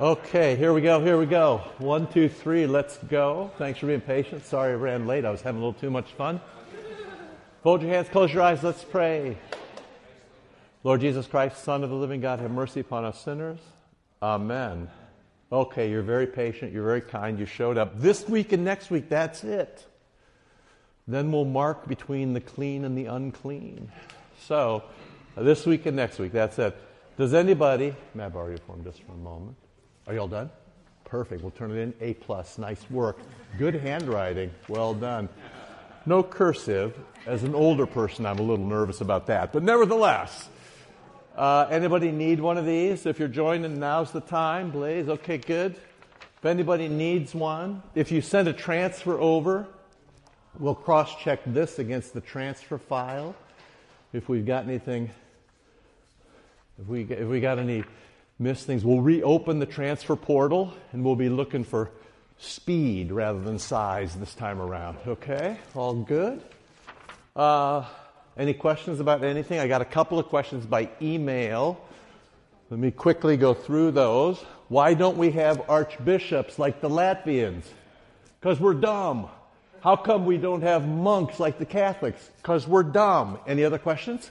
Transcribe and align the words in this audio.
Okay, 0.00 0.56
here 0.56 0.72
we 0.72 0.80
go, 0.80 1.00
here 1.00 1.16
we 1.16 1.24
go. 1.24 1.58
One, 1.78 2.08
two, 2.08 2.28
three, 2.28 2.66
let's 2.66 2.96
go. 2.98 3.52
Thanks 3.58 3.78
for 3.78 3.86
being 3.86 4.00
patient. 4.00 4.44
Sorry 4.44 4.72
I 4.72 4.74
ran 4.74 5.06
late. 5.06 5.24
I 5.24 5.30
was 5.30 5.40
having 5.40 5.62
a 5.62 5.64
little 5.64 5.80
too 5.80 5.88
much 5.90 6.10
fun. 6.14 6.40
Fold 7.62 7.80
your 7.80 7.92
hands, 7.92 8.08
close 8.08 8.34
your 8.34 8.42
eyes, 8.42 8.64
let's 8.64 8.82
pray. 8.82 9.38
Lord 10.82 11.00
Jesus 11.00 11.28
Christ, 11.28 11.62
Son 11.62 11.84
of 11.84 11.90
the 11.90 11.96
living 11.96 12.20
God, 12.20 12.40
have 12.40 12.50
mercy 12.50 12.80
upon 12.80 13.04
us 13.04 13.20
sinners. 13.22 13.60
Amen. 14.20 14.90
Okay, 15.52 15.88
you're 15.88 16.02
very 16.02 16.26
patient, 16.26 16.72
you're 16.72 16.82
very 16.82 17.00
kind, 17.00 17.38
you 17.38 17.46
showed 17.46 17.78
up. 17.78 18.00
This 18.00 18.28
week 18.28 18.50
and 18.50 18.64
next 18.64 18.90
week, 18.90 19.08
that's 19.08 19.44
it. 19.44 19.86
Then 21.06 21.30
we'll 21.30 21.44
mark 21.44 21.86
between 21.86 22.32
the 22.32 22.40
clean 22.40 22.84
and 22.84 22.98
the 22.98 23.06
unclean. 23.06 23.92
So, 24.40 24.82
this 25.36 25.64
week 25.64 25.86
and 25.86 25.94
next 25.94 26.18
week, 26.18 26.32
that's 26.32 26.58
it. 26.58 26.76
Does 27.16 27.32
anybody, 27.32 27.94
may 28.12 28.24
I 28.24 28.28
borrow 28.28 28.48
your 28.48 28.58
form 28.58 28.82
just 28.82 29.00
for 29.04 29.12
a 29.12 29.16
moment? 29.16 29.56
Are 30.06 30.14
you 30.14 30.20
all 30.20 30.28
done? 30.28 30.50
Perfect. 31.04 31.42
We'll 31.42 31.50
turn 31.50 31.70
it 31.70 31.78
in. 31.78 31.94
A 32.00 32.14
plus. 32.14 32.58
Nice 32.58 32.90
work. 32.90 33.18
Good 33.58 33.74
handwriting. 33.74 34.50
Well 34.68 34.94
done. 34.94 35.28
No 36.06 36.22
cursive. 36.22 36.98
As 37.26 37.42
an 37.42 37.54
older 37.54 37.86
person, 37.86 38.26
I'm 38.26 38.38
a 38.38 38.42
little 38.42 38.66
nervous 38.66 39.00
about 39.00 39.26
that. 39.28 39.52
But 39.52 39.62
nevertheless, 39.62 40.48
uh, 41.36 41.66
anybody 41.70 42.12
need 42.12 42.40
one 42.40 42.58
of 42.58 42.66
these? 42.66 43.06
If 43.06 43.18
you're 43.18 43.28
joining, 43.28 43.78
now's 43.78 44.12
the 44.12 44.20
time. 44.20 44.70
Blaze. 44.70 45.08
Okay, 45.08 45.38
good. 45.38 45.76
If 46.38 46.44
anybody 46.44 46.88
needs 46.88 47.34
one, 47.34 47.82
if 47.94 48.12
you 48.12 48.20
send 48.20 48.48
a 48.48 48.52
transfer 48.52 49.18
over, 49.18 49.66
we'll 50.58 50.74
cross 50.74 51.16
check 51.16 51.40
this 51.46 51.78
against 51.78 52.12
the 52.12 52.20
transfer 52.20 52.76
file. 52.76 53.34
If 54.12 54.28
we've 54.28 54.44
got 54.44 54.64
anything, 54.64 55.10
if 56.78 56.86
we, 56.86 57.04
if 57.04 57.26
we 57.26 57.40
got 57.40 57.58
any 57.58 57.84
miss 58.38 58.64
things. 58.64 58.84
We'll 58.84 59.00
reopen 59.00 59.58
the 59.58 59.66
transfer 59.66 60.16
portal 60.16 60.74
and 60.92 61.04
we'll 61.04 61.16
be 61.16 61.28
looking 61.28 61.64
for 61.64 61.90
speed 62.38 63.12
rather 63.12 63.40
than 63.40 63.58
size 63.58 64.14
this 64.16 64.34
time 64.34 64.60
around. 64.60 64.98
Okay? 65.06 65.56
All 65.74 65.94
good? 65.94 66.42
Uh, 67.36 67.84
any 68.36 68.54
questions 68.54 69.00
about 69.00 69.22
anything? 69.22 69.58
I 69.60 69.68
got 69.68 69.82
a 69.82 69.86
couple 69.86 70.18
of 70.18 70.26
questions 70.26 70.66
by 70.66 70.88
email. 71.00 71.80
Let 72.70 72.80
me 72.80 72.90
quickly 72.90 73.36
go 73.36 73.54
through 73.54 73.92
those. 73.92 74.38
Why 74.68 74.94
don't 74.94 75.16
we 75.16 75.30
have 75.32 75.68
archbishops 75.68 76.58
like 76.58 76.80
the 76.80 76.88
Latvians? 76.88 77.64
Because 78.40 78.58
we're 78.58 78.74
dumb. 78.74 79.28
How 79.80 79.96
come 79.96 80.24
we 80.24 80.38
don't 80.38 80.62
have 80.62 80.88
monks 80.88 81.38
like 81.38 81.58
the 81.58 81.66
Catholics? 81.66 82.30
Because 82.38 82.66
we're 82.66 82.82
dumb. 82.82 83.38
Any 83.46 83.64
other 83.64 83.78
questions? 83.78 84.30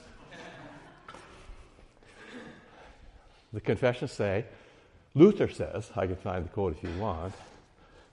The 3.54 3.60
confessions 3.60 4.10
say, 4.10 4.44
Luther 5.14 5.48
says, 5.48 5.88
I 5.94 6.08
can 6.08 6.16
find 6.16 6.44
the 6.44 6.48
quote 6.48 6.76
if 6.76 6.82
you 6.82 6.90
want, 7.00 7.32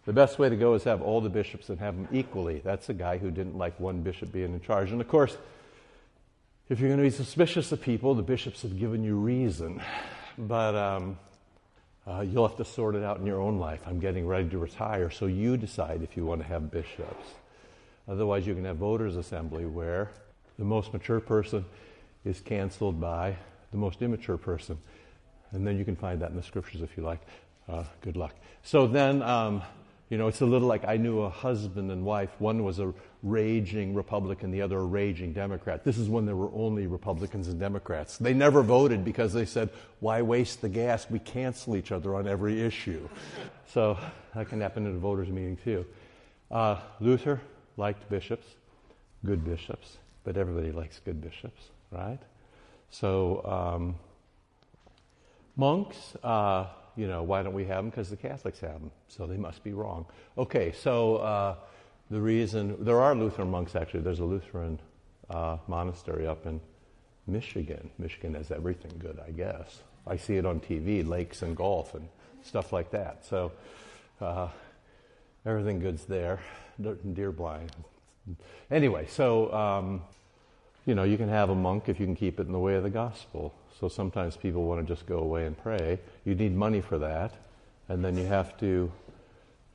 the 0.06 0.14
best 0.14 0.38
way 0.38 0.50
to 0.50 0.56
go 0.56 0.76
is 0.76 0.84
have 0.84 1.02
all 1.02 1.20
the 1.20 1.30
bishops 1.30 1.70
and 1.70 1.80
have 1.80 1.96
them 1.96 2.08
equally. 2.12 2.60
That's 2.64 2.90
a 2.90 2.94
guy 2.94 3.18
who 3.18 3.32
didn't 3.32 3.58
like 3.58 3.80
one 3.80 4.02
bishop 4.02 4.32
being 4.32 4.54
in 4.54 4.62
charge. 4.62 4.92
And 4.92 5.02
of 5.02 5.08
course, 5.08 5.36
if 6.70 6.80
you're 6.80 6.90
going 6.90 7.00
to 7.00 7.04
be 7.04 7.10
suspicious 7.10 7.72
of 7.72 7.82
people, 7.82 8.14
the 8.14 8.22
bishops 8.22 8.62
have 8.62 8.80
given 8.80 9.04
you 9.04 9.16
reason. 9.16 9.82
But 10.38 10.76
um, 10.76 11.18
uh, 12.08 12.22
you'll 12.22 12.48
have 12.48 12.58
to 12.58 12.66
sort 12.66 12.94
it 12.94 13.04
out 13.04 13.20
in 13.20 13.26
your 13.26 13.42
own 13.42 13.58
life. 13.58 13.82
I'm 13.88 14.00
getting 14.00 14.28
ready 14.28 14.48
to 14.50 14.60
retire, 14.60 15.10
so 15.10 15.26
you 15.26 15.58
decide 15.58 16.04
if 16.04 16.16
you 16.16 16.24
want 16.24 16.42
to 16.42 16.48
have 16.48 16.70
bishops. 16.70 17.26
Otherwise, 18.08 18.46
you 18.46 18.54
can 18.54 18.66
have 18.66 18.78
voters' 18.78 19.16
assembly 19.16 19.66
where 19.66 20.12
the 20.60 20.66
most 20.66 20.94
mature 20.94 21.20
person 21.20 21.66
is 22.26 22.40
canceled 22.42 23.02
by 23.02 23.38
the 23.72 23.78
most 23.78 24.04
immature 24.04 24.38
person. 24.38 24.78
And 25.52 25.66
then 25.66 25.78
you 25.78 25.86
can 25.86 25.96
find 25.96 26.22
that 26.22 26.32
in 26.32 26.36
the 26.36 26.44
scriptures 26.44 26.82
if 26.82 26.96
you 26.98 27.04
like. 27.04 27.22
Uh, 27.70 27.84
good 28.02 28.18
luck. 28.18 28.36
So 28.64 28.88
then, 28.88 29.22
um, 29.22 29.62
you 30.10 30.18
know, 30.18 30.28
it's 30.28 30.42
a 30.42 30.46
little 30.46 30.68
like 30.68 30.86
I 30.86 30.98
knew 30.98 31.22
a 31.22 31.30
husband 31.30 31.90
and 31.92 32.04
wife. 32.04 32.30
One 32.40 32.64
was 32.64 32.80
a 32.80 32.94
raging 33.24 33.94
Republican, 33.94 34.52
the 34.52 34.62
other 34.62 34.80
a 34.80 34.84
raging 34.84 35.32
Democrat. 35.32 35.86
This 35.86 35.98
is 35.98 36.10
when 36.10 36.26
there 36.26 36.36
were 36.36 36.52
only 36.54 36.88
Republicans 36.88 37.48
and 37.48 37.60
Democrats. 37.60 38.18
They 38.18 38.34
never 38.34 38.62
voted 38.62 39.06
because 39.06 39.32
they 39.32 39.46
said, 39.46 39.70
why 40.02 40.22
waste 40.22 40.62
the 40.62 40.70
gas? 40.70 41.10
We 41.10 41.20
cancel 41.20 41.78
each 41.78 41.92
other 41.92 42.16
on 42.16 42.28
every 42.28 42.62
issue. 42.62 43.08
So 43.74 43.98
that 44.36 44.50
can 44.50 44.60
happen 44.60 44.86
at 44.86 44.92
a 44.92 44.98
voters' 44.98 45.30
meeting 45.30 45.56
too. 45.56 45.86
Uh, 46.52 46.82
Luther 47.00 47.40
liked 47.78 48.10
bishops, 48.10 48.46
good 49.26 49.46
bishops, 49.46 49.96
but 50.26 50.36
everybody 50.36 50.74
likes 50.74 51.00
good 51.00 51.22
bishops, 51.22 51.62
right? 51.90 52.20
So, 52.90 53.42
um, 53.46 53.96
Monks, 55.56 56.16
uh, 56.24 56.68
you 56.96 57.08
know, 57.08 57.24
why 57.24 57.44
don't 57.44 57.54
we 57.54 57.66
have 57.66 57.78
them? 57.78 57.90
Because 57.90 58.10
the 58.10 58.18
Catholics 58.18 58.60
have 58.60 58.80
them, 58.80 58.92
so 59.08 59.26
they 59.26 59.38
must 59.38 59.64
be 59.64 59.74
wrong. 59.74 60.06
Okay, 60.38 60.72
so 60.72 61.18
uh, 61.18 61.56
the 62.10 62.20
reason 62.20 62.76
there 62.84 63.02
are 63.02 63.16
Lutheran 63.16 63.50
monks 63.50 63.76
actually. 63.76 64.02
There's 64.02 64.20
a 64.20 64.26
Lutheran 64.26 64.80
uh, 65.30 65.58
monastery 65.68 66.28
up 66.28 66.46
in 66.46 66.60
Michigan. 67.28 67.90
Michigan 67.98 68.34
has 68.34 68.52
everything 68.52 68.92
good, 69.00 69.20
I 69.26 69.32
guess. 69.32 69.80
I 70.08 70.18
see 70.18 70.38
it 70.38 70.46
on 70.46 70.60
TV, 70.60 71.08
lakes 71.08 71.42
and 71.42 71.56
golf 71.56 71.94
and 71.96 72.08
stuff 72.44 72.74
like 72.74 72.92
that. 72.92 73.26
So 73.26 73.52
uh, 74.20 74.48
everything 75.46 75.80
good's 75.80 76.06
there. 76.06 76.40
Deer 77.14 77.32
blind. 77.32 77.72
Anyway, 78.70 79.06
so 79.08 79.54
um, 79.54 80.02
you 80.86 80.96
know, 80.96 81.04
you 81.04 81.18
can 81.18 81.30
have 81.30 81.50
a 81.50 81.56
monk 81.56 81.88
if 81.88 82.00
you 82.00 82.06
can 82.06 82.16
keep 82.16 82.40
it 82.40 82.48
in 82.48 82.52
the 82.52 82.60
way 82.60 82.76
of 82.76 82.84
the 82.84 82.90
gospel. 82.90 83.54
So 83.82 83.88
sometimes 83.88 84.38
people 84.38 84.64
want 84.64 84.88
to 84.88 84.94
just 84.94 85.08
go 85.08 85.18
away 85.18 85.48
and 85.48 85.58
pray. 85.58 86.00
You 86.24 86.36
need 86.36 86.56
money 86.56 86.82
for 86.82 87.00
that, 87.00 87.34
and 87.90 88.06
then 88.06 88.16
you 88.16 88.26
have 88.28 88.56
to 88.60 88.92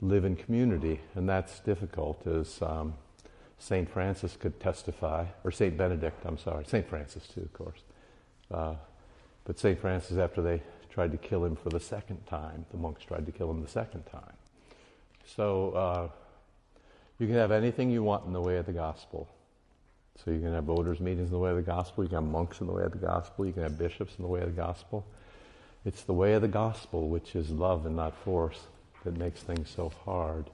live 0.00 0.24
in 0.24 0.36
community, 0.36 1.00
and 1.16 1.28
that's 1.28 1.58
difficult. 1.58 2.24
As 2.24 2.62
um, 2.62 2.94
Saint 3.58 3.90
Francis 3.90 4.36
could 4.36 4.60
testify, 4.60 5.26
or 5.42 5.50
Saint 5.50 5.76
Benedict, 5.76 6.24
I'm 6.24 6.38
sorry, 6.38 6.64
Saint 6.66 6.88
Francis 6.88 7.26
too, 7.26 7.40
of 7.40 7.52
course. 7.52 7.80
Uh, 8.48 8.74
but 9.44 9.58
Saint 9.58 9.80
Francis, 9.80 10.18
after 10.18 10.40
they 10.40 10.62
tried 10.88 11.10
to 11.10 11.18
kill 11.18 11.44
him 11.44 11.56
for 11.56 11.70
the 11.70 11.80
second 11.80 12.24
time, 12.28 12.64
the 12.70 12.76
monks 12.76 13.02
tried 13.02 13.26
to 13.26 13.32
kill 13.32 13.50
him 13.50 13.60
the 13.60 13.68
second 13.68 14.04
time. 14.04 14.34
So 15.24 15.70
uh, 15.72 16.08
you 17.18 17.26
can 17.26 17.34
have 17.34 17.50
anything 17.50 17.90
you 17.90 18.04
want 18.04 18.24
in 18.24 18.32
the 18.32 18.40
way 18.40 18.56
of 18.58 18.66
the 18.66 18.72
gospel. 18.72 19.28
So 20.24 20.30
you 20.30 20.40
can 20.40 20.52
have 20.52 20.64
voters' 20.64 21.00
meetings 21.00 21.28
in 21.28 21.32
the 21.32 21.38
way 21.38 21.50
of 21.50 21.56
the 21.56 21.62
gospel, 21.62 22.04
you 22.04 22.08
can 22.08 22.22
have 22.22 22.32
monks 22.32 22.60
in 22.60 22.66
the 22.66 22.72
way 22.72 22.84
of 22.84 22.92
the 22.92 22.98
gospel, 22.98 23.46
you 23.46 23.52
can 23.52 23.62
have 23.62 23.78
bishops 23.78 24.14
in 24.18 24.22
the 24.22 24.28
way 24.28 24.40
of 24.40 24.54
the 24.54 24.60
gospel. 24.60 25.04
It's 25.84 26.02
the 26.02 26.14
way 26.14 26.32
of 26.32 26.42
the 26.42 26.48
gospel, 26.48 27.08
which 27.08 27.36
is 27.36 27.50
love 27.50 27.86
and 27.86 27.96
not 27.96 28.16
force, 28.16 28.58
that 29.04 29.16
makes 29.16 29.40
things 29.40 29.70
so 29.70 29.92
hard. 30.04 30.46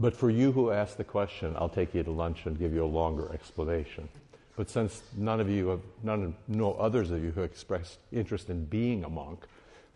But 0.00 0.16
for 0.16 0.30
you 0.30 0.52
who 0.52 0.70
asked 0.70 0.96
the 0.96 1.04
question, 1.04 1.54
I'll 1.58 1.68
take 1.68 1.94
you 1.94 2.02
to 2.02 2.10
lunch 2.10 2.46
and 2.46 2.58
give 2.58 2.72
you 2.72 2.84
a 2.84 2.86
longer 2.86 3.30
explanation. 3.32 4.08
But 4.56 4.70
since 4.70 5.02
none 5.16 5.40
of 5.40 5.48
you 5.50 5.68
have, 5.68 5.80
none 6.02 6.34
no 6.48 6.72
others 6.74 7.10
of 7.10 7.22
you 7.22 7.30
who 7.30 7.42
expressed 7.42 7.98
interest 8.12 8.50
in 8.50 8.64
being 8.64 9.04
a 9.04 9.08
monk, 9.08 9.46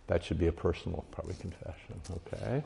that 0.07 0.23
should 0.23 0.39
be 0.39 0.47
a 0.47 0.53
personal, 0.53 1.05
probably, 1.11 1.35
confession. 1.35 2.01
Okay? 2.11 2.63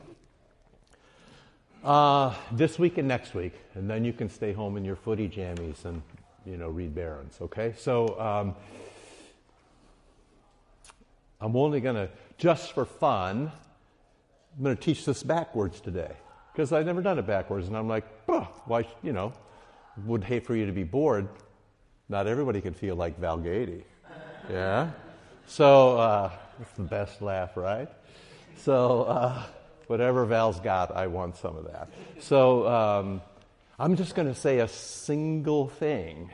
Uh, 1.83 2.33
this 2.51 2.77
week 2.77 2.97
and 2.97 3.07
next 3.07 3.33
week, 3.33 3.53
and 3.73 3.89
then 3.89 4.05
you 4.05 4.13
can 4.13 4.29
stay 4.29 4.53
home 4.53 4.77
in 4.77 4.85
your 4.85 4.95
footy 4.95 5.27
jammies 5.27 5.83
and 5.83 6.01
you 6.45 6.57
know, 6.57 6.69
read 6.69 6.95
Barron's, 6.95 7.37
okay? 7.41 7.73
So 7.77 8.19
um, 8.19 8.55
I'm 11.39 11.55
only 11.55 11.81
going 11.81 11.95
to, 11.95 12.09
just 12.37 12.73
for 12.73 12.85
fun, 12.85 13.51
I'm 14.57 14.63
going 14.63 14.75
to 14.75 14.81
teach 14.81 15.05
this 15.05 15.23
backwards 15.23 15.79
today 15.81 16.11
because 16.51 16.73
I've 16.73 16.85
never 16.85 17.01
done 17.01 17.19
it 17.19 17.27
backwards. 17.27 17.67
And 17.67 17.77
I'm 17.77 17.87
like, 17.87 18.05
why, 18.65 18.87
you 19.01 19.13
know, 19.13 19.33
would 20.05 20.23
hate 20.23 20.45
for 20.45 20.55
you 20.55 20.65
to 20.65 20.71
be 20.71 20.83
bored. 20.83 21.27
Not 22.09 22.27
everybody 22.27 22.61
can 22.61 22.73
feel 22.73 22.95
like 22.95 23.17
Val. 23.19 23.41
Yeah? 24.49 24.91
So 25.47 25.97
uh, 25.97 26.31
that's 26.59 26.73
the 26.73 26.83
best 26.83 27.21
laugh, 27.21 27.55
right? 27.55 27.89
So 28.57 29.03
uh, 29.03 29.43
whatever 29.87 30.25
Val's 30.25 30.59
got, 30.59 30.95
I 30.95 31.07
want 31.07 31.37
some 31.37 31.55
of 31.55 31.65
that. 31.65 31.89
So 32.19 32.67
um, 32.67 33.21
I'm 33.81 33.95
just 33.95 34.13
going 34.13 34.27
to 34.27 34.39
say 34.39 34.59
a 34.59 34.67
single 34.67 35.67
thing. 35.67 36.29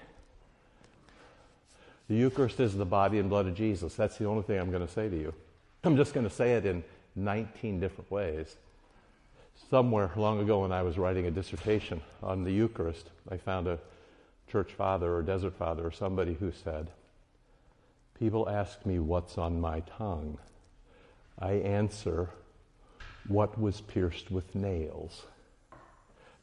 The 2.10 2.16
Eucharist 2.16 2.60
is 2.60 2.76
the 2.76 2.84
body 2.84 3.20
and 3.20 3.30
blood 3.30 3.48
of 3.48 3.56
Jesus. 3.56 3.96
That's 3.96 4.18
the 4.18 4.26
only 4.26 4.44
thing 4.44 4.60
I'm 4.60 4.70
going 4.70 4.86
to 4.86 4.92
say 4.92 5.08
to 5.08 5.18
you. 5.18 5.34
I'm 5.86 5.96
just 5.96 6.14
going 6.14 6.28
to 6.28 6.36
say 6.36 6.56
it 6.56 6.66
in 6.66 6.84
19 7.16 7.80
different 7.80 8.12
ways. 8.12 8.58
Somewhere 9.70 10.12
long 10.18 10.42
ago, 10.42 10.64
when 10.64 10.74
I 10.74 10.84
was 10.84 10.98
writing 10.98 11.26
a 11.26 11.32
dissertation 11.32 12.02
on 12.22 12.44
the 12.44 12.52
Eucharist, 12.52 13.12
I 13.32 13.38
found 13.38 13.68
a 13.68 13.80
church 14.52 14.74
father 14.74 15.16
or 15.16 15.22
desert 15.22 15.54
father 15.54 15.88
or 15.88 15.92
somebody 15.92 16.34
who 16.34 16.52
said, 16.52 16.90
People 18.20 18.50
ask 18.50 18.86
me 18.86 19.00
what's 19.00 19.38
on 19.38 19.62
my 19.62 19.80
tongue. 19.98 20.38
I 21.40 21.54
answer, 21.54 22.30
What 23.30 23.58
was 23.58 23.80
pierced 23.80 24.32
with 24.32 24.54
nails? 24.54 25.24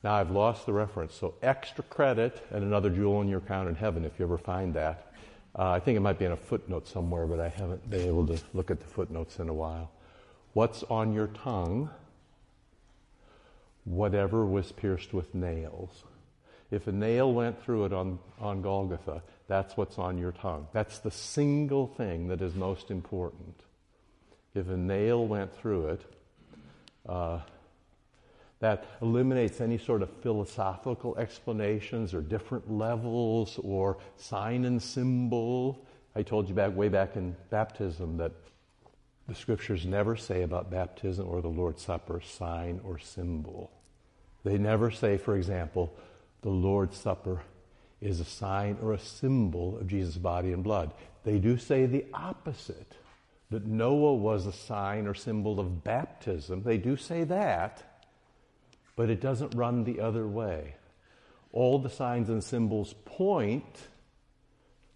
Now 0.05 0.17
I've 0.17 0.31
lost 0.31 0.67
the 0.67 0.73
reference, 0.75 1.15
so 1.15 1.35
extra 1.43 1.83
credit 1.83 2.47
and 2.51 2.63
another 2.63 2.91
jewel 2.91 3.23
in 3.23 3.29
your 3.29 3.41
crown 3.41 3.69
in 3.69 3.75
heaven 3.75 4.05
if 4.05 4.19
you 4.19 4.27
ever 4.27 4.37
find 4.37 4.75
that. 4.75 5.11
Uh, 5.59 5.71
I 5.71 5.81
think 5.81 5.97
it 5.97 6.01
might 6.01 6.19
be 6.19 6.27
in 6.27 6.33
a 6.33 6.37
footnote 6.37 6.87
somewhere, 6.87 7.27
but 7.27 7.41
I 7.41 7.49
haven't 7.49 7.89
been 7.89 8.07
able 8.07 8.27
to 8.27 8.39
look 8.53 8.71
at 8.71 8.81
the 8.81 8.87
footnotes 8.87 9.39
in 9.39 9.49
a 9.49 9.55
while. 9.55 9.91
What's 10.53 10.83
on 10.85 11.15
your 11.15 11.29
tongue? 11.29 11.89
Whatever 13.85 14.45
was 14.45 14.73
pierced 14.73 15.15
with 15.15 15.35
nails. 15.35 16.05
If 16.71 16.87
a 16.87 16.93
nail 16.93 17.33
went 17.33 17.63
through 17.63 17.87
it 17.87 17.95
on, 17.95 18.19
on 18.41 18.61
Golgotha, 18.61 19.23
that's 19.49 19.75
what's 19.75 19.99
on 19.99 20.19
your 20.19 20.33
tongue. 20.33 20.67
That's 20.75 20.99
the 20.99 21.11
single 21.11 21.87
thing 21.87 22.29
that 22.29 22.43
is 22.43 22.55
most 22.55 22.91
important. 22.91 23.59
If 24.55 24.69
a 24.69 24.77
nail 24.77 25.27
went 25.27 25.55
through 25.57 25.89
it, 25.89 26.03
uh, 27.09 27.41
that 28.61 28.87
eliminates 29.03 29.61
any 29.61 29.79
sort 29.79 30.03
of 30.03 30.11
philosophical 30.23 31.17
explanations 31.17 32.15
or 32.15 32.21
different 32.21 32.71
levels 32.71 33.59
or 33.63 33.99
sign 34.17 34.65
and 34.65 34.83
symbol. 34.83 35.87
I 36.17 36.23
told 36.23 36.49
you 36.49 36.55
back 36.55 36.75
way 36.75 36.89
back 36.89 37.17
in 37.17 37.37
baptism 37.51 38.17
that 38.19 38.33
the 39.27 39.35
scriptures 39.35 39.87
never 39.87 40.17
say 40.17 40.43
about 40.43 40.71
baptism 40.71 41.27
or 41.29 41.41
the 41.41 41.49
Lord's 41.49 41.83
Supper 41.83 42.21
sign 42.21 42.81
or 42.85 42.99
symbol. 42.99 43.71
They 44.45 44.59
never 44.59 44.91
say, 44.91 45.17
for 45.17 45.37
example, 45.37 45.95
the 46.43 46.51
Lord's 46.51 46.99
Supper 46.99 47.43
is 48.01 48.21
a 48.21 48.25
sign 48.25 48.77
or 48.83 48.93
a 48.93 48.99
symbol 48.99 49.79
of 49.79 49.89
Jesus' 49.89 50.19
body 50.19 50.53
and 50.53 50.63
blood. 50.63 50.93
They 51.25 51.39
do 51.39 51.57
say 51.57 51.87
the 51.87 52.05
opposite, 52.13 52.93
that 53.51 53.67
Noah 53.67 54.15
was 54.15 54.47
a 54.47 54.53
sign 54.53 55.07
or 55.07 55.15
symbol 55.15 55.61
of 55.61 55.85
baptism. 55.85 56.63
They 56.63 56.77
do 56.77 56.97
say 56.97 57.25
that, 57.25 57.94
but 58.97 59.11
it 59.11 59.21
doesn't 59.21 59.55
run 59.55 59.85
the 59.85 60.01
other 60.01 60.27
way. 60.27 60.77
All 61.53 61.79
the 61.79 61.91
signs 61.91 62.29
and 62.29 62.43
symbols 62.43 62.95
point 63.05 63.89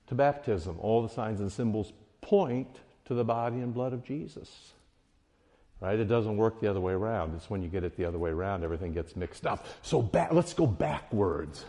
to 0.08 0.14
baptism, 0.14 0.76
all 0.80 1.02
the 1.02 1.08
signs 1.08 1.40
and 1.40 1.52
symbols 1.52 1.92
point 2.20 2.68
to 3.06 3.14
the 3.14 3.24
body 3.24 3.56
and 3.56 3.72
blood 3.72 3.92
of 3.92 4.04
Jesus. 4.04 4.72
Right? 5.80 5.98
It 5.98 6.06
doesn't 6.06 6.36
work 6.36 6.60
the 6.60 6.68
other 6.68 6.80
way 6.80 6.92
around. 6.92 7.34
It's 7.36 7.48
when 7.48 7.62
you 7.62 7.68
get 7.68 7.84
it 7.84 7.96
the 7.96 8.04
other 8.04 8.18
way 8.18 8.30
around, 8.30 8.64
everything 8.64 8.92
gets 8.92 9.14
mixed 9.14 9.46
up. 9.46 9.64
So 9.82 10.02
back, 10.02 10.32
let's 10.32 10.52
go 10.52 10.66
backwards. 10.66 11.64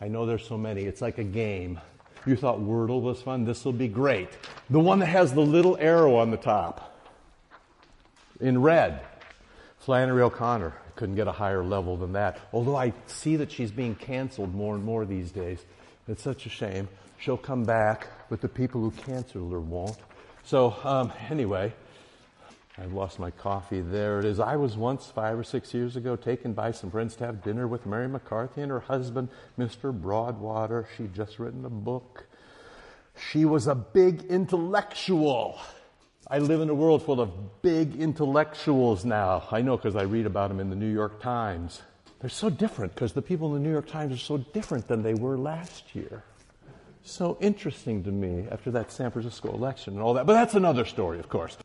I 0.00 0.08
know 0.08 0.26
there's 0.26 0.46
so 0.46 0.58
many. 0.58 0.82
It's 0.82 1.00
like 1.00 1.18
a 1.18 1.24
game. 1.24 1.80
You 2.26 2.36
thought 2.36 2.58
Wordle 2.58 3.00
was 3.00 3.22
fun? 3.22 3.44
This 3.44 3.64
will 3.64 3.72
be 3.72 3.88
great. 3.88 4.28
The 4.68 4.80
one 4.80 4.98
that 4.98 5.06
has 5.06 5.32
the 5.32 5.40
little 5.40 5.76
arrow 5.78 6.16
on 6.16 6.30
the 6.30 6.36
top 6.36 6.92
in 8.40 8.60
red. 8.60 9.00
Flannery 9.86 10.20
O'Connor 10.22 10.74
couldn't 10.96 11.14
get 11.14 11.28
a 11.28 11.32
higher 11.32 11.62
level 11.62 11.96
than 11.96 12.14
that. 12.14 12.40
Although 12.52 12.74
I 12.74 12.92
see 13.06 13.36
that 13.36 13.52
she's 13.52 13.70
being 13.70 13.94
canceled 13.94 14.52
more 14.52 14.74
and 14.74 14.82
more 14.82 15.06
these 15.06 15.30
days. 15.30 15.64
It's 16.08 16.24
such 16.24 16.44
a 16.44 16.48
shame. 16.48 16.88
She'll 17.20 17.36
come 17.36 17.62
back, 17.62 18.08
but 18.28 18.40
the 18.40 18.48
people 18.48 18.80
who 18.80 18.90
canceled 18.90 19.52
her 19.52 19.60
won't. 19.60 19.96
So, 20.42 20.74
um, 20.82 21.12
anyway, 21.30 21.72
I've 22.76 22.94
lost 22.94 23.20
my 23.20 23.30
coffee. 23.30 23.80
There 23.80 24.18
it 24.18 24.24
is. 24.24 24.40
I 24.40 24.56
was 24.56 24.76
once, 24.76 25.06
five 25.06 25.38
or 25.38 25.44
six 25.44 25.72
years 25.72 25.94
ago, 25.94 26.16
taken 26.16 26.52
by 26.52 26.72
some 26.72 26.90
friends 26.90 27.14
to 27.16 27.26
have 27.26 27.44
dinner 27.44 27.68
with 27.68 27.86
Mary 27.86 28.08
McCarthy 28.08 28.62
and 28.62 28.72
her 28.72 28.80
husband, 28.80 29.28
Mr. 29.56 29.92
Broadwater. 29.92 30.88
She'd 30.96 31.14
just 31.14 31.38
written 31.38 31.64
a 31.64 31.70
book. 31.70 32.26
She 33.30 33.44
was 33.44 33.68
a 33.68 33.76
big 33.76 34.24
intellectual. 34.24 35.60
I 36.28 36.40
live 36.40 36.60
in 36.60 36.68
a 36.68 36.74
world 36.74 37.04
full 37.04 37.20
of 37.20 37.62
big 37.62 37.94
intellectuals 37.94 39.04
now. 39.04 39.44
I 39.52 39.62
know 39.62 39.76
because 39.76 39.94
I 39.94 40.02
read 40.02 40.26
about 40.26 40.48
them 40.48 40.58
in 40.58 40.70
the 40.70 40.76
New 40.76 40.92
York 40.92 41.22
Times. 41.22 41.82
They're 42.18 42.28
so 42.28 42.50
different 42.50 42.96
because 42.96 43.12
the 43.12 43.22
people 43.22 43.54
in 43.54 43.62
the 43.62 43.68
New 43.68 43.72
York 43.72 43.86
Times 43.86 44.12
are 44.12 44.16
so 44.16 44.38
different 44.38 44.88
than 44.88 45.04
they 45.04 45.14
were 45.14 45.38
last 45.38 45.94
year. 45.94 46.24
So 47.04 47.38
interesting 47.40 48.02
to 48.02 48.10
me 48.10 48.48
after 48.50 48.72
that 48.72 48.90
San 48.90 49.12
Francisco 49.12 49.52
election 49.52 49.94
and 49.94 50.02
all 50.02 50.14
that. 50.14 50.26
But 50.26 50.32
that's 50.32 50.54
another 50.54 50.84
story, 50.84 51.20
of 51.20 51.28
course. 51.28 51.56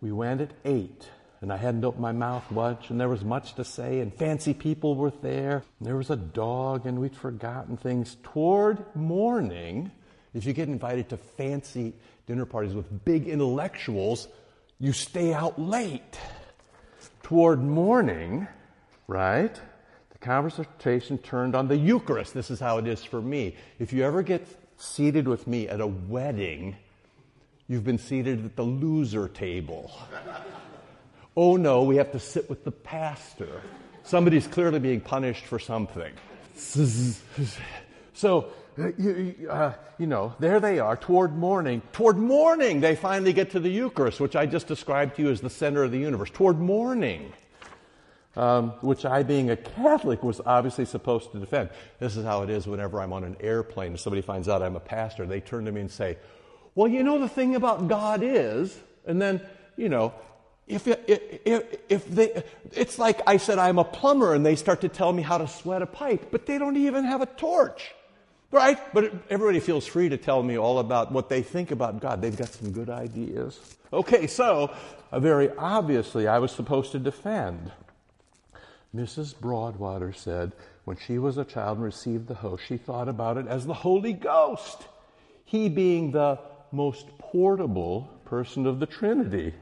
We 0.00 0.12
went 0.12 0.40
at 0.40 0.52
eight, 0.64 1.08
and 1.40 1.52
I 1.52 1.56
hadn't 1.56 1.84
opened 1.84 2.02
my 2.02 2.12
mouth 2.12 2.48
much, 2.52 2.90
and 2.90 3.00
there 3.00 3.08
was 3.08 3.24
much 3.24 3.54
to 3.54 3.64
say, 3.64 3.98
and 3.98 4.14
fancy 4.14 4.54
people 4.54 4.94
were 4.94 5.10
there. 5.20 5.64
there 5.80 5.96
was 5.96 6.10
a 6.10 6.16
dog, 6.16 6.86
and 6.86 7.00
we'd 7.00 7.16
forgotten 7.16 7.76
things. 7.76 8.18
Toward 8.22 8.84
morning, 8.94 9.90
if 10.32 10.46
you 10.46 10.52
get 10.52 10.68
invited 10.68 11.08
to 11.08 11.16
fancy 11.16 11.94
dinner 12.26 12.44
parties 12.44 12.74
with 12.74 13.04
big 13.04 13.26
intellectuals, 13.28 14.28
you 14.78 14.92
stay 14.92 15.32
out 15.32 15.58
late. 15.58 16.18
Toward 17.22 17.62
morning, 17.62 18.46
right? 19.08 19.54
The 20.10 20.18
conversation 20.18 21.18
turned 21.18 21.56
on 21.56 21.68
the 21.68 21.76
Eucharist. 21.76 22.34
This 22.34 22.50
is 22.50 22.60
how 22.60 22.78
it 22.78 22.86
is 22.86 23.02
for 23.02 23.20
me. 23.20 23.56
If 23.78 23.92
you 23.92 24.04
ever 24.04 24.22
get 24.22 24.46
seated 24.76 25.26
with 25.26 25.46
me 25.46 25.68
at 25.68 25.80
a 25.80 25.86
wedding, 25.86 26.76
You've 27.68 27.84
been 27.84 27.98
seated 27.98 28.44
at 28.44 28.56
the 28.56 28.62
loser 28.62 29.28
table. 29.28 29.90
oh 31.36 31.56
no, 31.56 31.82
we 31.82 31.96
have 31.96 32.12
to 32.12 32.20
sit 32.20 32.48
with 32.48 32.64
the 32.64 32.70
pastor. 32.70 33.60
Somebody's 34.04 34.46
clearly 34.46 34.78
being 34.78 35.00
punished 35.00 35.44
for 35.46 35.58
something. 35.58 36.12
So, 38.14 38.48
you, 38.76 39.48
uh, 39.50 39.72
you, 39.98 40.06
know, 40.06 40.34
there 40.38 40.60
they 40.60 40.78
are 40.78 40.96
toward 40.96 41.36
morning. 41.36 41.82
Toward 41.92 42.18
morning, 42.18 42.80
they 42.80 42.94
finally 42.96 43.32
get 43.32 43.50
to 43.50 43.60
the 43.60 43.70
Eucharist, 43.70 44.20
which 44.20 44.36
I 44.36 44.46
just 44.46 44.66
described 44.66 45.16
to 45.16 45.22
you 45.22 45.30
as 45.30 45.40
the 45.40 45.50
center 45.50 45.82
of 45.84 45.92
the 45.92 45.98
universe. 45.98 46.30
Toward 46.30 46.58
morning, 46.58 47.32
um, 48.36 48.70
which 48.82 49.04
I, 49.04 49.22
being 49.22 49.50
a 49.50 49.56
Catholic, 49.56 50.22
was 50.22 50.40
obviously 50.44 50.84
supposed 50.84 51.32
to 51.32 51.38
defend. 51.38 51.70
This 51.98 52.16
is 52.16 52.24
how 52.24 52.42
it 52.42 52.50
is 52.50 52.66
whenever 52.66 53.00
I'm 53.00 53.12
on 53.12 53.24
an 53.24 53.36
airplane 53.40 53.92
and 53.92 54.00
somebody 54.00 54.22
finds 54.22 54.48
out 54.48 54.62
I'm 54.62 54.76
a 54.76 54.80
pastor. 54.80 55.26
They 55.26 55.40
turn 55.40 55.64
to 55.64 55.72
me 55.72 55.80
and 55.80 55.90
say, 55.90 56.18
well, 56.74 56.88
you 56.88 57.02
know, 57.02 57.18
the 57.18 57.28
thing 57.28 57.54
about 57.54 57.88
God 57.88 58.20
is, 58.22 58.78
and 59.06 59.20
then, 59.20 59.40
you 59.78 59.88
know, 59.88 60.12
if, 60.68 60.86
if, 60.86 61.78
if 61.88 62.10
they, 62.10 62.42
it's 62.72 62.98
like 62.98 63.22
I 63.26 63.38
said, 63.38 63.58
I'm 63.58 63.78
a 63.78 63.84
plumber 63.84 64.34
and 64.34 64.44
they 64.44 64.56
start 64.56 64.82
to 64.82 64.88
tell 64.88 65.12
me 65.12 65.22
how 65.22 65.38
to 65.38 65.48
sweat 65.48 65.80
a 65.80 65.86
pipe, 65.86 66.28
but 66.30 66.44
they 66.44 66.58
don't 66.58 66.76
even 66.76 67.04
have 67.04 67.22
a 67.22 67.26
torch. 67.26 67.94
Right? 68.50 68.78
But 68.94 69.12
everybody 69.28 69.60
feels 69.60 69.86
free 69.86 70.08
to 70.08 70.16
tell 70.16 70.42
me 70.42 70.56
all 70.56 70.78
about 70.78 71.12
what 71.12 71.28
they 71.28 71.42
think 71.42 71.70
about 71.70 72.00
God. 72.00 72.22
They've 72.22 72.36
got 72.36 72.48
some 72.48 72.70
good 72.70 72.88
ideas. 72.88 73.58
Okay, 73.92 74.26
so 74.26 74.72
uh, 75.10 75.20
very 75.20 75.50
obviously 75.58 76.28
I 76.28 76.38
was 76.38 76.52
supposed 76.52 76.92
to 76.92 76.98
defend. 76.98 77.72
Mrs. 78.94 79.38
Broadwater 79.38 80.12
said 80.12 80.52
when 80.84 80.96
she 80.96 81.18
was 81.18 81.36
a 81.36 81.44
child 81.44 81.78
and 81.78 81.84
received 81.84 82.28
the 82.28 82.34
host, 82.34 82.64
she 82.66 82.76
thought 82.76 83.08
about 83.08 83.36
it 83.36 83.48
as 83.48 83.66
the 83.66 83.74
Holy 83.74 84.12
Ghost. 84.12 84.86
He 85.44 85.68
being 85.68 86.12
the 86.12 86.38
most 86.72 87.06
portable 87.18 88.08
person 88.24 88.66
of 88.66 88.80
the 88.80 88.86
Trinity. 88.86 89.54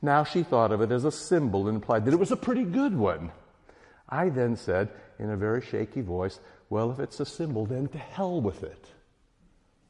Now 0.00 0.24
she 0.24 0.42
thought 0.42 0.72
of 0.72 0.80
it 0.80 0.90
as 0.90 1.04
a 1.04 1.12
symbol 1.12 1.68
and 1.68 1.76
implied 1.76 2.04
that 2.04 2.14
it 2.14 2.20
was 2.20 2.32
a 2.32 2.36
pretty 2.36 2.64
good 2.64 2.96
one. 2.96 3.30
I 4.08 4.28
then 4.28 4.56
said, 4.56 4.90
in 5.18 5.30
a 5.30 5.36
very 5.36 5.62
shaky 5.62 6.00
voice, 6.00 6.40
Well, 6.74 6.90
if 6.90 6.98
it's 6.98 7.20
a 7.20 7.24
symbol, 7.24 7.66
then 7.66 7.86
to 7.86 7.98
hell 7.98 8.40
with 8.40 8.64
it. 8.64 8.86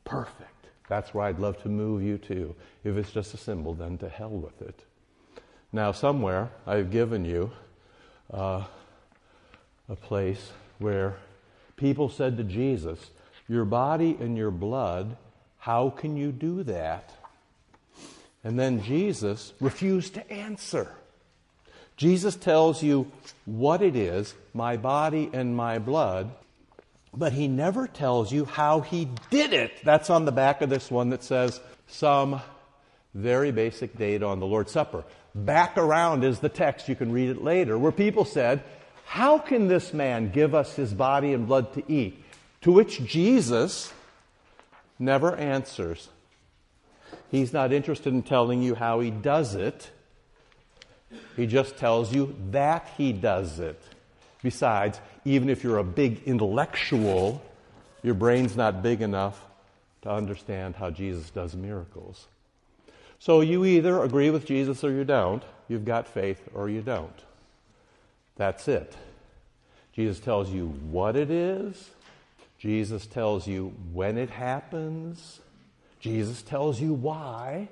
Perfect. 0.05 0.67
That's 0.87 1.15
where 1.15 1.25
I'd 1.25 1.39
love 1.39 1.63
to 1.63 1.71
move 1.71 2.03
you 2.03 2.19
to. 2.19 2.55
If 2.85 2.99
it's 2.99 3.11
just 3.11 3.33
a 3.33 3.39
symbol, 3.39 3.73
then 3.73 3.97
to 3.97 4.09
hell 4.11 4.29
with 4.29 4.61
it. 4.61 4.85
Now, 5.73 5.93
somewhere 5.93 6.51
I've 6.67 6.91
given 6.91 7.25
you 7.25 7.53
uh, 8.31 8.65
a 9.89 9.97
place 9.97 10.51
where 10.79 11.17
people 11.77 12.11
said 12.11 12.37
to 12.37 12.45
Jesus, 12.45 12.99
Your 13.49 13.65
body 13.65 14.19
and 14.21 14.37
your 14.37 14.51
blood 14.51 15.17
how 15.61 15.89
can 15.89 16.19
you 16.19 16.33
do 16.33 16.65
that? 16.65 17.15
And 18.45 18.59
then 18.59 18.83
Jesus 18.83 19.55
refused 19.59 20.13
to 20.17 20.31
answer. 20.31 20.91
Jesus 21.97 22.37
tells 22.37 22.83
you 22.83 23.11
what 23.47 23.81
it 23.81 23.97
is, 23.97 24.35
my 24.53 24.77
body 24.77 25.31
and 25.33 25.57
my 25.57 25.79
blood, 25.79 26.31
but 27.17 27.33
he 27.33 27.49
never 27.49 27.87
tells 27.87 28.33
you 28.33 28.45
how 28.45 28.81
he 28.81 29.09
did 29.31 29.53
it. 29.53 29.73
That's 29.85 30.11
on 30.11 30.25
the 30.25 30.33
back 30.33 30.63
of 30.63 30.71
this 30.71 30.91
one 30.91 31.11
that 31.11 31.23
says 31.23 31.61
some 31.87 32.41
very 33.15 33.53
basic 33.53 33.97
data 33.97 34.27
on 34.27 34.41
the 34.41 34.47
Lord's 34.47 34.73
Supper. 34.73 35.05
Back 35.35 35.77
around 35.77 36.25
is 36.25 36.41
the 36.41 36.49
text, 36.49 36.89
you 36.89 36.97
can 36.97 37.13
read 37.13 37.31
it 37.31 37.43
later, 37.43 37.79
where 37.79 37.93
people 37.93 38.25
said, 38.25 38.63
How 39.05 39.39
can 39.39 39.69
this 39.69 39.93
man 39.93 40.31
give 40.31 40.55
us 40.55 40.75
his 40.75 40.93
body 40.93 41.33
and 41.33 41.47
blood 41.47 41.73
to 41.75 41.93
eat? 41.93 42.23
To 42.63 42.73
which 42.73 43.05
Jesus 43.05 43.93
never 44.99 45.37
answers. 45.37 46.09
He's 47.31 47.53
not 47.53 47.73
interested 47.73 48.13
in 48.13 48.23
telling 48.23 48.63
you 48.63 48.75
how 48.75 49.01
he 49.01 49.11
does 49.11 49.55
it. 49.55 49.91
He 51.37 51.47
just 51.47 51.77
tells 51.77 52.13
you 52.13 52.35
that 52.51 52.89
he 52.97 53.13
does 53.13 53.59
it. 53.61 53.81
Besides, 54.45 55.01
even 55.25 55.49
if 55.49 55.65
you're 55.65 55.79
a 55.79 55.85
big 55.85 56.23
intellectual, 56.27 57.43
your 58.03 58.13
brain's 58.13 58.57
not 58.57 58.83
big 58.83 59.01
enough 59.01 59.43
to 60.03 60.11
understand 60.11 60.77
how 60.77 60.91
Jesus 60.91 61.31
does 61.31 61.57
miracles. 61.57 62.29
So 63.19 63.41
you 63.41 63.65
either 63.65 64.03
agree 64.03 64.29
with 64.29 64.45
Jesus 64.45 64.85
or 64.85 64.93
you 64.93 65.03
don't. 65.03 65.43
You've 65.67 65.87
got 65.87 66.07
faith 66.07 66.47
or 66.53 66.69
you 66.69 66.83
don't. 66.83 67.19
That's 68.37 68.69
it. 68.69 68.95
Jesus 69.95 70.21
tells 70.21 70.51
you 70.51 70.67
what 70.91 71.17
it 71.17 71.31
is, 71.31 71.91
Jesus 72.59 73.07
tells 73.07 73.47
you 73.47 73.73
when 73.95 74.19
it 74.19 74.29
happens. 74.29 75.41
Jesus 76.01 76.43
tells 76.43 76.81
you 76.81 76.93
why. 76.93 77.69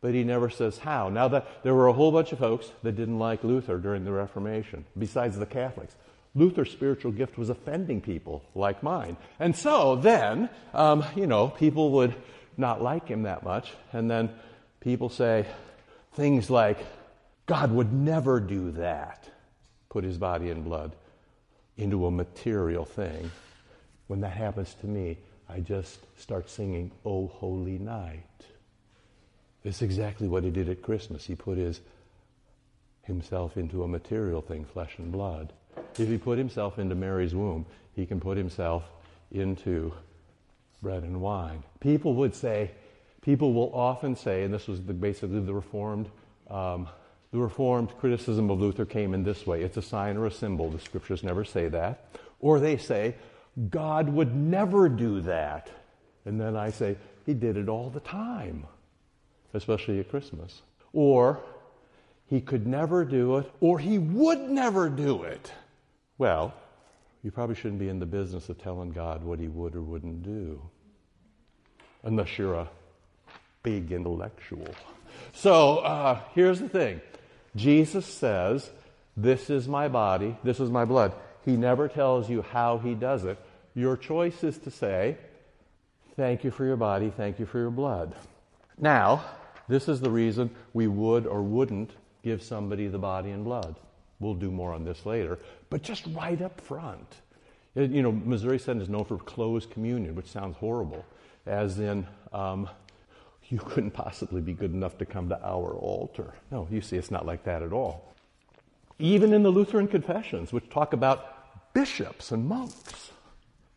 But 0.00 0.14
he 0.14 0.24
never 0.24 0.48
says 0.48 0.78
how. 0.78 1.08
Now, 1.08 1.28
that, 1.28 1.62
there 1.62 1.74
were 1.74 1.88
a 1.88 1.92
whole 1.92 2.12
bunch 2.12 2.32
of 2.32 2.38
folks 2.38 2.70
that 2.82 2.96
didn't 2.96 3.18
like 3.18 3.44
Luther 3.44 3.78
during 3.78 4.04
the 4.04 4.12
Reformation, 4.12 4.84
besides 4.98 5.38
the 5.38 5.46
Catholics. 5.46 5.94
Luther's 6.34 6.70
spiritual 6.70 7.12
gift 7.12 7.36
was 7.36 7.50
offending 7.50 8.00
people 8.00 8.44
like 8.54 8.82
mine. 8.82 9.16
And 9.38 9.54
so 9.54 9.96
then, 9.96 10.48
um, 10.72 11.04
you 11.16 11.26
know, 11.26 11.48
people 11.48 11.90
would 11.92 12.14
not 12.56 12.80
like 12.80 13.08
him 13.08 13.22
that 13.24 13.42
much. 13.42 13.72
And 13.92 14.10
then 14.10 14.30
people 14.80 15.08
say 15.08 15.46
things 16.14 16.48
like, 16.48 16.78
God 17.46 17.72
would 17.72 17.92
never 17.92 18.38
do 18.38 18.70
that, 18.72 19.28
put 19.88 20.04
his 20.04 20.18
body 20.18 20.50
and 20.50 20.64
blood 20.64 20.94
into 21.76 22.06
a 22.06 22.10
material 22.10 22.84
thing. 22.84 23.30
When 24.06 24.20
that 24.20 24.32
happens 24.32 24.74
to 24.82 24.86
me, 24.86 25.18
I 25.48 25.60
just 25.60 25.98
start 26.16 26.48
singing, 26.48 26.92
Oh 27.04 27.26
Holy 27.26 27.78
Night. 27.78 28.24
It's 29.64 29.82
exactly 29.82 30.28
what 30.28 30.44
he 30.44 30.50
did 30.50 30.68
at 30.68 30.82
Christmas. 30.82 31.26
He 31.26 31.34
put 31.34 31.58
his 31.58 31.80
himself 33.02 33.56
into 33.56 33.82
a 33.82 33.88
material 33.88 34.40
thing, 34.40 34.64
flesh 34.64 34.94
and 34.98 35.10
blood. 35.10 35.52
If 35.98 36.08
he 36.08 36.18
put 36.18 36.38
himself 36.38 36.78
into 36.78 36.94
Mary's 36.94 37.34
womb, 37.34 37.66
he 37.94 38.06
can 38.06 38.20
put 38.20 38.36
himself 38.36 38.84
into 39.32 39.92
bread 40.82 41.02
and 41.02 41.20
wine. 41.20 41.62
People 41.80 42.14
would 42.14 42.34
say, 42.34 42.70
people 43.22 43.52
will 43.52 43.74
often 43.74 44.16
say, 44.16 44.44
and 44.44 44.52
this 44.54 44.66
was 44.66 44.82
the, 44.82 44.92
basically 44.92 45.40
the 45.40 45.52
Reformed, 45.52 46.08
um, 46.48 46.88
the 47.32 47.38
Reformed 47.38 47.90
criticism 47.98 48.50
of 48.50 48.60
Luther 48.60 48.84
came 48.84 49.14
in 49.14 49.22
this 49.22 49.46
way: 49.46 49.62
it's 49.62 49.76
a 49.76 49.82
sign 49.82 50.16
or 50.16 50.26
a 50.26 50.30
symbol. 50.30 50.70
The 50.70 50.80
scriptures 50.80 51.22
never 51.22 51.44
say 51.44 51.68
that, 51.68 52.06
or 52.40 52.58
they 52.60 52.76
say 52.76 53.14
God 53.68 54.08
would 54.08 54.34
never 54.34 54.88
do 54.88 55.20
that, 55.22 55.70
and 56.24 56.40
then 56.40 56.56
I 56.56 56.70
say 56.70 56.96
He 57.26 57.34
did 57.34 57.56
it 57.56 57.68
all 57.68 57.90
the 57.90 58.00
time, 58.00 58.66
especially 59.54 60.00
at 60.00 60.10
Christmas, 60.10 60.62
or 60.92 61.40
He 62.26 62.40
could 62.40 62.66
never 62.66 63.04
do 63.04 63.38
it, 63.38 63.50
or 63.60 63.78
He 63.78 63.98
would 63.98 64.50
never 64.50 64.88
do 64.88 65.22
it. 65.22 65.52
Well, 66.18 66.54
you 67.22 67.30
probably 67.30 67.54
shouldn't 67.54 67.80
be 67.80 67.88
in 67.88 67.98
the 67.98 68.06
business 68.06 68.48
of 68.48 68.58
telling 68.58 68.90
God 68.92 69.22
what 69.22 69.38
he 69.38 69.48
would 69.48 69.76
or 69.76 69.82
wouldn't 69.82 70.22
do, 70.22 70.60
unless 72.02 72.38
you're 72.38 72.54
a 72.54 72.68
big 73.62 73.92
intellectual. 73.92 74.74
So 75.32 75.78
uh, 75.78 76.20
here's 76.34 76.60
the 76.60 76.68
thing 76.68 77.00
Jesus 77.54 78.06
says, 78.06 78.70
This 79.16 79.50
is 79.50 79.68
my 79.68 79.88
body, 79.88 80.36
this 80.42 80.60
is 80.60 80.70
my 80.70 80.84
blood. 80.84 81.12
He 81.44 81.56
never 81.56 81.88
tells 81.88 82.28
you 82.28 82.42
how 82.42 82.78
he 82.78 82.94
does 82.94 83.24
it. 83.24 83.38
Your 83.74 83.96
choice 83.96 84.42
is 84.42 84.58
to 84.58 84.70
say, 84.70 85.18
Thank 86.16 86.42
you 86.42 86.50
for 86.50 86.64
your 86.64 86.76
body, 86.76 87.12
thank 87.14 87.38
you 87.38 87.46
for 87.46 87.58
your 87.58 87.70
blood. 87.70 88.14
Now, 88.78 89.24
this 89.70 89.88
is 89.88 90.00
the 90.00 90.10
reason 90.10 90.50
we 90.74 90.86
would 90.86 91.26
or 91.26 91.42
wouldn't 91.42 91.92
give 92.22 92.42
somebody 92.42 92.88
the 92.88 92.98
body 92.98 93.30
and 93.30 93.44
blood. 93.44 93.76
We'll 94.18 94.34
do 94.34 94.50
more 94.50 94.72
on 94.72 94.84
this 94.84 95.06
later, 95.06 95.38
but 95.70 95.82
just 95.82 96.04
right 96.12 96.40
up 96.42 96.60
front. 96.60 97.16
You 97.74 98.02
know, 98.02 98.12
Missouri 98.12 98.58
Synod 98.58 98.82
is 98.82 98.88
known 98.88 99.04
for 99.04 99.16
closed 99.16 99.70
communion, 99.70 100.14
which 100.14 100.26
sounds 100.26 100.56
horrible, 100.56 101.04
as 101.46 101.78
in, 101.78 102.06
um, 102.32 102.68
you 103.48 103.58
couldn't 103.58 103.92
possibly 103.92 104.40
be 104.40 104.52
good 104.52 104.72
enough 104.72 104.98
to 104.98 105.06
come 105.06 105.28
to 105.28 105.40
our 105.42 105.72
altar. 105.74 106.34
No, 106.50 106.68
you 106.70 106.80
see, 106.80 106.96
it's 106.96 107.10
not 107.10 107.26
like 107.26 107.44
that 107.44 107.62
at 107.62 107.72
all. 107.72 108.14
Even 108.98 109.32
in 109.32 109.42
the 109.42 109.50
Lutheran 109.50 109.88
confessions, 109.88 110.52
which 110.52 110.68
talk 110.68 110.92
about 110.92 111.72
bishops 111.72 112.32
and 112.32 112.46
monks, 112.46 113.10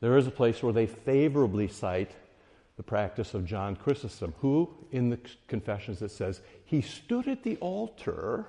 there 0.01 0.17
is 0.17 0.27
a 0.27 0.31
place 0.31 0.61
where 0.61 0.73
they 0.73 0.85
favorably 0.85 1.67
cite 1.67 2.11
the 2.75 2.83
practice 2.83 3.33
of 3.33 3.45
John 3.45 3.75
Chrysostom, 3.75 4.33
who, 4.39 4.69
in 4.91 5.09
the 5.09 5.19
confessions, 5.47 6.01
it 6.01 6.11
says, 6.11 6.41
he 6.65 6.81
stood 6.81 7.27
at 7.27 7.43
the 7.43 7.57
altar 7.57 8.47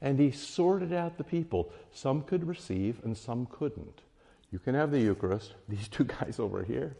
and 0.00 0.18
he 0.18 0.30
sorted 0.30 0.92
out 0.92 1.18
the 1.18 1.24
people. 1.24 1.72
Some 1.92 2.22
could 2.22 2.46
receive 2.46 3.00
and 3.04 3.16
some 3.16 3.46
couldn't. 3.46 4.02
You 4.50 4.58
can 4.58 4.74
have 4.74 4.90
the 4.90 5.00
Eucharist. 5.00 5.54
These 5.68 5.88
two 5.88 6.04
guys 6.04 6.38
over 6.38 6.62
here, 6.62 6.96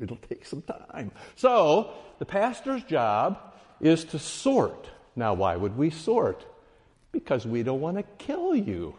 it'll 0.00 0.16
take 0.16 0.44
some 0.46 0.62
time. 0.62 1.12
So, 1.36 1.92
the 2.18 2.24
pastor's 2.24 2.82
job 2.84 3.38
is 3.80 4.04
to 4.04 4.18
sort. 4.18 4.88
Now, 5.14 5.34
why 5.34 5.56
would 5.56 5.76
we 5.76 5.90
sort? 5.90 6.44
Because 7.12 7.46
we 7.46 7.62
don't 7.62 7.80
want 7.80 7.98
to 7.98 8.02
kill 8.02 8.54
you. 8.54 8.94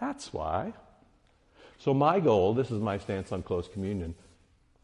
That's 0.00 0.32
why. 0.32 0.72
So, 1.78 1.94
my 1.94 2.18
goal 2.18 2.54
this 2.54 2.70
is 2.70 2.80
my 2.80 2.98
stance 2.98 3.30
on 3.30 3.42
close 3.42 3.68
communion. 3.68 4.14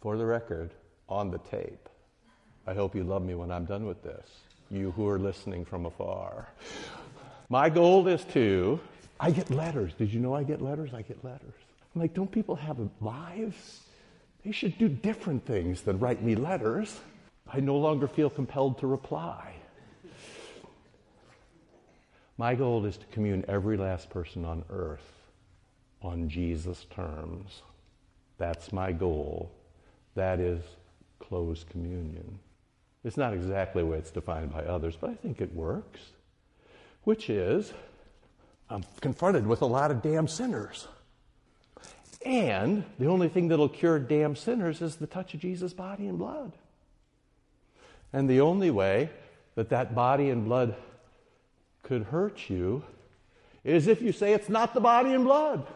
For 0.01 0.17
the 0.17 0.27
record, 0.27 0.71
on 1.09 1.31
the 1.31 1.39
tape. 1.39 1.89
I 2.67 2.75
hope 2.75 2.95
you 2.95 3.05
love 3.05 3.23
me 3.23 3.35
when 3.35 3.51
I'm 3.51 3.65
done 3.65 3.87
with 3.87 4.03
this, 4.03 4.27
you 4.71 4.91
who 4.93 5.09
are 5.09 5.19
listening 5.19 5.65
from 5.65 5.87
afar. 5.87 6.49
My 7.49 7.71
goal 7.71 8.07
is 8.09 8.25
to, 8.27 8.79
I 9.19 9.31
get 9.31 9.51
letters. 9.51 9.95
Did 9.95 10.13
you 10.13 10.21
know 10.21 10.35
I 10.35 10.43
get 10.43 10.61
letters? 10.61 10.93
I 10.93 11.03
get 11.03 11.25
letters. 11.25 11.55
I'm 11.95 12.01
like, 12.03 12.15
don't 12.15 12.31
people 12.31 12.57
have 12.57 12.79
lives? 13.01 13.81
They 14.45 14.53
should 14.53 14.79
do 14.79 14.89
different 14.89 15.47
things 15.47 15.81
than 15.81 15.99
write 15.99 16.23
me 16.23 16.35
letters. 16.35 17.01
I 17.51 17.61
no 17.61 17.77
longer 17.77 18.07
feel 18.07 18.29
compelled 18.29 18.79
to 18.81 18.87
reply. 18.87 19.55
My 22.37 22.55
goal 22.55 22.85
is 22.85 22.97
to 22.99 23.07
commune 23.07 23.45
every 23.49 23.77
last 23.77 24.11
person 24.11 24.45
on 24.45 24.65
earth 24.71 25.11
on 26.03 26.29
Jesus' 26.29 26.87
terms. 26.95 27.63
That's 28.37 28.73
my 28.73 28.93
goal. 28.93 29.51
That 30.15 30.39
is 30.39 30.63
closed 31.19 31.69
communion. 31.69 32.39
It's 33.05 33.17
not 33.17 33.33
exactly 33.33 33.83
the 33.83 33.89
way 33.89 33.99
it's 33.99 34.11
defined 34.11 34.53
by 34.53 34.63
others, 34.65 34.97
but 35.01 35.11
I 35.11 35.15
think 35.15 35.41
it 35.41 35.55
works 35.55 36.01
which 37.09 37.31
is 37.31 37.73
I'm 38.69 38.85
confronted 39.01 39.47
with 39.47 39.63
a 39.63 39.67
lot 39.67 39.91
of 39.91 40.03
damn 40.03 40.29
sinners. 40.29 40.89
And 42.23 42.85
the 42.99 43.07
only 43.07 43.31
thing 43.31 43.49
that'll 43.49 43.71
cure 43.71 43.99
damn 43.99 44.37
sinners 44.37 44.83
is 44.83 44.97
the 44.97 45.07
touch 45.07 45.33
of 45.33 45.41
Jesus' 45.41 45.73
body 45.73 46.07
and 46.07 46.19
blood. 46.19 46.53
And 48.13 48.29
the 48.29 48.43
only 48.43 48.71
way 48.71 49.09
that 49.55 49.71
that 49.71 49.95
body 49.95 50.29
and 50.29 50.45
blood 50.45 50.77
could 51.83 52.03
hurt 52.03 52.51
you 52.51 52.85
is 53.65 53.87
if 53.87 54.03
you 54.03 54.13
say 54.13 54.35
it's 54.35 54.51
not 54.51 54.75
the 54.75 54.81
body 54.81 55.15
and 55.15 55.25
blood. 55.25 55.67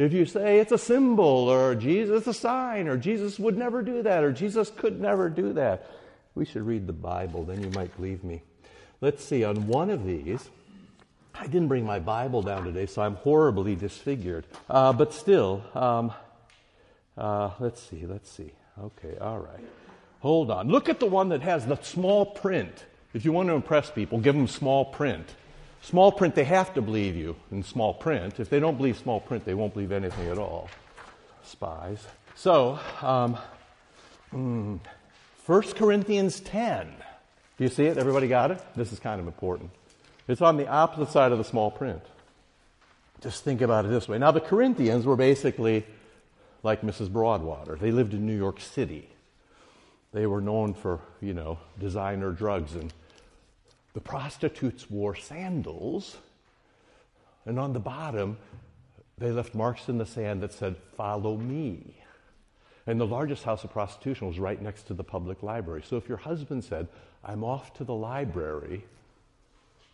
If 0.00 0.14
you 0.14 0.24
say 0.24 0.60
it's 0.60 0.72
a 0.72 0.78
symbol 0.78 1.26
or 1.26 1.74
Jesus 1.74 2.26
a 2.26 2.32
sign 2.32 2.88
or 2.88 2.96
Jesus 2.96 3.38
would 3.38 3.58
never 3.58 3.82
do 3.82 4.02
that 4.02 4.24
or 4.24 4.32
Jesus 4.32 4.70
could 4.74 4.98
never 4.98 5.28
do 5.28 5.52
that. 5.52 5.90
We 6.34 6.46
should 6.46 6.62
read 6.62 6.86
the 6.86 6.94
Bible, 6.94 7.44
then 7.44 7.62
you 7.62 7.68
might 7.70 7.94
believe 7.96 8.24
me. 8.24 8.40
Let's 9.02 9.22
see, 9.22 9.44
on 9.44 9.66
one 9.66 9.90
of 9.90 10.06
these, 10.06 10.48
I 11.34 11.46
didn't 11.46 11.68
bring 11.68 11.84
my 11.84 11.98
Bible 11.98 12.40
down 12.40 12.64
today, 12.64 12.86
so 12.86 13.02
I'm 13.02 13.16
horribly 13.16 13.76
disfigured. 13.76 14.46
Uh, 14.70 14.94
but 14.94 15.12
still, 15.12 15.62
um, 15.74 16.12
uh, 17.18 17.50
let's 17.60 17.82
see, 17.82 18.06
let's 18.06 18.30
see. 18.30 18.52
Okay, 18.82 19.18
all 19.20 19.38
right. 19.38 19.64
Hold 20.20 20.50
on. 20.50 20.68
Look 20.68 20.88
at 20.88 20.98
the 20.98 21.06
one 21.06 21.28
that 21.28 21.42
has 21.42 21.66
the 21.66 21.76
small 21.82 22.24
print. 22.24 22.86
If 23.12 23.26
you 23.26 23.32
want 23.32 23.50
to 23.50 23.54
impress 23.54 23.90
people, 23.90 24.18
give 24.18 24.34
them 24.34 24.46
small 24.46 24.86
print. 24.86 25.26
Small 25.82 26.12
print, 26.12 26.34
they 26.34 26.44
have 26.44 26.74
to 26.74 26.82
believe 26.82 27.16
you 27.16 27.36
in 27.50 27.62
small 27.62 27.94
print. 27.94 28.38
If 28.38 28.50
they 28.50 28.60
don't 28.60 28.76
believe 28.76 28.98
small 28.98 29.20
print, 29.20 29.44
they 29.44 29.54
won't 29.54 29.72
believe 29.72 29.92
anything 29.92 30.28
at 30.28 30.38
all. 30.38 30.68
Spies. 31.42 32.06
So, 32.34 32.78
um, 33.02 33.38
mm, 34.32 34.78
1 35.46 35.62
Corinthians 35.74 36.40
10. 36.40 36.86
Do 37.56 37.64
you 37.64 37.70
see 37.70 37.84
it? 37.84 37.98
Everybody 37.98 38.28
got 38.28 38.50
it? 38.50 38.62
This 38.76 38.92
is 38.92 38.98
kind 38.98 39.20
of 39.20 39.26
important. 39.26 39.70
It's 40.28 40.42
on 40.42 40.56
the 40.56 40.68
opposite 40.68 41.10
side 41.10 41.32
of 41.32 41.38
the 41.38 41.44
small 41.44 41.70
print. 41.70 42.02
Just 43.20 43.44
think 43.44 43.60
about 43.60 43.84
it 43.84 43.88
this 43.88 44.08
way. 44.08 44.18
Now, 44.18 44.30
the 44.30 44.40
Corinthians 44.40 45.04
were 45.04 45.16
basically 45.16 45.84
like 46.62 46.82
Mrs. 46.82 47.10
Broadwater. 47.10 47.76
They 47.76 47.90
lived 47.90 48.14
in 48.14 48.26
New 48.26 48.36
York 48.36 48.60
City. 48.60 49.08
They 50.12 50.26
were 50.26 50.40
known 50.40 50.74
for, 50.74 51.00
you 51.20 51.34
know, 51.34 51.58
designer 51.78 52.32
drugs. 52.32 52.74
And 52.74 52.92
the 53.94 54.00
prostitutes 54.00 54.90
wore 54.90 55.14
sandals. 55.14 56.16
And 57.46 57.58
on 57.58 57.72
the 57.72 57.80
bottom, 57.80 58.38
they 59.18 59.30
left 59.30 59.54
marks 59.54 59.88
in 59.88 59.98
the 59.98 60.06
sand 60.06 60.42
that 60.42 60.52
said, 60.52 60.76
Follow 60.96 61.36
me. 61.36 61.96
And 62.86 63.00
the 63.00 63.06
largest 63.06 63.44
house 63.44 63.62
of 63.64 63.70
prostitution 63.70 64.26
was 64.26 64.38
right 64.38 64.60
next 64.60 64.84
to 64.84 64.94
the 64.94 65.04
public 65.04 65.42
library. 65.42 65.82
So 65.86 65.96
if 65.96 66.08
your 66.08 66.18
husband 66.18 66.64
said, 66.64 66.88
I'm 67.24 67.44
off 67.44 67.74
to 67.74 67.84
the 67.84 67.94
library, 67.94 68.84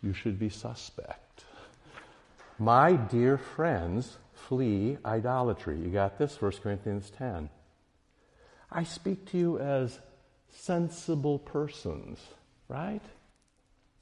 you 0.01 0.13
should 0.13 0.39
be 0.39 0.49
suspect. 0.49 1.43
My 2.57 2.93
dear 2.93 3.37
friends, 3.37 4.17
flee 4.33 4.97
idolatry. 5.05 5.77
You 5.77 5.89
got 5.89 6.17
this? 6.17 6.41
1 6.41 6.53
Corinthians 6.63 7.11
10. 7.17 7.49
I 8.71 8.83
speak 8.83 9.29
to 9.31 9.37
you 9.37 9.59
as 9.59 9.99
sensible 10.51 11.39
persons, 11.39 12.19
right? 12.67 13.01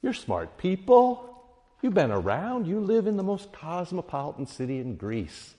You're 0.02 0.12
smart 0.12 0.58
people. 0.58 1.32
You've 1.82 1.94
been 1.94 2.10
around. 2.10 2.66
You 2.66 2.80
live 2.80 3.06
in 3.06 3.16
the 3.16 3.22
most 3.22 3.52
cosmopolitan 3.52 4.46
city 4.46 4.78
in 4.78 4.96
Greece. 4.96 5.54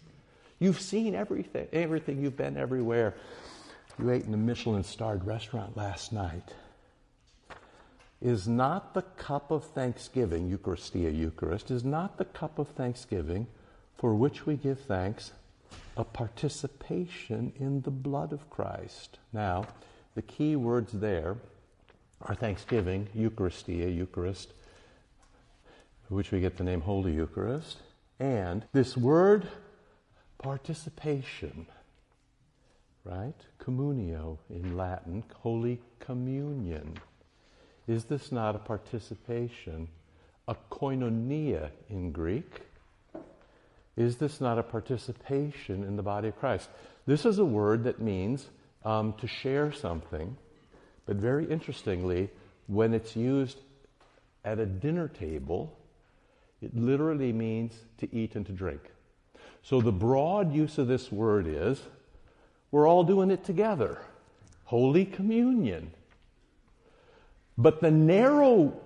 You've 0.59 0.79
seen 0.81 1.13
everything, 1.15 1.67
everything. 1.71 2.21
You've 2.21 2.37
been 2.37 2.57
everywhere. 2.57 3.15
You 3.99 4.09
ate 4.11 4.25
in 4.25 4.33
a 4.33 4.37
Michelin 4.37 4.83
starred 4.83 5.25
restaurant 5.25 5.77
last 5.77 6.13
night. 6.13 6.53
is 8.21 8.47
not 8.47 8.93
the 8.93 9.01
cup 9.01 9.51
of 9.51 9.63
thanksgiving, 9.63 10.49
Eucharistia, 10.49 11.15
Eucharist, 11.15 11.69
is 11.69 11.83
not 11.83 12.17
the 12.17 12.25
cup 12.25 12.57
of 12.57 12.67
thanksgiving 12.69 13.47
for 13.95 14.15
which 14.15 14.45
we 14.45 14.55
give 14.55 14.79
thanks 14.79 15.31
a 15.95 16.03
participation 16.03 17.51
in 17.59 17.81
the 17.81 17.91
blood 17.91 18.31
of 18.31 18.49
Christ. 18.49 19.19
Now, 19.33 19.65
the 20.15 20.21
key 20.21 20.55
words 20.55 20.93
there 20.93 21.37
are 22.21 22.35
thanksgiving, 22.35 23.07
Eucharistia, 23.15 23.93
Eucharist, 23.95 24.53
which 26.09 26.31
we 26.31 26.39
get 26.39 26.57
the 26.57 26.63
name 26.63 26.81
Holy 26.81 27.13
Eucharist, 27.13 27.77
and 28.19 28.65
this 28.73 28.97
word 28.97 29.47
participation, 30.37 31.67
right? 33.03 33.35
Communio 33.59 34.37
in 34.49 34.77
Latin, 34.77 35.23
Holy 35.35 35.81
Communion. 35.99 36.97
Is 37.87 38.05
this 38.05 38.31
not 38.31 38.55
a 38.55 38.59
participation, 38.59 39.87
a 40.47 40.55
koinonia 40.71 41.69
in 41.89 42.11
Greek? 42.11 42.61
Is 43.95 44.17
this 44.17 44.39
not 44.39 44.59
a 44.59 44.63
participation 44.63 45.83
in 45.83 45.95
the 45.95 46.03
body 46.03 46.27
of 46.27 46.37
Christ? 46.37 46.69
This 47.05 47.25
is 47.25 47.39
a 47.39 47.45
word 47.45 47.83
that 47.85 47.99
means 47.99 48.47
um, 48.85 49.13
to 49.13 49.27
share 49.27 49.71
something, 49.71 50.37
but 51.07 51.15
very 51.15 51.45
interestingly, 51.45 52.29
when 52.67 52.93
it's 52.93 53.15
used 53.15 53.57
at 54.45 54.59
a 54.59 54.65
dinner 54.65 55.07
table, 55.07 55.75
it 56.61 56.75
literally 56.75 57.33
means 57.33 57.73
to 57.99 58.13
eat 58.13 58.35
and 58.35 58.45
to 58.45 58.51
drink. 58.51 58.81
So 59.63 59.81
the 59.81 59.91
broad 59.91 60.53
use 60.53 60.77
of 60.77 60.87
this 60.87 61.11
word 61.11 61.47
is 61.47 61.81
we're 62.71 62.87
all 62.87 63.03
doing 63.03 63.31
it 63.31 63.45
together. 63.45 63.99
Holy 64.65 65.05
Communion. 65.05 65.91
But 67.57 67.81
the 67.81 67.91
narrow 67.91 68.79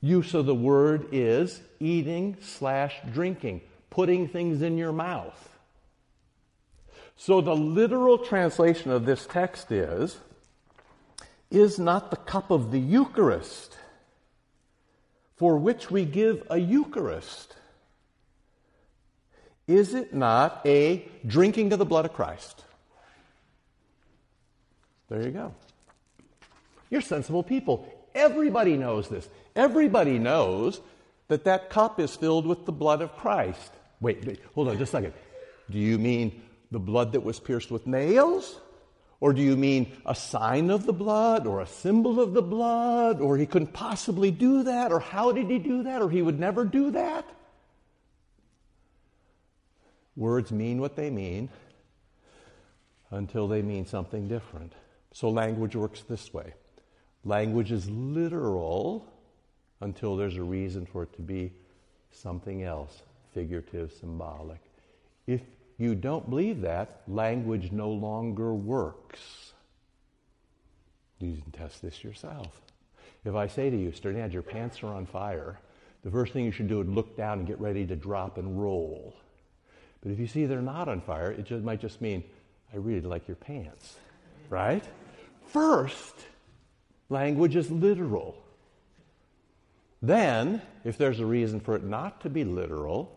use 0.00 0.34
of 0.34 0.46
the 0.46 0.54
word 0.54 1.06
is 1.12 1.60
eating 1.78 2.36
slash 2.40 2.96
drinking, 3.12 3.62
putting 3.88 4.28
things 4.28 4.62
in 4.62 4.76
your 4.76 4.92
mouth. 4.92 5.48
So 7.16 7.40
the 7.40 7.54
literal 7.54 8.18
translation 8.18 8.90
of 8.90 9.06
this 9.06 9.26
text 9.26 9.70
is 9.70 10.18
is 11.54 11.78
not 11.78 12.10
the 12.10 12.16
cup 12.16 12.50
of 12.50 12.70
the 12.70 12.78
Eucharist 12.78 13.76
for 15.36 15.56
which 15.56 15.90
we 15.90 16.04
give 16.04 16.46
a 16.50 16.58
Eucharist. 16.58 17.56
Is 19.66 19.94
it 19.94 20.12
not 20.12 20.60
a 20.64 21.08
drinking 21.26 21.72
of 21.72 21.78
the 21.78 21.84
blood 21.84 22.04
of 22.04 22.12
Christ? 22.12 22.64
There 25.08 25.22
you 25.22 25.30
go. 25.30 25.54
You're 26.90 27.00
sensible 27.00 27.42
people. 27.42 27.88
Everybody 28.14 28.76
knows 28.76 29.08
this. 29.08 29.28
Everybody 29.56 30.18
knows 30.18 30.80
that 31.28 31.44
that 31.44 31.70
cup 31.70 31.98
is 31.98 32.14
filled 32.14 32.46
with 32.46 32.66
the 32.66 32.72
blood 32.72 33.00
of 33.00 33.16
Christ. 33.16 33.72
Wait, 34.00 34.24
wait, 34.24 34.40
hold 34.54 34.68
on 34.68 34.78
just 34.78 34.90
a 34.90 34.96
second. 34.96 35.14
Do 35.70 35.78
you 35.78 35.98
mean 35.98 36.42
the 36.70 36.78
blood 36.78 37.12
that 37.12 37.20
was 37.20 37.40
pierced 37.40 37.70
with 37.70 37.86
nails? 37.86 38.60
Or 39.24 39.32
do 39.32 39.40
you 39.40 39.56
mean 39.56 39.90
a 40.04 40.14
sign 40.14 40.68
of 40.68 40.84
the 40.84 40.92
blood 40.92 41.46
or 41.46 41.62
a 41.62 41.66
symbol 41.66 42.20
of 42.20 42.34
the 42.34 42.42
blood? 42.42 43.22
Or 43.22 43.38
he 43.38 43.46
couldn't 43.46 43.72
possibly 43.72 44.30
do 44.30 44.64
that? 44.64 44.92
Or 44.92 45.00
how 45.00 45.32
did 45.32 45.48
he 45.48 45.58
do 45.58 45.84
that? 45.84 46.02
Or 46.02 46.10
he 46.10 46.20
would 46.20 46.38
never 46.38 46.66
do 46.66 46.90
that? 46.90 47.24
Words 50.14 50.52
mean 50.52 50.78
what 50.78 50.94
they 50.94 51.08
mean 51.08 51.48
until 53.10 53.48
they 53.48 53.62
mean 53.62 53.86
something 53.86 54.28
different. 54.28 54.74
So 55.14 55.30
language 55.30 55.74
works 55.74 56.02
this 56.02 56.34
way 56.34 56.52
language 57.24 57.72
is 57.72 57.88
literal 57.88 59.10
until 59.80 60.18
there's 60.18 60.36
a 60.36 60.42
reason 60.42 60.84
for 60.84 61.04
it 61.04 61.14
to 61.14 61.22
be 61.22 61.50
something 62.10 62.62
else, 62.62 63.00
figurative, 63.32 63.90
symbolic. 63.90 64.60
If 65.26 65.40
you 65.78 65.94
don't 65.94 66.28
believe 66.28 66.60
that, 66.62 67.02
language 67.08 67.72
no 67.72 67.90
longer 67.90 68.54
works. 68.54 69.52
You 71.18 71.40
can 71.42 71.52
test 71.52 71.82
this 71.82 72.04
yourself. 72.04 72.60
If 73.24 73.34
I 73.34 73.46
say 73.46 73.70
to 73.70 73.76
you, 73.76 73.90
Sternad, 73.90 74.32
your 74.32 74.42
pants 74.42 74.82
are 74.82 74.92
on 74.92 75.06
fire, 75.06 75.58
the 76.02 76.10
first 76.10 76.32
thing 76.32 76.44
you 76.44 76.52
should 76.52 76.68
do 76.68 76.80
is 76.82 76.88
look 76.88 77.16
down 77.16 77.38
and 77.38 77.46
get 77.46 77.58
ready 77.60 77.86
to 77.86 77.96
drop 77.96 78.36
and 78.36 78.60
roll. 78.60 79.16
But 80.02 80.12
if 80.12 80.18
you 80.18 80.26
see 80.26 80.44
they're 80.44 80.60
not 80.60 80.88
on 80.88 81.00
fire, 81.00 81.32
it 81.32 81.44
just, 81.44 81.64
might 81.64 81.80
just 81.80 82.02
mean, 82.02 82.22
I 82.72 82.76
really 82.76 83.00
like 83.00 83.26
your 83.26 83.36
pants, 83.36 83.96
right? 84.50 84.84
First, 85.46 86.14
language 87.08 87.56
is 87.56 87.70
literal. 87.70 88.36
Then, 90.02 90.60
if 90.84 90.98
there's 90.98 91.20
a 91.20 91.26
reason 91.26 91.60
for 91.60 91.74
it 91.74 91.84
not 91.84 92.20
to 92.20 92.28
be 92.28 92.44
literal, 92.44 93.13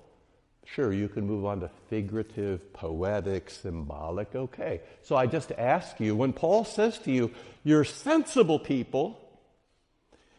Sure, 0.73 0.91
you 0.91 1.08
can 1.08 1.25
move 1.25 1.45
on 1.45 1.62
to 1.62 1.69
figurative, 1.89 2.73
poetic, 2.73 3.49
symbolic. 3.49 4.36
Okay. 4.36 4.82
So 5.01 5.15
I 5.15 5.25
just 5.25 5.51
ask 5.53 5.99
you 5.99 6.15
when 6.15 6.34
Paul 6.34 6.65
says 6.65 6.97
to 6.99 7.12
you, 7.12 7.32
you're 7.63 7.86
sensible 7.86 8.60
people, 8.60 9.19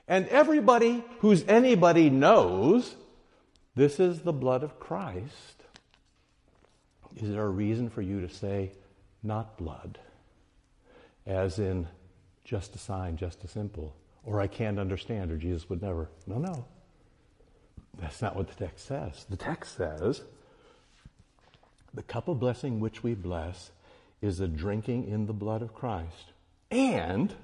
and 0.06 0.28
everybody 0.28 1.02
who's 1.20 1.44
anybody 1.48 2.10
knows 2.10 2.94
this 3.74 3.98
is 3.98 4.20
the 4.20 4.32
blood 4.32 4.62
of 4.62 4.78
Christ, 4.78 5.64
is 7.16 7.30
there 7.30 7.44
a 7.44 7.48
reason 7.48 7.88
for 7.88 8.02
you 8.02 8.20
to 8.20 8.28
say, 8.28 8.72
not 9.22 9.56
blood? 9.56 9.98
As 11.26 11.58
in, 11.58 11.86
just 12.44 12.74
a 12.74 12.78
sign, 12.78 13.16
just 13.16 13.44
a 13.44 13.48
simple, 13.48 13.96
or 14.24 14.40
I 14.40 14.46
can't 14.46 14.78
understand, 14.78 15.30
or 15.30 15.36
Jesus 15.36 15.68
would 15.70 15.82
never. 15.82 16.10
No, 16.26 16.38
no. 16.38 16.66
That's 17.98 18.22
not 18.22 18.36
what 18.36 18.48
the 18.48 18.54
text 18.54 18.86
says. 18.86 19.26
The 19.28 19.36
text 19.36 19.76
says, 19.76 20.22
the 21.92 22.02
cup 22.02 22.28
of 22.28 22.38
blessing 22.38 22.80
which 22.80 23.02
we 23.02 23.14
bless 23.14 23.70
is 24.22 24.40
a 24.40 24.48
drinking 24.48 25.08
in 25.08 25.26
the 25.26 25.32
blood 25.32 25.62
of 25.62 25.74
Christ. 25.74 26.32
And 26.70 27.34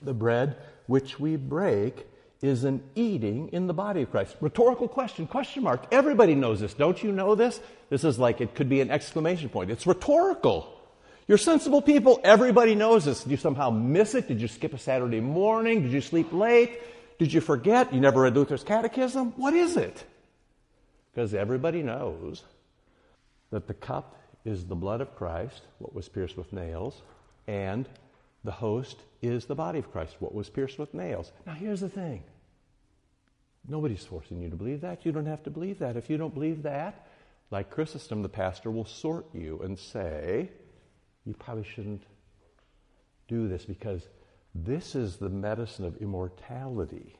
the 0.00 0.14
bread 0.14 0.56
which 0.86 1.18
we 1.18 1.36
break 1.36 2.06
is 2.42 2.64
an 2.64 2.82
eating 2.94 3.48
in 3.48 3.66
the 3.66 3.74
body 3.74 4.02
of 4.02 4.10
Christ. 4.10 4.36
Rhetorical 4.40 4.86
question, 4.86 5.26
question 5.26 5.62
mark. 5.62 5.86
Everybody 5.90 6.34
knows 6.34 6.60
this. 6.60 6.74
Don't 6.74 7.02
you 7.02 7.10
know 7.10 7.34
this? 7.34 7.58
This 7.88 8.04
is 8.04 8.18
like 8.18 8.40
it 8.40 8.54
could 8.54 8.68
be 8.68 8.80
an 8.80 8.90
exclamation 8.90 9.48
point. 9.48 9.70
It's 9.70 9.86
rhetorical. 9.86 10.70
You're 11.26 11.38
sensible 11.38 11.80
people. 11.80 12.20
Everybody 12.22 12.74
knows 12.74 13.06
this. 13.06 13.22
Did 13.22 13.30
you 13.30 13.38
somehow 13.38 13.70
miss 13.70 14.14
it? 14.14 14.28
Did 14.28 14.42
you 14.42 14.48
skip 14.48 14.74
a 14.74 14.78
Saturday 14.78 15.20
morning? 15.20 15.82
Did 15.82 15.92
you 15.92 16.02
sleep 16.02 16.32
late? 16.32 16.80
Did 17.18 17.32
you 17.32 17.40
forget? 17.40 17.92
You 17.92 18.00
never 18.00 18.22
read 18.22 18.34
Luther's 18.34 18.64
Catechism? 18.64 19.32
What 19.36 19.54
is 19.54 19.76
it? 19.76 20.04
Because 21.12 21.32
everybody 21.34 21.82
knows 21.82 22.42
that 23.50 23.68
the 23.68 23.74
cup 23.74 24.16
is 24.44 24.64
the 24.64 24.74
blood 24.74 25.00
of 25.00 25.14
Christ, 25.14 25.62
what 25.78 25.94
was 25.94 26.08
pierced 26.08 26.36
with 26.36 26.52
nails, 26.52 27.00
and 27.46 27.88
the 28.42 28.50
host 28.50 28.98
is 29.22 29.46
the 29.46 29.54
body 29.54 29.78
of 29.78 29.90
Christ, 29.90 30.16
what 30.18 30.34
was 30.34 30.50
pierced 30.50 30.78
with 30.78 30.92
nails. 30.92 31.32
Now, 31.46 31.54
here's 31.54 31.80
the 31.80 31.88
thing 31.88 32.24
nobody's 33.66 34.04
forcing 34.04 34.42
you 34.42 34.50
to 34.50 34.56
believe 34.56 34.82
that. 34.82 35.06
You 35.06 35.12
don't 35.12 35.26
have 35.26 35.42
to 35.44 35.50
believe 35.50 35.78
that. 35.78 35.96
If 35.96 36.10
you 36.10 36.18
don't 36.18 36.34
believe 36.34 36.62
that, 36.64 37.06
like 37.50 37.70
Chrysostom, 37.70 38.22
the 38.22 38.28
pastor 38.28 38.70
will 38.70 38.84
sort 38.84 39.26
you 39.32 39.60
and 39.62 39.78
say, 39.78 40.50
you 41.24 41.34
probably 41.34 41.64
shouldn't 41.64 42.02
do 43.28 43.48
this 43.48 43.64
because 43.64 44.06
this 44.54 44.94
is 44.94 45.16
the 45.16 45.28
medicine 45.28 45.84
of 45.84 45.96
immortality, 45.96 47.16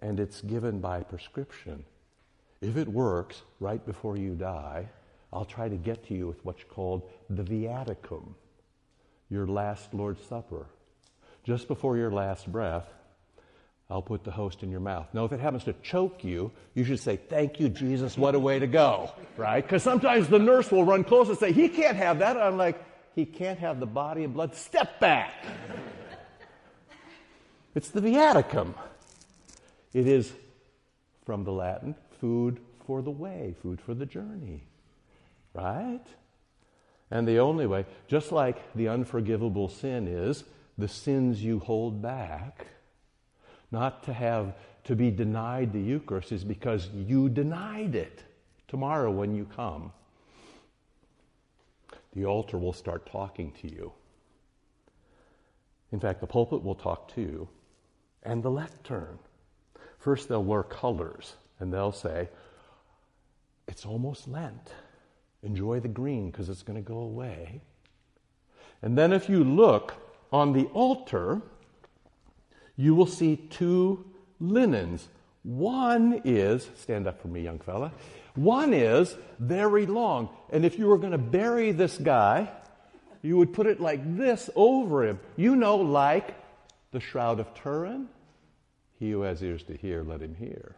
and 0.00 0.20
it's 0.20 0.42
given 0.42 0.78
by 0.80 1.02
prescription. 1.02 1.84
If 2.60 2.76
it 2.76 2.88
works 2.88 3.40
right 3.58 3.84
before 3.84 4.18
you 4.18 4.34
die, 4.34 4.88
I'll 5.32 5.46
try 5.46 5.68
to 5.68 5.76
get 5.76 6.06
to 6.08 6.14
you 6.14 6.26
with 6.26 6.44
what's 6.44 6.64
called 6.64 7.08
the 7.30 7.42
viaticum, 7.42 8.34
your 9.30 9.46
last 9.46 9.94
Lord's 9.94 10.22
Supper. 10.26 10.66
Just 11.44 11.68
before 11.68 11.96
your 11.96 12.10
last 12.10 12.50
breath, 12.50 12.86
I'll 13.88 14.02
put 14.02 14.22
the 14.22 14.30
host 14.30 14.62
in 14.62 14.70
your 14.70 14.80
mouth. 14.80 15.08
Now, 15.14 15.24
if 15.24 15.32
it 15.32 15.40
happens 15.40 15.64
to 15.64 15.72
choke 15.82 16.22
you, 16.22 16.52
you 16.74 16.84
should 16.84 17.00
say, 17.00 17.16
Thank 17.16 17.58
you, 17.58 17.68
Jesus, 17.68 18.18
what 18.18 18.34
a 18.34 18.38
way 18.38 18.58
to 18.58 18.66
go, 18.66 19.10
right? 19.36 19.62
Because 19.62 19.82
sometimes 19.82 20.28
the 20.28 20.38
nurse 20.38 20.70
will 20.70 20.84
run 20.84 21.02
close 21.02 21.28
and 21.28 21.38
say, 21.38 21.50
He 21.50 21.68
can't 21.68 21.96
have 21.96 22.18
that. 22.18 22.36
I'm 22.36 22.58
like, 22.58 22.84
He 23.14 23.24
can't 23.24 23.58
have 23.58 23.80
the 23.80 23.86
body 23.86 24.22
and 24.22 24.34
blood. 24.34 24.54
Step 24.54 25.00
back. 25.00 25.32
It's 27.74 27.90
the 27.90 28.00
viaticum. 28.00 28.74
It 29.92 30.06
is 30.06 30.32
from 31.24 31.44
the 31.44 31.52
Latin, 31.52 31.94
food 32.20 32.60
for 32.86 33.02
the 33.02 33.10
way, 33.10 33.54
food 33.62 33.80
for 33.80 33.94
the 33.94 34.06
journey. 34.06 34.64
Right? 35.54 36.04
And 37.10 37.26
the 37.26 37.38
only 37.38 37.66
way, 37.66 37.86
just 38.08 38.32
like 38.32 38.72
the 38.74 38.88
unforgivable 38.88 39.68
sin 39.68 40.08
is 40.08 40.44
the 40.78 40.88
sins 40.88 41.42
you 41.42 41.58
hold 41.58 42.00
back, 42.00 42.66
not 43.70 44.02
to 44.04 44.12
have 44.12 44.54
to 44.84 44.96
be 44.96 45.10
denied 45.10 45.72
the 45.72 45.80
Eucharist 45.80 46.32
is 46.32 46.44
because 46.44 46.88
you 46.88 47.28
denied 47.28 47.94
it. 47.94 48.24
Tomorrow, 48.66 49.10
when 49.10 49.34
you 49.34 49.44
come, 49.44 49.92
the 52.14 52.24
altar 52.24 52.58
will 52.58 52.72
start 52.72 53.06
talking 53.06 53.52
to 53.60 53.70
you. 53.70 53.92
In 55.92 56.00
fact, 56.00 56.20
the 56.20 56.26
pulpit 56.26 56.62
will 56.62 56.74
talk 56.74 57.12
too. 57.12 57.48
And 58.22 58.42
the 58.42 58.50
lectern. 58.50 59.18
First, 59.98 60.28
they'll 60.28 60.44
wear 60.44 60.62
colors 60.62 61.34
and 61.58 61.72
they'll 61.72 61.92
say, 61.92 62.28
It's 63.68 63.84
almost 63.84 64.28
Lent. 64.28 64.72
Enjoy 65.42 65.80
the 65.80 65.88
green 65.88 66.30
because 66.30 66.48
it's 66.48 66.62
going 66.62 66.82
to 66.82 66.86
go 66.86 66.98
away. 66.98 67.60
And 68.82 68.96
then, 68.96 69.12
if 69.12 69.28
you 69.28 69.44
look 69.44 69.94
on 70.32 70.52
the 70.52 70.64
altar, 70.66 71.42
you 72.76 72.94
will 72.94 73.06
see 73.06 73.36
two 73.36 74.04
linens. 74.38 75.08
One 75.42 76.22
is, 76.24 76.68
stand 76.76 77.06
up 77.06 77.20
for 77.20 77.28
me, 77.28 77.42
young 77.42 77.58
fella. 77.58 77.92
One 78.34 78.72
is 78.72 79.16
very 79.38 79.86
long. 79.86 80.30
And 80.50 80.64
if 80.64 80.78
you 80.78 80.86
were 80.86 80.98
going 80.98 81.12
to 81.12 81.18
bury 81.18 81.72
this 81.72 81.98
guy, 81.98 82.50
you 83.22 83.36
would 83.36 83.52
put 83.52 83.66
it 83.66 83.80
like 83.80 84.16
this 84.16 84.48
over 84.54 85.06
him. 85.06 85.20
You 85.36 85.56
know, 85.56 85.76
like 85.76 86.34
the 86.92 87.00
Shroud 87.00 87.40
of 87.40 87.54
Turin. 87.54 88.08
He 88.98 89.10
who 89.10 89.22
has 89.22 89.42
ears 89.42 89.62
to 89.64 89.76
hear, 89.76 90.02
let 90.02 90.20
him 90.20 90.34
hear. 90.34 90.76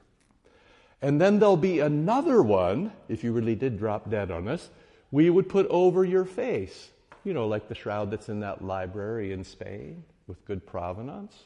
And 1.00 1.20
then 1.20 1.40
there'll 1.40 1.56
be 1.56 1.80
another 1.80 2.42
one, 2.42 2.92
if 3.08 3.24
you 3.24 3.32
really 3.32 3.56
did 3.56 3.78
drop 3.78 4.08
dead 4.08 4.30
on 4.30 4.46
us, 4.46 4.70
we 5.10 5.28
would 5.28 5.48
put 5.48 5.66
over 5.66 6.04
your 6.04 6.24
face. 6.24 6.90
You 7.24 7.34
know, 7.34 7.48
like 7.48 7.68
the 7.68 7.74
shroud 7.74 8.10
that's 8.10 8.28
in 8.28 8.40
that 8.40 8.62
library 8.62 9.32
in 9.32 9.44
Spain 9.44 10.04
with 10.26 10.44
good 10.44 10.64
provenance. 10.66 11.36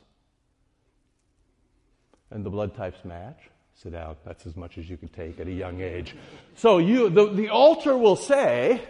And 2.31 2.45
the 2.45 2.51
blood 2.51 2.75
types 2.75 3.05
match. 3.05 3.39
Sit 3.83 3.93
down. 3.93 4.17
That's 4.25 4.47
as 4.47 4.57
much 4.57 4.79
as 4.79 4.89
you 4.89 4.97
can 4.97 5.09
take 5.09 5.39
at 5.39 5.47
a 5.47 5.53
young 5.53 5.81
age. 5.81 6.15
So 6.57 6.79
you, 6.79 7.11
the, 7.11 7.31
the 7.31 7.49
altar 7.51 7.97
will 7.97 8.17
say, 8.17 8.81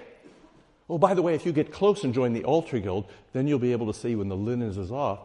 oh, 0.88 0.98
by 0.98 1.14
the 1.14 1.22
way, 1.22 1.34
if 1.34 1.44
you 1.44 1.52
get 1.52 1.72
close 1.72 2.04
and 2.04 2.14
join 2.14 2.32
the 2.32 2.44
altar 2.44 2.78
guild, 2.78 3.10
then 3.32 3.48
you'll 3.48 3.58
be 3.58 3.72
able 3.72 3.92
to 3.92 3.98
see 3.98 4.14
when 4.14 4.28
the 4.28 4.36
linens 4.36 4.78
is 4.78 4.92
off, 4.92 5.20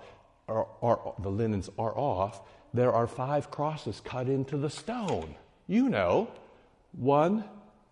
or, 0.51 0.67
or 0.81 1.15
the 1.19 1.29
linens 1.29 1.69
are 1.77 1.97
off, 1.97 2.41
there 2.73 2.91
are 2.91 3.07
five 3.07 3.51
crosses 3.51 4.01
cut 4.03 4.27
into 4.27 4.57
the 4.57 4.69
stone. 4.69 5.35
You 5.67 5.89
know, 5.89 6.29
one, 6.93 7.43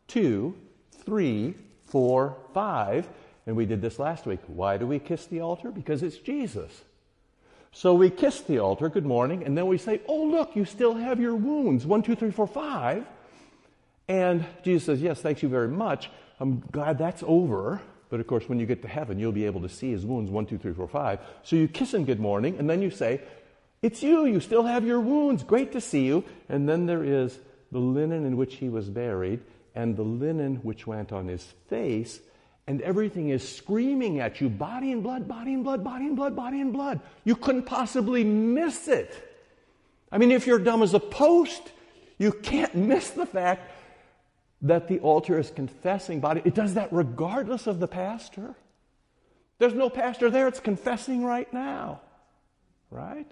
two, 0.07 0.55
three, 1.05 1.55
four, 1.85 2.37
five. 2.53 3.07
And 3.45 3.55
we 3.55 3.65
did 3.65 3.81
this 3.81 3.99
last 3.99 4.25
week. 4.25 4.39
Why 4.47 4.77
do 4.77 4.85
we 4.85 4.99
kiss 4.99 5.25
the 5.25 5.41
altar? 5.41 5.71
Because 5.71 6.03
it's 6.03 6.17
Jesus. 6.17 6.83
So 7.71 7.93
we 7.93 8.09
kiss 8.09 8.41
the 8.41 8.59
altar, 8.59 8.89
good 8.89 9.05
morning, 9.05 9.43
and 9.43 9.57
then 9.57 9.67
we 9.67 9.77
say, 9.77 10.01
Oh, 10.07 10.23
look, 10.23 10.55
you 10.55 10.65
still 10.65 10.95
have 10.95 11.19
your 11.19 11.35
wounds. 11.35 11.85
One, 11.85 12.01
two, 12.01 12.15
three, 12.15 12.31
four, 12.31 12.47
five. 12.47 13.05
And 14.07 14.45
Jesus 14.63 14.85
says, 14.85 15.01
Yes, 15.01 15.21
thank 15.21 15.43
you 15.43 15.49
very 15.49 15.67
much. 15.67 16.09
I'm 16.39 16.63
glad 16.71 16.97
that's 16.97 17.23
over. 17.25 17.81
But 18.09 18.19
of 18.19 18.27
course, 18.27 18.49
when 18.49 18.59
you 18.59 18.65
get 18.65 18.81
to 18.81 18.87
heaven, 18.87 19.19
you'll 19.19 19.31
be 19.31 19.45
able 19.45 19.61
to 19.61 19.69
see 19.69 19.91
his 19.91 20.05
wounds 20.05 20.31
one, 20.31 20.45
two, 20.45 20.57
three, 20.57 20.73
four, 20.73 20.87
five. 20.87 21.19
So 21.43 21.55
you 21.55 21.67
kiss 21.67 21.93
him 21.93 22.05
good 22.05 22.19
morning, 22.19 22.57
and 22.57 22.69
then 22.69 22.81
you 22.81 22.89
say, 22.89 23.21
It's 23.81 24.01
you. 24.01 24.25
You 24.25 24.39
still 24.39 24.63
have 24.63 24.85
your 24.85 24.99
wounds. 24.99 25.43
Great 25.43 25.71
to 25.73 25.81
see 25.81 26.05
you. 26.05 26.23
And 26.49 26.67
then 26.67 26.87
there 26.87 27.03
is 27.03 27.37
the 27.71 27.79
linen 27.79 28.25
in 28.25 28.35
which 28.35 28.55
he 28.55 28.67
was 28.67 28.89
buried, 28.89 29.41
and 29.75 29.95
the 29.95 30.03
linen 30.03 30.55
which 30.57 30.87
went 30.87 31.11
on 31.11 31.27
his 31.27 31.43
face, 31.69 32.19
and 32.65 32.81
everything 32.81 33.29
is 33.29 33.47
screaming 33.47 34.19
at 34.19 34.41
you 34.41 34.49
body 34.49 34.91
and 34.91 35.03
blood, 35.03 35.27
body 35.27 35.53
and 35.53 35.63
blood, 35.63 35.83
body 35.83 36.07
and 36.07 36.15
blood, 36.15 36.35
body 36.35 36.61
and 36.61 36.73
blood. 36.73 36.99
You 37.25 37.35
couldn't 37.35 37.63
possibly 37.63 38.23
miss 38.23 38.87
it. 38.87 39.13
I 40.11 40.17
mean, 40.17 40.31
if 40.31 40.47
you're 40.47 40.59
dumb 40.59 40.81
as 40.81 40.95
a 40.95 40.99
post, 40.99 41.71
you 42.17 42.31
can't 42.31 42.73
miss 42.73 43.11
the 43.11 43.25
fact 43.25 43.71
that 44.61 44.87
the 44.87 44.99
altar 44.99 45.39
is 45.39 45.51
confessing 45.51 46.19
body. 46.19 46.41
It 46.43 46.53
does 46.53 46.73
that 46.73 46.89
regardless 46.91 47.67
of 47.67 47.79
the 47.79 47.87
pastor. 47.87 48.55
There's 49.57 49.73
no 49.73 49.89
pastor 49.89 50.29
there, 50.29 50.47
it's 50.47 50.59
confessing 50.59 51.23
right 51.23 51.51
now. 51.53 52.01
Right? 52.91 53.27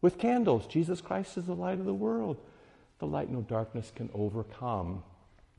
With 0.00 0.18
candles, 0.18 0.66
Jesus 0.66 1.00
Christ 1.00 1.36
is 1.38 1.46
the 1.46 1.54
light 1.54 1.78
of 1.78 1.86
the 1.86 1.94
world. 1.94 2.38
The 2.98 3.06
light 3.06 3.30
no 3.30 3.40
darkness 3.40 3.90
can 3.94 4.10
overcome. 4.14 5.02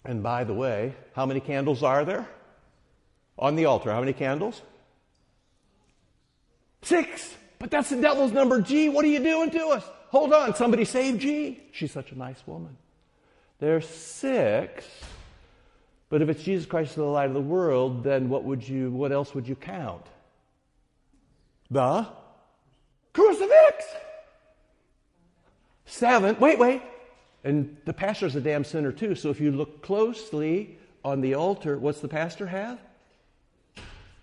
And 0.04 0.22
by 0.22 0.44
the 0.44 0.54
way, 0.54 0.94
how 1.14 1.26
many 1.26 1.40
candles 1.40 1.84
are 1.84 2.06
there? 2.06 2.28
On 3.38 3.56
the 3.56 3.66
altar, 3.66 3.92
how 3.92 4.00
many 4.00 4.14
candles? 4.14 4.62
Six. 6.84 7.36
But 7.58 7.72
that's 7.72 7.90
the 7.90 8.00
devil's 8.00 8.32
number. 8.32 8.62
G, 8.62 8.90
what 8.90 9.04
are 9.04 9.10
you 9.10 9.20
doing 9.20 9.50
to 9.52 9.68
us? 9.70 9.84
Hold 10.10 10.32
on, 10.34 10.56
somebody 10.56 10.86
save 10.86 11.18
G. 11.18 11.60
She's 11.72 11.92
such 11.92 12.12
a 12.12 12.18
nice 12.18 12.46
woman. 12.46 12.78
There's 13.60 13.88
six. 13.88 14.86
But 16.10 16.22
if 16.22 16.30
it's 16.30 16.44
Jesus 16.44 16.66
Christ, 16.66 16.96
the 16.96 17.04
light 17.04 17.28
of 17.28 17.34
the 17.34 17.42
world, 17.42 18.04
then 18.04 18.30
what 18.30 18.44
would 18.44 18.68
you 18.68 18.92
what 18.92 19.12
else 19.12 19.34
would 19.34 19.48
you 19.48 19.56
count? 19.56 20.06
The 21.72 22.08
crucifix. 23.14 23.86
Seven. 25.86 26.38
Wait, 26.40 26.60
wait. 26.60 26.82
And 27.44 27.78
the 27.86 27.94
pastor's 27.94 28.36
a 28.36 28.42
damn 28.42 28.64
sinner 28.64 28.92
too. 28.92 29.16
So 29.16 29.30
if 29.30 29.40
you 29.40 29.52
look 29.52 29.82
closely 29.82 30.78
on 31.04 31.22
the 31.22 31.36
altar, 31.36 31.78
what's 31.78 32.02
the 32.02 32.08
pastor 32.08 32.48
have? 32.48 32.80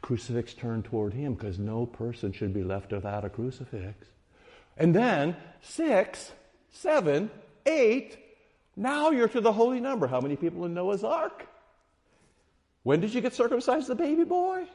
crucifix 0.03 0.53
turned 0.53 0.85
toward 0.85 1.15
him 1.15 1.35
because 1.35 1.59
no 1.59 1.87
person 1.87 2.33
should 2.33 2.53
be 2.53 2.65
left 2.65 2.93
without 2.93 3.25
a 3.25 3.31
crucifix. 3.31 4.09
And 4.77 4.95
then 4.95 5.37
six, 5.63 6.33
seven, 6.73 7.31
eight, 7.65 8.19
now 8.77 9.11
you're 9.11 9.29
to 9.29 9.41
the 9.41 9.53
holy 9.53 9.81
number. 9.81 10.07
How 10.07 10.21
many 10.21 10.37
people 10.37 10.65
in 10.65 10.75
Noah's 10.75 11.05
ark? 11.05 11.47
When 12.83 13.01
did 13.01 13.15
you 13.15 13.21
get 13.21 13.35
circumcised, 13.35 13.87
the 13.89 13.95
baby 13.95 14.25
boy? 14.25 14.67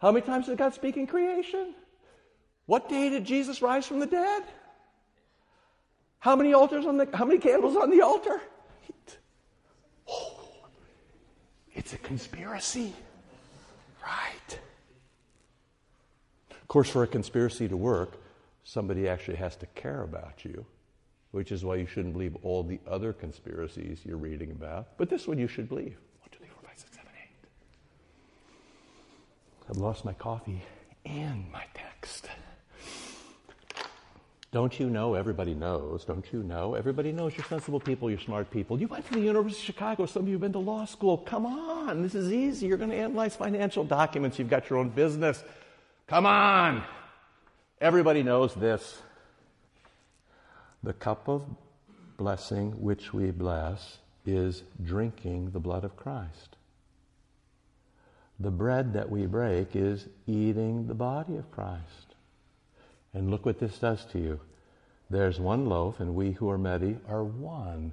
How 0.00 0.10
many 0.10 0.26
times 0.26 0.46
did 0.46 0.58
God 0.58 0.74
speak 0.74 0.96
in 0.96 1.06
creation? 1.06 1.74
What 2.66 2.88
day 2.88 3.10
did 3.10 3.24
Jesus 3.24 3.62
rise 3.62 3.86
from 3.86 4.00
the 4.00 4.06
dead? 4.06 4.42
How 6.18 6.36
many 6.36 6.54
altars 6.54 6.86
on 6.86 6.96
the 6.96 7.08
how 7.12 7.24
many 7.24 7.38
candles 7.38 7.76
on 7.76 7.90
the 7.90 8.02
altar? 8.02 8.40
Oh, 10.08 10.68
it's 11.74 11.92
a 11.92 11.98
conspiracy. 11.98 12.92
Right. 14.02 14.58
Of 16.50 16.68
course, 16.68 16.88
for 16.88 17.02
a 17.02 17.06
conspiracy 17.06 17.68
to 17.68 17.76
work, 17.76 18.20
somebody 18.64 19.08
actually 19.08 19.36
has 19.36 19.56
to 19.56 19.66
care 19.66 20.02
about 20.02 20.44
you, 20.44 20.66
which 21.32 21.50
is 21.50 21.64
why 21.64 21.76
you 21.76 21.86
shouldn't 21.86 22.12
believe 22.12 22.36
all 22.42 22.62
the 22.62 22.78
other 22.88 23.12
conspiracies 23.12 24.00
you're 24.04 24.16
reading 24.16 24.50
about. 24.50 24.96
But 24.96 25.10
this 25.10 25.26
one 25.26 25.38
you 25.38 25.48
should 25.48 25.68
believe. 25.68 25.96
One, 26.20 26.30
two, 26.30 26.38
three, 26.38 26.48
four, 26.48 26.62
five, 26.62 26.78
six, 26.78 26.94
seven, 26.94 27.10
eight. 27.20 27.48
I've 29.68 29.78
lost 29.78 30.04
my 30.04 30.12
coffee 30.12 30.62
and 31.04 31.50
my 31.50 31.64
text. 31.74 32.28
Don't 34.52 34.78
you 34.78 34.90
know? 34.90 35.14
Everybody 35.14 35.54
knows. 35.54 36.04
Don't 36.04 36.30
you 36.30 36.42
know? 36.42 36.74
Everybody 36.74 37.10
knows 37.10 37.34
you're 37.34 37.46
sensible 37.46 37.80
people, 37.80 38.10
you're 38.10 38.20
smart 38.20 38.50
people. 38.50 38.78
You 38.78 38.86
went 38.86 39.06
to 39.06 39.14
the 39.14 39.20
University 39.20 39.62
of 39.62 39.64
Chicago. 39.64 40.04
Some 40.04 40.24
of 40.24 40.28
you 40.28 40.34
have 40.34 40.42
been 40.42 40.52
to 40.52 40.58
law 40.58 40.84
school. 40.84 41.16
Come 41.16 41.46
on. 41.46 42.02
This 42.02 42.14
is 42.14 42.30
easy. 42.30 42.66
You're 42.66 42.76
going 42.76 42.90
to 42.90 42.96
analyze 42.96 43.34
financial 43.34 43.82
documents. 43.82 44.38
You've 44.38 44.50
got 44.50 44.68
your 44.68 44.78
own 44.78 44.90
business. 44.90 45.42
Come 46.06 46.26
on. 46.26 46.84
Everybody 47.80 48.22
knows 48.22 48.54
this. 48.54 49.00
The 50.82 50.92
cup 50.92 51.28
of 51.28 51.44
blessing 52.16 52.72
which 52.82 53.12
we 53.12 53.30
bless 53.30 53.98
is 54.26 54.62
drinking 54.82 55.50
the 55.50 55.60
blood 55.60 55.84
of 55.84 55.96
Christ. 55.96 56.56
The 58.40 58.50
bread 58.50 58.92
that 58.94 59.10
we 59.10 59.26
break 59.26 59.76
is 59.76 60.08
eating 60.26 60.86
the 60.86 60.94
body 60.94 61.36
of 61.36 61.50
Christ. 61.50 62.14
And 63.14 63.30
look 63.30 63.46
what 63.46 63.60
this 63.60 63.78
does 63.78 64.04
to 64.06 64.18
you. 64.18 64.40
There's 65.10 65.38
one 65.38 65.66
loaf, 65.66 66.00
and 66.00 66.14
we 66.14 66.32
who 66.32 66.48
are 66.48 66.58
many 66.58 66.96
are 67.08 67.24
one. 67.24 67.92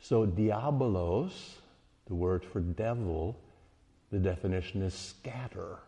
So, 0.00 0.26
diabolos, 0.26 1.32
the 2.06 2.14
word 2.14 2.44
for 2.44 2.60
devil, 2.60 3.36
the 4.10 4.18
definition 4.18 4.80
is 4.82 4.94
scatter. 4.94 5.78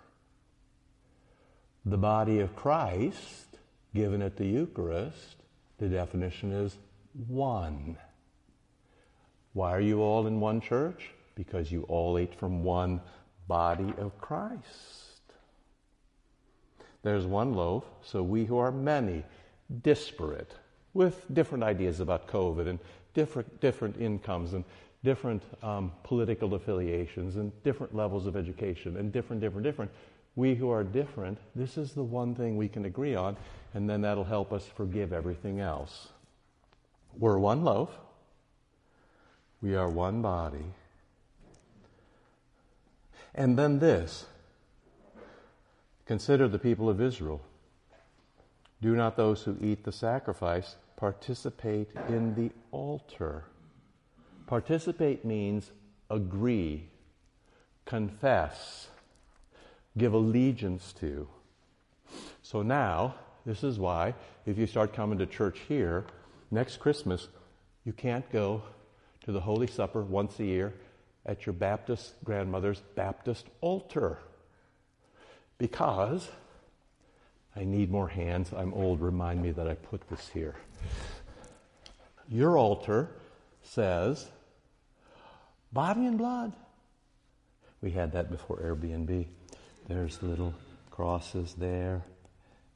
The 1.85 1.99
body 1.99 2.41
of 2.41 2.55
Christ, 2.57 3.59
given 3.95 4.21
at 4.23 4.37
the 4.37 4.47
Eucharist, 4.47 5.42
the 5.83 5.89
definition 5.89 6.53
is 6.53 6.79
one. 7.27 7.97
Why 9.53 9.73
are 9.73 9.81
you 9.81 10.01
all 10.01 10.29
in 10.29 10.39
one 10.39 10.61
church? 10.61 11.11
Because 11.35 11.73
you 11.73 11.83
all 11.89 12.19
ate 12.19 12.37
from 12.37 12.63
one 12.63 13.01
body 13.49 13.93
of 13.99 14.17
Christ. 14.21 15.23
There's 17.03 17.27
one 17.27 17.55
loaf, 17.55 17.83
so 18.01 18.23
we 18.23 18.45
who 18.45 18.59
are 18.59 18.71
many, 18.71 19.25
disparate, 19.83 20.55
with 20.95 21.27
different 21.35 21.65
ideas 21.65 21.99
about 21.99 22.29
COVID 22.29 22.69
and 22.69 22.79
different, 23.13 23.61
different 23.61 24.01
incomes 24.01 24.53
and 24.53 24.65
different 25.03 25.43
um, 25.65 25.91
political 26.05 26.55
affiliations 26.55 27.35
and 27.35 27.51
different 27.65 27.93
levels 27.93 28.29
of 28.29 28.37
education 28.37 28.99
and 28.99 29.13
different, 29.13 29.43
different, 29.43 29.65
different. 29.65 29.91
We 30.35 30.55
who 30.55 30.71
are 30.71 30.85
different, 30.85 31.39
this 31.55 31.77
is 31.77 31.93
the 31.93 32.03
one 32.03 32.35
thing 32.35 32.57
we 32.57 32.69
can 32.69 32.85
agree 32.85 33.15
on, 33.15 33.37
and 33.75 33.89
then 33.89 34.01
that'll 34.01 34.25
help 34.25 34.53
us 34.53 34.67
forgive 34.67 35.13
everything 35.13 35.61
else. 35.61 36.09
We're 37.19 37.39
one 37.39 37.65
loaf, 37.65 37.91
we 39.61 39.75
are 39.75 39.89
one 39.89 40.23
body. 40.23 40.65
And 43.35 43.59
then 43.59 43.79
this 43.79 44.27
Consider 46.13 46.49
the 46.49 46.59
people 46.59 46.91
of 46.91 47.01
Israel. 47.01 47.41
Do 48.81 48.97
not 48.97 49.17
those 49.17 49.43
who 49.45 49.57
eat 49.61 49.85
the 49.85 49.93
sacrifice 49.93 50.77
participate 50.97 51.91
in 52.09 52.35
the 52.35 52.51
altar? 52.71 53.45
Participate 54.47 55.25
means 55.25 55.71
agree, 56.11 56.89
confess, 57.87 58.89
give 59.97 60.15
allegiance 60.15 60.93
to. 61.01 61.29
So 62.43 62.63
now, 62.63 63.15
this 63.45 63.65
is 63.65 63.79
why, 63.79 64.15
if 64.47 64.59
you 64.59 64.67
start 64.67 64.93
coming 64.93 65.19
to 65.19 65.27
church 65.27 65.61
here, 65.69 66.05
next 66.51 66.79
Christmas, 66.79 67.29
you 67.85 67.93
can't 67.93 68.31
go 68.31 68.63
to 69.25 69.33
the 69.33 69.41
Holy 69.41 69.67
Supper 69.67 70.03
once 70.03 70.39
a 70.41 70.45
year 70.45 70.75
at 71.25 71.47
your 71.47 71.53
Baptist 71.53 72.15
grandmother's 72.25 72.81
Baptist 72.95 73.47
altar. 73.61 74.19
Because 75.59 76.29
I 77.55 77.65
need 77.65 77.91
more 77.91 78.09
hands. 78.09 78.53
I'm 78.57 78.73
old. 78.75 79.01
Remind 79.01 79.43
me 79.43 79.51
that 79.53 79.69
I 79.69 79.75
put 79.75 80.09
this 80.09 80.29
here. 80.33 80.57
Your 82.29 82.57
altar 82.57 83.11
says 83.63 84.27
body 85.73 86.07
and 86.07 86.19
blood. 86.19 86.53
We 87.81 87.91
had 87.91 88.13
that 88.13 88.31
before 88.31 88.59
Airbnb. 88.59 89.27
There's 89.89 90.23
little 90.23 90.55
crosses 90.91 91.55
there, 91.55 92.03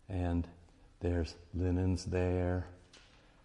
and 0.08 0.46
there's 1.00 1.34
linens 1.54 2.04
there, 2.04 2.66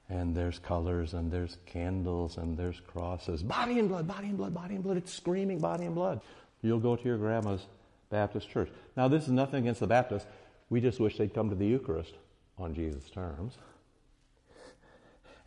and 0.09 0.35
there's 0.35 0.59
colors, 0.59 1.13
and 1.13 1.31
there's 1.31 1.57
candles, 1.65 2.37
and 2.37 2.57
there's 2.57 2.81
crosses. 2.87 3.43
Body 3.43 3.79
and 3.79 3.87
blood, 3.87 4.07
body 4.07 4.27
and 4.27 4.37
blood, 4.37 4.53
body 4.53 4.75
and 4.75 4.83
blood. 4.83 4.97
It's 4.97 5.13
screaming 5.13 5.59
body 5.59 5.85
and 5.85 5.95
blood. 5.95 6.21
You'll 6.61 6.79
go 6.79 6.95
to 6.95 7.03
your 7.03 7.17
grandma's 7.17 7.65
Baptist 8.09 8.49
church. 8.49 8.69
Now, 8.97 9.07
this 9.07 9.23
is 9.23 9.29
nothing 9.29 9.63
against 9.63 9.79
the 9.79 9.87
Baptists. 9.87 10.27
We 10.69 10.81
just 10.81 10.99
wish 10.99 11.17
they'd 11.17 11.33
come 11.33 11.49
to 11.49 11.55
the 11.55 11.65
Eucharist 11.65 12.13
on 12.57 12.73
Jesus' 12.73 13.09
terms. 13.09 13.57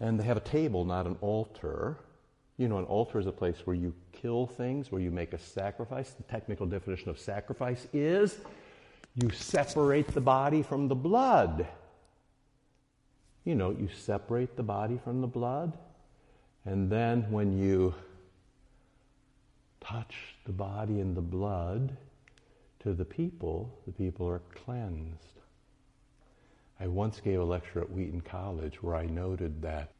And 0.00 0.18
they 0.18 0.24
have 0.24 0.36
a 0.36 0.40
table, 0.40 0.84
not 0.84 1.06
an 1.06 1.16
altar. 1.20 1.96
You 2.56 2.68
know, 2.68 2.78
an 2.78 2.84
altar 2.84 3.18
is 3.18 3.26
a 3.26 3.32
place 3.32 3.56
where 3.64 3.76
you 3.76 3.94
kill 4.24 4.46
things, 4.46 4.90
where 4.90 5.02
you 5.02 5.10
make 5.10 5.34
a 5.34 5.38
sacrifice. 5.38 6.12
The 6.12 6.22
technical 6.22 6.64
definition 6.64 7.10
of 7.10 7.18
sacrifice 7.18 7.86
is 7.92 8.38
you 9.16 9.28
separate 9.28 10.08
the 10.08 10.20
body 10.22 10.62
from 10.62 10.88
the 10.88 10.94
blood. 10.94 11.66
You 13.44 13.54
know, 13.54 13.70
you 13.70 13.90
separate 13.94 14.56
the 14.56 14.62
body 14.62 14.98
from 15.04 15.20
the 15.20 15.26
blood, 15.26 15.76
and 16.64 16.90
then 16.90 17.30
when 17.30 17.58
you 17.58 17.94
touch 19.82 20.14
the 20.46 20.52
body 20.52 21.00
and 21.00 21.14
the 21.14 21.20
blood 21.20 21.94
to 22.80 22.94
the 22.94 23.04
people, 23.04 23.78
the 23.84 23.92
people 23.92 24.26
are 24.26 24.40
cleansed. 24.54 25.38
I 26.80 26.86
once 26.86 27.20
gave 27.20 27.40
a 27.40 27.44
lecture 27.44 27.82
at 27.82 27.90
Wheaton 27.90 28.22
College 28.22 28.82
where 28.82 28.96
I 28.96 29.04
noted 29.04 29.60
that 29.60 29.93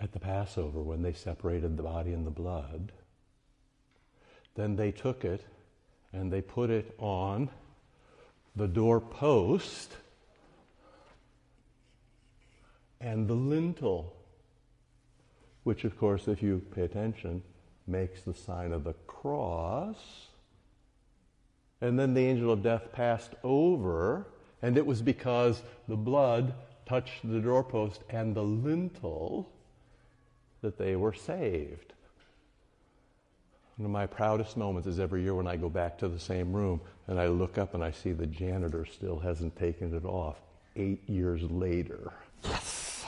at 0.00 0.12
the 0.12 0.20
Passover, 0.20 0.80
when 0.82 1.02
they 1.02 1.12
separated 1.12 1.76
the 1.76 1.82
body 1.82 2.12
and 2.12 2.26
the 2.26 2.30
blood, 2.30 2.92
then 4.54 4.76
they 4.76 4.90
took 4.90 5.24
it 5.24 5.44
and 6.12 6.32
they 6.32 6.40
put 6.40 6.70
it 6.70 6.94
on 6.98 7.48
the 8.56 8.68
doorpost 8.68 9.92
and 13.00 13.28
the 13.28 13.34
lintel, 13.34 14.14
which, 15.64 15.84
of 15.84 15.98
course, 15.98 16.28
if 16.28 16.42
you 16.42 16.62
pay 16.74 16.82
attention, 16.82 17.42
makes 17.86 18.22
the 18.22 18.34
sign 18.34 18.72
of 18.72 18.84
the 18.84 18.94
cross. 19.06 20.28
And 21.80 21.98
then 21.98 22.14
the 22.14 22.24
angel 22.24 22.50
of 22.50 22.62
death 22.62 22.92
passed 22.92 23.34
over, 23.42 24.26
and 24.62 24.78
it 24.78 24.86
was 24.86 25.02
because 25.02 25.62
the 25.86 25.96
blood 25.96 26.54
touched 26.86 27.28
the 27.28 27.40
doorpost 27.40 28.02
and 28.08 28.34
the 28.34 28.42
lintel 28.42 29.50
that 30.64 30.78
they 30.78 30.96
were 30.96 31.12
saved. 31.12 31.92
One 33.76 33.86
of 33.86 33.92
my 33.92 34.06
proudest 34.06 34.56
moments 34.56 34.88
is 34.88 34.98
every 34.98 35.22
year 35.22 35.34
when 35.34 35.46
I 35.46 35.56
go 35.56 35.68
back 35.68 35.98
to 35.98 36.08
the 36.08 36.18
same 36.18 36.52
room 36.52 36.80
and 37.06 37.20
I 37.20 37.26
look 37.26 37.58
up 37.58 37.74
and 37.74 37.84
I 37.84 37.90
see 37.90 38.12
the 38.12 38.26
janitor 38.26 38.86
still 38.86 39.18
hasn't 39.18 39.56
taken 39.56 39.94
it 39.94 40.04
off 40.04 40.36
eight 40.74 41.08
years 41.08 41.42
later. 41.42 42.12
Yes! 42.44 43.04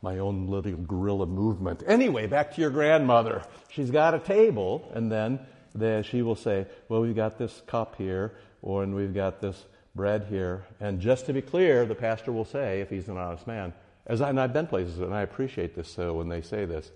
my 0.00 0.18
own 0.18 0.46
little 0.46 0.76
guerrilla 0.76 1.26
movement. 1.26 1.82
Anyway, 1.84 2.28
back 2.28 2.54
to 2.54 2.60
your 2.60 2.70
grandmother. 2.70 3.42
She's 3.68 3.90
got 3.90 4.14
a 4.14 4.20
table, 4.20 4.88
and 4.94 5.10
then, 5.10 5.40
then 5.74 6.04
she 6.04 6.22
will 6.22 6.36
say, 6.36 6.66
Well, 6.88 7.00
we've 7.00 7.16
got 7.16 7.36
this 7.36 7.62
cup 7.66 7.96
here, 7.96 8.36
or 8.62 8.84
and 8.84 8.94
we've 8.94 9.14
got 9.14 9.40
this 9.40 9.64
bread 9.96 10.26
here. 10.28 10.64
And 10.78 11.00
just 11.00 11.26
to 11.26 11.32
be 11.32 11.42
clear, 11.42 11.84
the 11.84 11.96
pastor 11.96 12.30
will 12.30 12.44
say, 12.44 12.80
if 12.80 12.90
he's 12.90 13.08
an 13.08 13.16
honest 13.16 13.46
man, 13.48 13.72
as 14.08 14.20
I, 14.20 14.30
and 14.30 14.40
I've 14.40 14.52
been 14.52 14.66
places, 14.66 14.98
and 14.98 15.14
I 15.14 15.22
appreciate 15.22 15.74
this 15.76 15.88
so 15.88 16.14
when 16.14 16.28
they 16.28 16.40
say 16.40 16.64
this. 16.64 16.90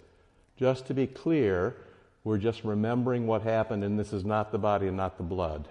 Just 0.56 0.86
to 0.86 0.94
be 0.94 1.06
clear, 1.06 1.76
we're 2.24 2.38
just 2.38 2.64
remembering 2.64 3.26
what 3.26 3.42
happened, 3.42 3.84
and 3.84 3.98
this 3.98 4.12
is 4.12 4.24
not 4.24 4.50
the 4.50 4.58
body 4.58 4.88
and 4.88 4.96
not 4.96 5.18
the 5.18 5.22
blood. 5.22 5.68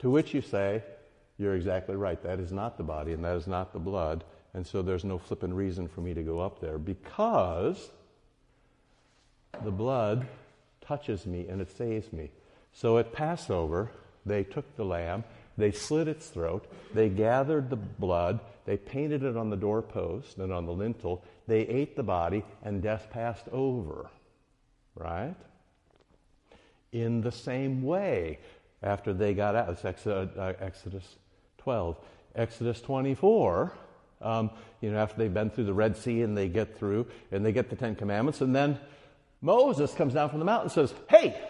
To 0.00 0.10
which 0.10 0.34
you 0.34 0.40
say, 0.40 0.82
You're 1.38 1.56
exactly 1.56 1.96
right. 1.96 2.22
That 2.22 2.38
is 2.38 2.52
not 2.52 2.76
the 2.76 2.84
body 2.84 3.12
and 3.12 3.24
that 3.24 3.36
is 3.36 3.46
not 3.46 3.72
the 3.72 3.78
blood. 3.78 4.22
And 4.52 4.66
so 4.66 4.82
there's 4.82 5.04
no 5.04 5.18
flippin' 5.18 5.52
reason 5.52 5.88
for 5.88 6.00
me 6.00 6.14
to 6.14 6.22
go 6.22 6.40
up 6.40 6.60
there 6.60 6.78
because 6.78 7.90
the 9.64 9.70
blood 9.70 10.26
touches 10.80 11.26
me 11.26 11.48
and 11.48 11.60
it 11.60 11.76
saves 11.76 12.12
me. 12.12 12.30
So 12.72 12.98
at 12.98 13.12
Passover, 13.12 13.90
they 14.26 14.44
took 14.44 14.76
the 14.76 14.84
lamb, 14.84 15.24
they 15.56 15.72
slit 15.72 16.06
its 16.06 16.28
throat, 16.28 16.70
they 16.92 17.08
gathered 17.08 17.70
the 17.70 17.76
blood, 17.76 18.40
they 18.64 18.76
painted 18.76 19.22
it 19.22 19.36
on 19.36 19.50
the 19.50 19.56
doorpost 19.56 20.38
and 20.38 20.52
on 20.52 20.66
the 20.66 20.72
lintel. 20.72 21.22
They 21.46 21.60
ate 21.60 21.96
the 21.96 22.02
body, 22.02 22.44
and 22.62 22.82
death 22.82 23.08
passed 23.10 23.46
over. 23.52 24.10
Right? 24.94 25.34
In 26.92 27.20
the 27.20 27.32
same 27.32 27.82
way, 27.82 28.38
after 28.82 29.12
they 29.12 29.34
got 29.34 29.54
out, 29.56 29.84
it's 29.84 30.06
uh, 30.06 30.54
Exodus 30.60 31.16
12. 31.58 31.96
Exodus 32.36 32.80
24, 32.80 33.72
um, 34.20 34.50
you 34.80 34.90
know, 34.90 34.98
after 34.98 35.16
they've 35.18 35.32
been 35.32 35.50
through 35.50 35.64
the 35.64 35.74
Red 35.74 35.96
Sea 35.96 36.22
and 36.22 36.36
they 36.36 36.48
get 36.48 36.76
through 36.76 37.06
and 37.30 37.44
they 37.46 37.52
get 37.52 37.70
the 37.70 37.76
Ten 37.76 37.94
Commandments, 37.94 38.40
and 38.40 38.54
then 38.54 38.78
Moses 39.40 39.94
comes 39.94 40.14
down 40.14 40.30
from 40.30 40.40
the 40.40 40.44
mountain 40.44 40.66
and 40.66 40.72
says, 40.72 40.94
Hey, 41.08 41.40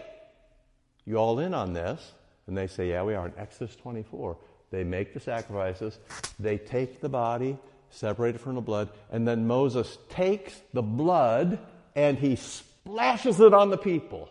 you 1.05 1.17
all 1.17 1.39
in 1.39 1.53
on 1.53 1.73
this? 1.73 2.13
And 2.47 2.57
they 2.57 2.67
say, 2.67 2.89
Yeah, 2.89 3.03
we 3.03 3.15
are 3.15 3.25
in 3.25 3.33
Exodus 3.37 3.75
24. 3.75 4.37
They 4.71 4.83
make 4.83 5.13
the 5.13 5.19
sacrifices, 5.19 5.99
they 6.39 6.57
take 6.57 6.99
the 6.99 7.09
body, 7.09 7.57
separate 7.89 8.35
it 8.35 8.41
from 8.41 8.55
the 8.55 8.61
blood, 8.61 8.89
and 9.11 9.27
then 9.27 9.47
Moses 9.47 9.97
takes 10.09 10.59
the 10.73 10.81
blood 10.81 11.59
and 11.95 12.17
he 12.17 12.35
splashes 12.35 13.39
it 13.39 13.53
on 13.53 13.69
the 13.69 13.77
people. 13.77 14.29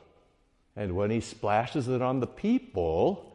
And 0.76 0.96
when 0.96 1.10
he 1.10 1.20
splashes 1.20 1.88
it 1.88 2.02
on 2.02 2.20
the 2.20 2.26
people, 2.26 3.32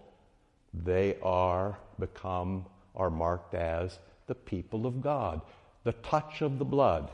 they 0.74 1.18
are 1.24 1.78
become 2.00 2.66
are 2.96 3.10
marked 3.10 3.54
as 3.54 3.98
the 4.28 4.36
people 4.36 4.86
of 4.86 5.02
God. 5.02 5.42
The 5.84 5.94
touch 5.94 6.42
of 6.42 6.60
the 6.60 6.66
blood. 6.66 7.10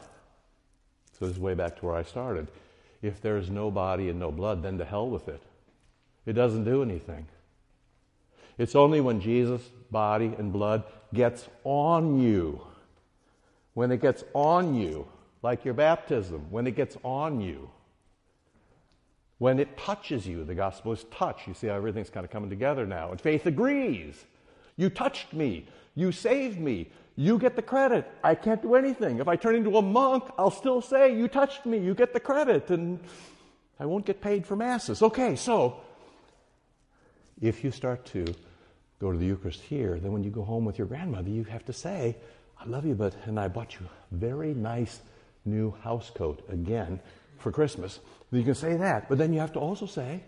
So 1.18 1.26
this 1.26 1.36
is 1.36 1.40
way 1.40 1.54
back 1.54 1.78
to 1.80 1.86
where 1.86 1.96
I 1.96 2.04
started. 2.04 2.48
If 3.02 3.22
there's 3.22 3.50
no 3.50 3.70
body 3.70 4.10
and 4.10 4.20
no 4.20 4.32
blood, 4.32 4.64
then 4.64 4.78
to 4.80 4.86
hell 4.86 5.10
with 5.10 5.28
it. 5.28 5.42
It 6.26 6.34
doesn't 6.34 6.64
do 6.66 6.82
anything. 6.82 7.28
It's 8.58 8.76
only 8.76 9.02
when 9.02 9.20
Jesus' 9.20 9.62
body 9.92 10.34
and 10.38 10.52
blood 10.52 10.84
gets 11.14 11.48
on 11.64 12.20
you, 12.20 12.62
when 13.74 13.92
it 13.92 14.02
gets 14.02 14.24
on 14.34 14.76
you, 14.76 15.08
like 15.42 15.66
your 15.66 15.74
baptism, 15.74 16.48
when 16.50 16.66
it 16.68 16.76
gets 16.76 16.98
on 17.04 17.42
you, 17.42 17.70
when 19.38 19.60
it 19.60 19.78
touches 19.78 20.26
you, 20.26 20.44
the 20.46 20.56
gospel 20.56 20.94
is 20.94 21.04
touch. 21.12 21.48
You 21.48 21.54
see 21.54 21.68
how 21.68 21.76
everything's 21.76 22.10
kind 22.10 22.24
of 22.24 22.32
coming 22.32 22.50
together 22.50 22.86
now. 22.86 23.12
And 23.12 23.20
faith 23.20 23.46
agrees. 23.46 24.24
You 24.78 24.90
touched 24.90 25.34
me. 25.34 25.68
You 25.94 26.12
saved 26.12 26.60
me. 26.60 26.90
You 27.18 27.38
get 27.38 27.56
the 27.56 27.62
credit. 27.62 28.10
I 28.24 28.36
can't 28.36 28.62
do 28.62 28.76
anything. 28.76 29.20
If 29.20 29.28
I 29.28 29.36
turn 29.36 29.56
into 29.56 29.78
a 29.78 29.82
monk, 29.82 30.24
I'll 30.38 30.52
still 30.52 30.82
say, 30.82 31.16
You 31.16 31.28
touched 31.28 31.66
me. 31.66 31.78
You 31.78 31.94
get 31.94 32.14
the 32.14 32.20
credit. 32.20 32.70
And 32.70 33.00
I 33.80 33.86
won't 33.86 34.06
get 34.06 34.22
paid 34.22 34.46
for 34.46 34.56
masses. 34.56 35.02
Okay, 35.02 35.36
so 35.36 35.82
if 37.42 37.64
you 37.64 37.72
start 37.72 38.06
to 38.08 38.26
go 39.00 39.12
to 39.12 39.18
the 39.18 39.26
Eucharist 39.26 39.62
here, 39.62 40.00
then 40.00 40.12
when 40.12 40.24
you 40.24 40.30
go 40.30 40.44
home 40.44 40.66
with 40.66 40.78
your 40.78 40.88
grandmother, 40.88 41.30
you 41.30 41.44
have 41.44 41.66
to 41.66 41.74
say, 41.74 42.16
I 42.60 42.66
love 42.66 42.86
you, 42.86 42.96
but, 42.96 43.14
and 43.26 43.40
I 43.40 43.48
bought 43.48 43.74
you 43.74 43.86
a 43.86 44.16
very 44.16 44.54
nice 44.54 45.02
new 45.44 45.72
house 45.84 46.10
coat 46.14 46.46
again 46.50 47.00
for 47.38 47.52
Christmas. 47.52 48.00
You 48.32 48.44
can 48.44 48.56
say 48.56 48.76
that, 48.78 49.10
but 49.10 49.18
then 49.18 49.34
you 49.34 49.40
have 49.40 49.54
to 49.54 49.60
also 49.60 49.86
say, 49.86 50.24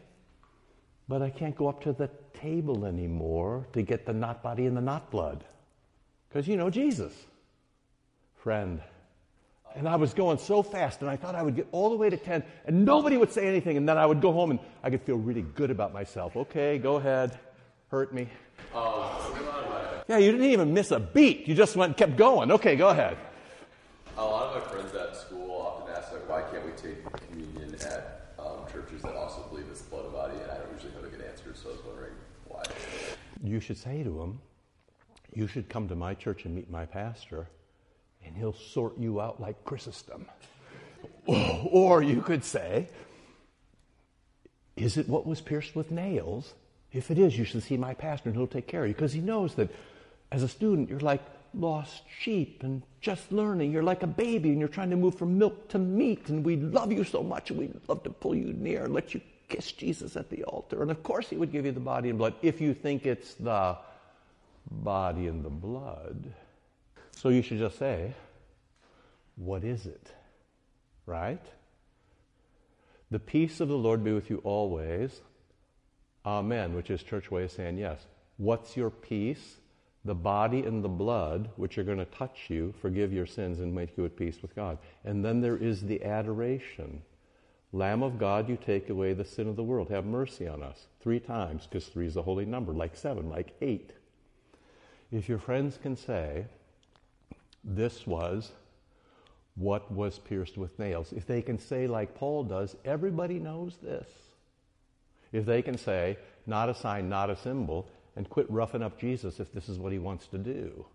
but 1.08 1.22
I 1.22 1.30
can't 1.30 1.56
go 1.56 1.68
up 1.68 1.82
to 1.84 1.94
the 1.94 2.10
table 2.34 2.86
anymore 2.86 3.66
to 3.74 3.82
get 3.82 4.06
the 4.06 4.14
not 4.14 4.44
body 4.44 4.66
and 4.66 4.76
the 4.76 4.82
not 4.82 5.10
blood. 5.10 5.44
Because 6.30 6.48
you 6.48 6.58
know 6.58 6.70
Jesus, 6.70 7.14
friend. 8.36 8.82
And 9.78 9.88
I 9.88 9.96
was 9.96 10.16
going 10.16 10.40
so 10.40 10.64
fast, 10.64 11.02
and 11.02 11.10
I 11.10 11.16
thought 11.16 11.36
I 11.36 11.44
would 11.44 11.56
get 11.56 11.68
all 11.72 11.92
the 11.92 11.96
way 11.96 12.10
to 12.10 12.18
10, 12.18 12.44
and 12.66 12.84
nobody 12.84 13.16
would 13.16 13.32
say 13.32 13.48
anything, 13.48 13.78
and 13.78 13.88
then 13.88 13.96
I 13.96 14.08
would 14.08 14.22
go 14.22 14.32
home 14.32 14.50
and 14.50 14.60
I 14.84 14.90
could 14.90 15.04
feel 15.04 15.18
really 15.18 15.44
good 15.44 15.70
about 15.70 15.94
myself. 15.94 16.36
Okay, 16.36 16.80
go 16.80 16.96
ahead, 16.96 17.38
hurt 17.90 18.12
me. 18.12 18.28
Yeah, 20.08 20.18
you 20.18 20.32
didn't 20.32 20.48
even 20.48 20.74
miss 20.74 20.90
a 20.90 21.00
beat. 21.00 21.48
You 21.48 21.54
just 21.54 21.76
went 21.76 21.96
kept 21.96 22.16
going. 22.18 22.52
Okay, 22.52 22.76
go 22.76 22.90
ahead. 22.90 23.18
A 24.18 24.26
lot 24.26 24.56
of 24.56 24.64
my 24.64 24.72
friends 24.72 24.96
at 24.96 25.16
school 25.16 25.52
often 25.52 25.94
ask, 25.96 26.12
like, 26.12 26.28
why 26.28 26.42
can't 26.50 26.66
we 26.66 26.72
take 26.72 27.04
communion 27.28 27.76
at 27.76 28.34
um, 28.40 28.62
churches 28.72 29.04
that 29.04 29.16
also 29.16 29.44
believe 29.50 29.66
it's 29.70 29.82
the 29.82 29.90
blood 29.92 30.06
of 30.06 30.14
body? 30.14 30.34
And 30.42 30.50
I 30.50 30.58
don't 30.58 30.74
usually 30.74 30.94
have 30.94 31.04
a 31.04 31.08
good 31.10 31.22
answer, 31.22 31.54
so 31.54 31.70
I 31.70 31.72
was 31.74 31.86
wondering 31.86 32.14
why. 32.48 32.64
You 33.44 33.60
should 33.60 33.78
say 33.78 34.02
to 34.02 34.10
them, 34.10 34.40
you 35.34 35.46
should 35.46 35.70
come 35.70 35.88
to 35.90 35.96
my 35.96 36.16
church 36.16 36.46
and 36.46 36.56
meet 36.56 36.68
my 36.68 36.86
pastor, 36.86 37.48
and 38.26 38.36
he'll 38.36 38.54
sort 38.54 38.98
you 38.98 39.22
out 39.22 39.40
like 39.40 39.64
Chrysostom. 39.66 40.26
or 41.26 42.02
you 42.02 42.22
could 42.22 42.44
say, 42.44 42.88
is 44.76 44.98
it 44.98 45.10
what 45.10 45.26
was 45.26 45.42
pierced 45.42 45.76
with 45.76 45.92
nails? 45.92 46.54
If 46.92 47.12
it 47.12 47.20
is, 47.20 47.38
you 47.38 47.44
should 47.44 47.64
see 47.64 47.78
my 47.78 47.94
pastor 47.94 48.30
and 48.30 48.38
he'll 48.38 48.48
take 48.48 48.68
care 48.68 48.84
of 48.84 48.88
you. 48.88 48.94
Because 48.94 49.14
he 49.14 49.20
knows 49.20 49.56
that 49.56 49.70
as 50.32 50.44
a 50.44 50.48
student, 50.48 50.90
you're 50.90 51.00
like 51.00 51.22
lost 51.54 52.04
sheep 52.20 52.64
and 52.64 52.82
just 53.02 53.32
learning. 53.32 53.72
You're 53.72 53.84
like 53.84 54.04
a 54.04 54.08
baby 54.08 54.50
and 54.50 54.60
you're 54.60 54.70
trying 54.70 54.92
to 54.92 54.96
move 54.96 55.16
from 55.16 55.38
milk 55.38 55.70
to 55.70 55.80
meat. 55.80 56.30
And 56.30 56.46
we 56.46 56.56
love 56.56 56.92
you 56.92 57.04
so 57.04 57.24
much 57.24 57.50
and 57.50 57.60
we'd 57.60 57.80
love 57.88 58.04
to 58.04 58.10
pull 58.10 58.36
you 58.36 58.54
near 58.54 58.86
and 58.86 58.94
let 58.94 59.14
you 59.14 59.22
kiss 59.50 59.72
Jesus 59.72 60.16
at 60.16 60.30
the 60.30 60.44
altar. 60.44 60.82
And 60.82 60.92
of 60.92 61.04
course, 61.04 61.30
he 61.30 61.38
would 61.38 61.52
give 61.52 61.66
you 61.66 61.72
the 61.72 61.80
body 61.80 62.10
and 62.10 62.18
blood 62.18 62.36
if 62.42 62.62
you 62.62 62.74
think 62.74 63.06
it's 63.06 63.34
the 63.36 63.78
body 64.70 65.28
and 65.28 65.44
the 65.44 65.50
blood. 65.50 66.34
So 67.18 67.30
you 67.30 67.42
should 67.42 67.58
just 67.58 67.80
say, 67.80 68.14
What 69.38 69.64
is 69.64 69.88
it? 69.88 70.12
Right? 71.08 71.44
The 73.10 73.18
peace 73.20 73.60
of 73.60 73.70
the 73.70 73.78
Lord 73.78 74.04
be 74.04 74.14
with 74.14 74.30
you 74.30 74.38
always. 74.44 75.22
Amen, 76.26 76.76
which 76.76 76.92
is 76.92 77.02
church 77.02 77.32
way 77.32 77.46
of 77.46 77.52
saying 77.52 77.80
yes. 77.80 78.06
What's 78.38 78.78
your 78.78 78.92
peace? 78.92 79.58
The 80.06 80.14
body 80.14 80.60
and 80.60 80.84
the 80.84 80.90
blood, 80.90 81.50
which 81.56 81.80
are 81.80 81.84
going 81.84 81.98
to 81.98 82.06
touch 82.06 82.50
you, 82.50 82.74
forgive 82.82 83.12
your 83.12 83.26
sins, 83.26 83.60
and 83.60 83.74
make 83.74 83.98
you 83.98 84.06
at 84.06 84.16
peace 84.16 84.38
with 84.42 84.56
God. 84.56 84.78
And 85.04 85.26
then 85.26 85.42
there 85.42 85.58
is 85.58 85.82
the 85.82 86.04
adoration. 86.04 87.02
Lamb 87.74 88.04
of 88.04 88.20
God, 88.20 88.48
you 88.48 88.58
take 88.58 88.90
away 88.90 89.14
the 89.14 89.26
sin 89.26 89.48
of 89.48 89.56
the 89.56 89.64
world. 89.64 89.90
Have 89.90 90.06
mercy 90.06 90.48
on 90.48 90.62
us. 90.62 90.86
Three 91.02 91.20
times, 91.20 91.66
because 91.66 91.88
three 91.88 92.06
is 92.06 92.16
a 92.16 92.22
holy 92.22 92.46
number, 92.46 92.74
like 92.74 92.96
seven, 92.96 93.28
like 93.28 93.56
eight. 93.62 93.94
If 95.12 95.28
your 95.28 95.40
friends 95.40 95.80
can 95.82 95.96
say, 95.96 96.46
this 97.64 98.06
was 98.06 98.52
what 99.56 99.92
was 99.92 100.20
pierced 100.20 100.58
with 100.58 100.78
nails, 100.78 101.12
if 101.14 101.26
they 101.26 101.42
can 101.42 101.58
say, 101.58 101.88
like 101.88 102.16
Paul 102.16 102.44
does, 102.44 102.76
everybody 102.86 103.40
knows 103.40 103.76
this. 103.82 104.08
If 105.32 105.46
they 105.46 105.62
can 105.62 105.78
say, 105.78 106.18
not 106.46 106.70
a 106.70 106.76
sign, 106.76 107.10
not 107.10 107.30
a 107.30 107.36
symbol, 107.36 107.90
and 108.16 108.30
quit 108.30 108.50
roughing 108.50 108.84
up 108.84 109.00
Jesus 109.00 109.40
if 109.40 109.52
this 109.52 109.68
is 109.68 109.80
what 109.80 109.92
he 109.92 110.00
wants 110.00 110.28
to 110.28 110.38
do, 110.38 110.86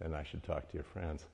then 0.00 0.14
I 0.14 0.24
should 0.24 0.42
talk 0.42 0.68
to 0.70 0.74
your 0.74 0.84
friends. 0.84 1.24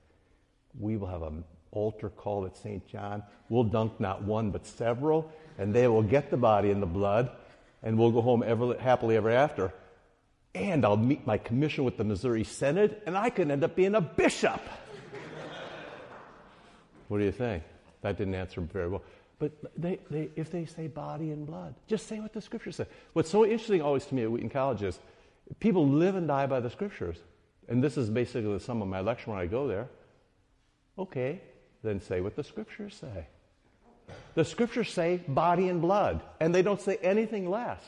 We 0.79 0.97
will 0.97 1.09
have 1.09 1.23
an 1.23 1.45
altar 1.73 2.11
call 2.11 2.45
at 2.45 2.57
St. 2.57 2.87
John. 2.87 3.23
We'll 3.49 3.65
dunk 3.65 3.99
not 4.01 4.23
one, 4.23 4.51
but 4.51 4.67
several, 4.67 5.31
and 5.59 5.75
they 5.75 5.87
will 5.89 6.03
get 6.03 6.31
the 6.31 6.37
body 6.37 6.71
and 6.71 6.83
the 6.83 6.87
blood, 6.87 7.31
and 7.83 7.99
we'll 7.99 8.11
go 8.11 8.21
home 8.21 8.43
ever, 8.45 8.77
happily 8.79 9.17
ever 9.17 9.31
after. 9.31 9.73
And 10.55 10.85
I'll 10.85 10.97
meet 10.97 11.27
my 11.27 11.39
commission 11.39 11.85
with 11.85 11.97
the 11.97 12.05
Missouri 12.05 12.45
Synod, 12.45 13.01
and 13.07 13.17
I 13.17 13.31
could 13.31 13.51
end 13.51 13.63
up 13.63 13.77
being 13.77 13.95
a 13.95 14.01
bishop. 14.01 14.61
what 17.09 17.19
do 17.19 17.25
you 17.25 17.33
think? 17.33 17.63
That 18.03 18.19
didn't 18.19 18.35
answer 18.35 18.61
very 18.61 18.89
well. 18.89 19.03
But 19.39 19.53
they, 19.77 19.99
they, 20.11 20.29
if 20.37 20.51
they 20.51 20.67
say 20.67 20.87
body 20.87 21.31
and 21.31 21.47
blood, 21.47 21.75
just 21.87 22.07
say 22.07 22.21
what 22.21 22.33
the 22.33 22.41
scriptures 22.41 22.77
say. 22.77 22.87
What's 23.15 23.31
so 23.31 23.45
interesting 23.45 23.81
always 23.81 24.05
to 24.07 24.15
me 24.15 24.23
at 24.23 24.31
Wheaton 24.31 24.51
College 24.51 24.83
is 24.83 24.99
people 25.61 25.89
live 25.89 26.15
and 26.15 26.29
die 26.29 26.47
by 26.47 26.61
the 26.61 26.71
scriptures. 26.71 27.17
And 27.69 27.83
this 27.83 27.97
is 27.97 28.11
basically 28.11 28.53
the 28.53 28.61
sum 28.61 28.83
of 28.83 28.89
my 28.89 29.01
lecture 29.01 29.31
when 29.31 29.41
I 29.41 29.47
go 29.47 29.67
there. 29.67 29.89
Okay, 30.99 31.41
then 31.83 32.01
say 32.01 32.21
what 32.21 32.37
the 32.37 32.45
scriptures 32.45 32.95
say. 33.01 33.27
The 34.35 34.45
scriptures 34.45 34.93
say 34.93 35.23
body 35.29 35.69
and 35.69 35.81
blood, 35.81 36.21
and 36.41 36.55
they 36.55 36.63
don't 36.63 36.81
say 36.81 36.97
anything 36.97 37.49
less. 37.49 37.83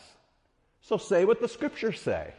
So 0.81 0.97
say 0.97 1.25
what 1.25 1.41
the 1.41 1.49
scriptures 1.49 2.01
say. 2.01 2.33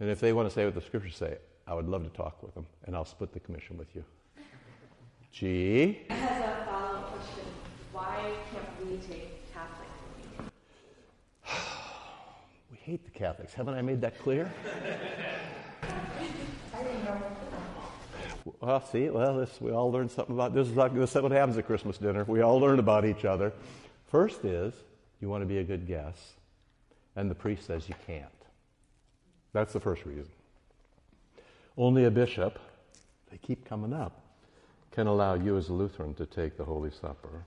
And 0.00 0.08
if 0.08 0.18
they 0.18 0.32
want 0.32 0.48
to 0.48 0.54
say 0.54 0.64
what 0.64 0.74
the 0.74 0.80
scriptures 0.80 1.16
say, 1.16 1.36
I 1.66 1.74
would 1.74 1.88
love 1.88 2.02
to 2.02 2.10
talk 2.10 2.42
with 2.42 2.54
them, 2.54 2.66
and 2.86 2.96
I'll 2.96 3.04
split 3.04 3.32
the 3.32 3.40
commission 3.40 3.76
with 3.76 3.94
you. 3.94 4.02
G. 5.30 6.00
As 6.08 6.42
a 6.42 6.64
follow-up 6.64 7.12
question, 7.12 7.44
why 7.92 8.32
can't 8.50 8.90
we 8.90 8.96
take 8.96 9.52
Catholic? 9.52 9.88
we 12.72 12.78
hate 12.78 13.04
the 13.04 13.10
Catholics. 13.10 13.54
Haven't 13.54 13.74
I 13.74 13.82
made 13.82 14.00
that 14.00 14.18
clear? 14.18 14.52
Well, 18.60 18.80
see, 18.86 19.10
well, 19.10 19.38
this, 19.38 19.60
we 19.60 19.70
all 19.70 19.90
learn 19.90 20.08
something 20.08 20.34
about 20.34 20.54
this. 20.54 20.68
Is 20.68 20.76
like, 20.76 20.94
this 20.94 21.14
is 21.14 21.22
what 21.22 21.32
happens 21.32 21.56
at 21.58 21.66
Christmas 21.66 21.98
dinner. 21.98 22.24
We 22.24 22.40
all 22.40 22.58
learn 22.58 22.78
about 22.78 23.04
each 23.04 23.24
other. 23.24 23.52
First 24.06 24.44
is 24.44 24.74
you 25.20 25.28
want 25.28 25.42
to 25.42 25.46
be 25.46 25.58
a 25.58 25.64
good 25.64 25.86
guest, 25.86 26.20
and 27.16 27.30
the 27.30 27.34
priest 27.34 27.66
says 27.66 27.88
you 27.88 27.94
can't. 28.06 28.39
That's 29.52 29.72
the 29.72 29.80
first 29.80 30.04
reason. 30.04 30.30
Only 31.76 32.04
a 32.04 32.10
bishop, 32.10 32.58
they 33.30 33.38
keep 33.38 33.64
coming 33.64 33.92
up, 33.92 34.20
can 34.92 35.06
allow 35.06 35.34
you 35.34 35.56
as 35.56 35.68
a 35.68 35.72
Lutheran 35.72 36.14
to 36.14 36.26
take 36.26 36.56
the 36.56 36.64
Holy 36.64 36.90
Supper. 36.90 37.44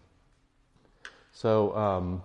So, 1.32 1.76
um, 1.76 2.24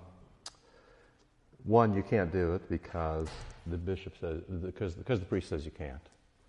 one, 1.64 1.95
you 1.95 2.03
can't 2.03 2.33
do 2.33 2.55
it 2.55 2.69
because 2.69 3.29
the 3.67 3.77
bishop 3.77 4.14
says, 4.21 4.43
because, 4.62 4.95
because 4.95 5.21
the 5.21 5.27
priest 5.27 5.49
says 5.49 5.64
you 5.64 5.71
can't. 5.71 6.01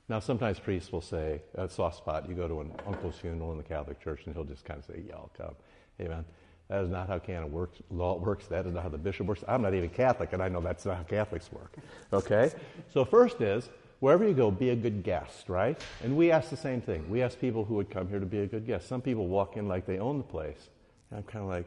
Now, 0.07 0.19
sometimes 0.19 0.59
priests 0.59 0.91
will 0.91 1.01
say, 1.01 1.41
a 1.55 1.69
soft 1.69 1.97
spot, 1.97 2.27
you 2.27 2.35
go 2.35 2.47
to 2.47 2.61
an 2.61 2.71
uncle's 2.87 3.17
funeral 3.17 3.51
in 3.51 3.57
the 3.57 3.63
Catholic 3.63 4.01
Church, 4.01 4.21
and 4.25 4.33
he'll 4.33 4.43
just 4.43 4.65
kind 4.65 4.79
of 4.79 4.85
say, 4.85 5.03
yeah, 5.07 5.15
I'll 5.15 5.31
come. 5.37 5.55
Man, 5.99 6.25
that 6.69 6.83
is 6.83 6.89
not 6.89 7.07
how 7.07 7.17
canon 7.17 7.51
works, 7.51 7.79
law 7.89 8.17
works. 8.17 8.45
That 8.47 8.67
is 8.67 8.73
not 8.73 8.83
how 8.83 8.89
the 8.89 8.97
bishop 8.97 9.25
works. 9.25 9.43
I'm 9.47 9.63
not 9.63 9.73
even 9.73 9.89
Catholic, 9.89 10.33
and 10.33 10.41
I 10.41 10.49
know 10.49 10.61
that's 10.61 10.85
not 10.85 10.97
how 10.97 11.03
Catholics 11.03 11.51
work. 11.51 11.73
Okay? 12.13 12.51
So, 12.93 13.03
first 13.03 13.41
is, 13.41 13.69
wherever 13.99 14.23
you 14.23 14.35
go, 14.35 14.51
be 14.51 14.69
a 14.69 14.75
good 14.75 15.03
guest, 15.03 15.49
right? 15.49 15.81
And 16.03 16.15
we 16.15 16.31
ask 16.31 16.49
the 16.49 16.57
same 16.57 16.79
thing. 16.79 17.09
We 17.09 17.23
ask 17.23 17.39
people 17.39 17.65
who 17.65 17.75
would 17.75 17.89
come 17.89 18.07
here 18.07 18.19
to 18.19 18.25
be 18.25 18.41
a 18.41 18.45
good 18.45 18.67
guest. 18.67 18.87
Some 18.87 19.01
people 19.01 19.27
walk 19.27 19.57
in 19.57 19.67
like 19.67 19.87
they 19.87 19.97
own 19.97 20.19
the 20.19 20.23
place. 20.23 20.69
And 21.09 21.17
I'm 21.17 21.23
kind 21.23 21.43
of 21.43 21.49
like, 21.49 21.65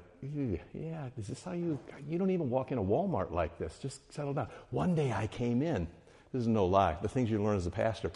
yeah, 0.73 1.09
is 1.19 1.27
this 1.27 1.43
how 1.43 1.53
you, 1.53 1.81
you 2.09 2.17
don't 2.17 2.31
even 2.31 2.49
walk 2.49 2.71
in 2.71 2.79
a 2.79 2.83
Walmart 2.83 3.33
like 3.33 3.59
this. 3.59 3.79
Just 3.83 4.13
settle 4.13 4.33
down. 4.33 4.47
One 4.71 4.95
day 4.95 5.13
I 5.13 5.27
came 5.27 5.63
in. 5.63 5.89
This 6.33 6.43
is 6.43 6.47
no 6.49 6.65
lie. 6.65 6.97
The 7.03 7.09
things 7.09 7.29
you 7.29 7.43
learn 7.43 7.57
as 7.57 7.67
a 7.67 7.71
pastor. 7.71 8.13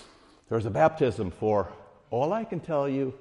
There 0.48 0.56
was 0.56 0.66
a 0.66 0.70
baptism 0.70 1.32
for, 1.32 1.68
all 2.10 2.32
I 2.32 2.44
can 2.44 2.60
tell 2.60 2.88
you 2.88 3.12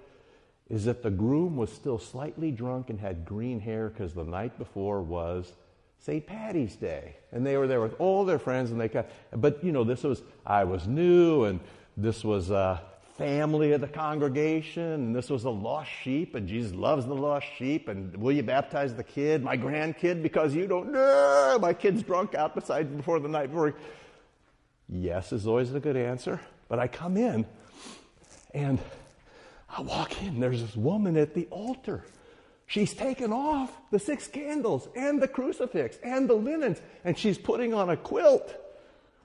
is 0.69 0.86
that 0.86 1.04
the 1.04 1.12
groom 1.12 1.56
was 1.56 1.71
still 1.71 1.99
slightly 1.99 2.51
drunk 2.51 2.89
and 2.89 2.99
had 2.99 3.25
green 3.25 3.60
hair 3.60 3.89
because 3.89 4.13
the 4.13 4.23
night 4.23 4.58
before 4.58 5.01
was 5.01 5.54
St. 5.99 6.25
Patty's 6.25 6.75
Day. 6.75 7.15
And 7.32 7.45
they 7.45 7.58
were 7.58 7.67
there 7.67 7.82
with 7.82 7.99
all 7.99 8.25
their 8.25 8.39
friends 8.39 8.71
and 8.71 8.80
they 8.80 8.88
got, 8.88 9.08
but 9.32 9.63
you 9.63 9.71
know, 9.71 9.84
this 9.84 10.04
was, 10.04 10.23
I 10.45 10.63
was 10.63 10.88
new 10.88 11.45
and 11.45 11.60
this 11.97 12.23
was 12.23 12.51
family 13.17 13.71
of 13.71 13.80
the 13.80 13.88
congregation 13.88 14.84
and 14.84 15.15
this 15.15 15.30
was 15.30 15.45
a 15.45 15.49
lost 15.49 15.89
sheep 16.04 16.36
and 16.36 16.47
Jesus 16.47 16.73
loves 16.73 17.06
the 17.06 17.15
lost 17.15 17.45
sheep 17.58 17.88
and 17.88 18.15
will 18.17 18.34
you 18.34 18.43
baptize 18.43 18.93
the 18.93 19.04
kid, 19.04 19.41
my 19.41 19.56
grandkid, 19.56 20.21
because 20.21 20.54
you 20.54 20.67
don't 20.67 20.91
know 20.91 21.58
my 21.62 21.73
kid's 21.73 22.04
drunk 22.04 22.36
out 22.36 22.56
beside 22.56 22.95
before 22.97 23.19
the 23.19 23.30
night 23.30 23.47
before. 23.47 23.73
Yes 24.89 25.32
is 25.32 25.47
always 25.47 25.73
a 25.73 25.80
good 25.80 25.95
answer. 25.95 26.41
But 26.67 26.80
I 26.80 26.88
come 26.88 27.15
in 27.15 27.45
and 28.54 28.80
I 29.78 29.82
walk 29.82 30.22
in, 30.24 30.40
there's 30.40 30.62
this 30.62 30.76
woman 30.76 31.18
at 31.18 31.34
the 31.34 31.48
altar. 31.52 32.06
She's 32.68 32.94
taken 32.94 33.34
off 33.34 33.72
the 33.91 33.99
six 33.99 34.28
candles 34.28 34.88
and 34.95 35.22
the 35.22 35.28
crucifix 35.28 35.97
and 36.04 36.30
the 36.30 36.34
linens, 36.34 36.82
and 37.04 37.18
she's 37.18 37.38
putting 37.38 37.74
on 37.74 37.89
a 37.89 37.97
quilt 37.97 38.56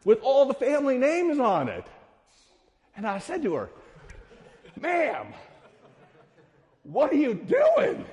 with 0.05 0.21
all 0.23 0.47
the 0.47 0.55
family 0.55 0.99
names 0.99 1.39
on 1.39 1.69
it. 1.69 1.87
And 2.97 3.07
I 3.07 3.19
said 3.19 3.43
to 3.43 3.55
her, 3.55 3.71
Ma'am, 4.81 5.29
what 6.83 7.13
are 7.13 7.17
you 7.17 7.35
doing? 7.35 8.05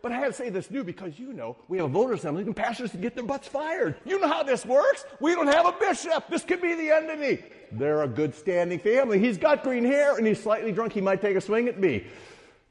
But 0.00 0.12
I 0.12 0.16
had 0.16 0.26
to 0.28 0.32
say 0.32 0.48
this 0.48 0.70
new 0.70 0.84
because 0.84 1.18
you 1.18 1.32
know 1.32 1.56
we 1.68 1.78
have 1.78 1.86
a 1.86 1.90
voter 1.90 2.14
assembly 2.14 2.44
and 2.44 2.56
pastors 2.56 2.92
can 2.92 3.00
get 3.00 3.14
their 3.14 3.24
butts 3.24 3.48
fired. 3.48 3.96
You 4.04 4.20
know 4.20 4.28
how 4.28 4.42
this 4.42 4.64
works. 4.64 5.04
We 5.20 5.34
don't 5.34 5.48
have 5.48 5.66
a 5.66 5.72
bishop. 5.72 6.28
This 6.28 6.44
could 6.44 6.62
be 6.62 6.74
the 6.74 6.90
end 6.90 7.10
of 7.10 7.18
me. 7.18 7.40
They're 7.72 8.02
a 8.02 8.08
good 8.08 8.34
standing 8.34 8.78
family. 8.78 9.18
He's 9.18 9.38
got 9.38 9.62
green 9.62 9.84
hair 9.84 10.16
and 10.16 10.26
he's 10.26 10.42
slightly 10.42 10.72
drunk. 10.72 10.92
He 10.92 11.00
might 11.00 11.20
take 11.20 11.36
a 11.36 11.40
swing 11.40 11.68
at 11.68 11.78
me. 11.78 12.04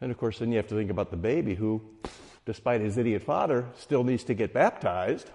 And 0.01 0.11
of 0.11 0.17
course, 0.17 0.39
then 0.39 0.51
you 0.51 0.57
have 0.57 0.67
to 0.67 0.75
think 0.75 0.91
about 0.91 1.11
the 1.11 1.17
baby 1.17 1.55
who, 1.55 1.81
despite 2.45 2.81
his 2.81 2.97
idiot 2.97 3.23
father, 3.23 3.65
still 3.77 4.03
needs 4.03 4.23
to 4.25 4.33
get 4.33 4.53
baptized. 4.53 5.29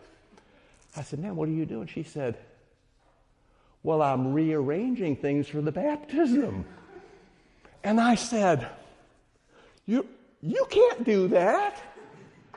I 0.96 1.02
said, 1.02 1.18
Man, 1.18 1.36
what 1.36 1.48
are 1.48 1.52
you 1.52 1.66
doing? 1.66 1.86
She 1.86 2.02
said, 2.02 2.36
Well, 3.82 4.02
I'm 4.02 4.32
rearranging 4.32 5.16
things 5.16 5.48
for 5.48 5.60
the 5.60 5.72
baptism. 5.72 6.64
And 7.82 8.00
I 8.00 8.14
said, 8.14 8.68
You 9.86 10.06
you 10.42 10.66
can't 10.68 11.04
do 11.04 11.28
that. 11.28 11.80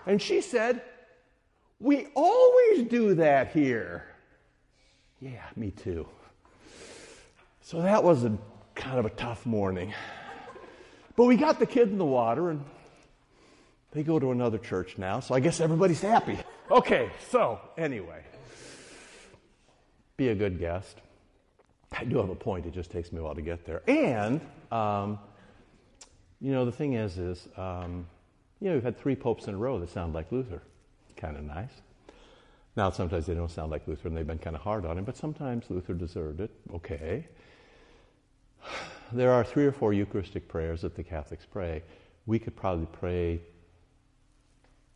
And 0.06 0.22
she 0.22 0.42
said, 0.42 0.82
We 1.80 2.08
always 2.16 2.84
do 2.84 3.16
that 3.16 3.52
here. 3.52 4.06
Yeah, 5.22 5.44
me 5.56 5.72
too. 5.72 6.08
So 7.66 7.82
that 7.82 8.04
was 8.04 8.24
a 8.24 8.38
kind 8.76 9.00
of 9.00 9.08
a 9.08 9.10
tough 9.10 9.44
morning. 9.44 9.92
But 11.16 11.26
we 11.26 11.36
got 11.36 11.58
the 11.58 11.66
kid 11.66 11.90
in 11.90 11.98
the 11.98 12.06
water 12.06 12.52
and 12.52 12.64
they 13.90 14.04
go 14.04 14.20
to 14.20 14.30
another 14.30 14.60
church 14.60 15.00
now, 15.00 15.20
so 15.20 15.34
I 15.34 15.40
guess 15.40 15.60
everybody's 15.60 16.00
happy. 16.00 16.38
Okay, 16.70 17.10
so 17.32 17.60
anyway, 17.76 18.22
be 20.16 20.28
a 20.28 20.36
good 20.36 20.60
guest. 20.60 21.00
I 21.92 22.04
do 22.04 22.18
have 22.18 22.30
a 22.30 22.36
point, 22.36 22.68
it 22.68 22.74
just 22.76 22.92
takes 22.92 23.12
me 23.12 23.18
a 23.20 23.24
while 23.24 23.34
to 23.34 23.42
get 23.42 23.66
there. 23.66 23.82
And, 23.90 24.42
um, 24.72 25.18
you 26.40 26.52
know, 26.52 26.66
the 26.66 26.72
thing 26.72 26.94
is, 26.94 27.18
is, 27.18 27.48
um, 27.58 28.06
you 28.62 28.68
know, 28.68 28.76
we've 28.76 28.84
had 28.84 29.00
three 29.00 29.16
popes 29.16 29.48
in 29.48 29.56
a 29.56 29.58
row 29.58 29.80
that 29.80 29.90
sound 29.90 30.14
like 30.14 30.32
Luther. 30.32 30.62
Kind 31.18 31.36
of 31.36 31.44
nice. 31.44 31.82
Now, 32.78 32.92
sometimes 32.92 33.26
they 33.26 33.34
don't 33.34 33.50
sound 33.50 33.72
like 33.72 33.88
Luther 33.88 34.08
and 34.08 34.16
they've 34.16 34.28
been 34.28 34.38
kind 34.38 34.56
of 34.56 34.62
hard 34.62 34.86
on 34.86 35.00
him, 35.00 35.04
but 35.04 35.18
sometimes 35.18 35.66
Luther 35.72 35.96
deserved 35.96 36.42
it. 36.42 36.52
Okay. 36.72 37.26
There 39.12 39.32
are 39.32 39.44
three 39.44 39.66
or 39.66 39.72
four 39.72 39.94
Eucharistic 39.94 40.48
prayers 40.48 40.82
that 40.82 40.96
the 40.96 41.04
Catholics 41.04 41.46
pray. 41.52 41.84
We 42.26 42.40
could 42.40 42.56
probably 42.56 42.88
pray 42.88 43.42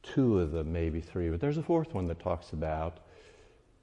two 0.01 0.39
of 0.39 0.51
them, 0.51 0.73
maybe 0.73 1.01
three, 1.01 1.29
but 1.29 1.39
there's 1.39 1.57
a 1.57 1.63
fourth 1.63 1.93
one 1.93 2.07
that 2.07 2.19
talks 2.19 2.53
about 2.53 2.99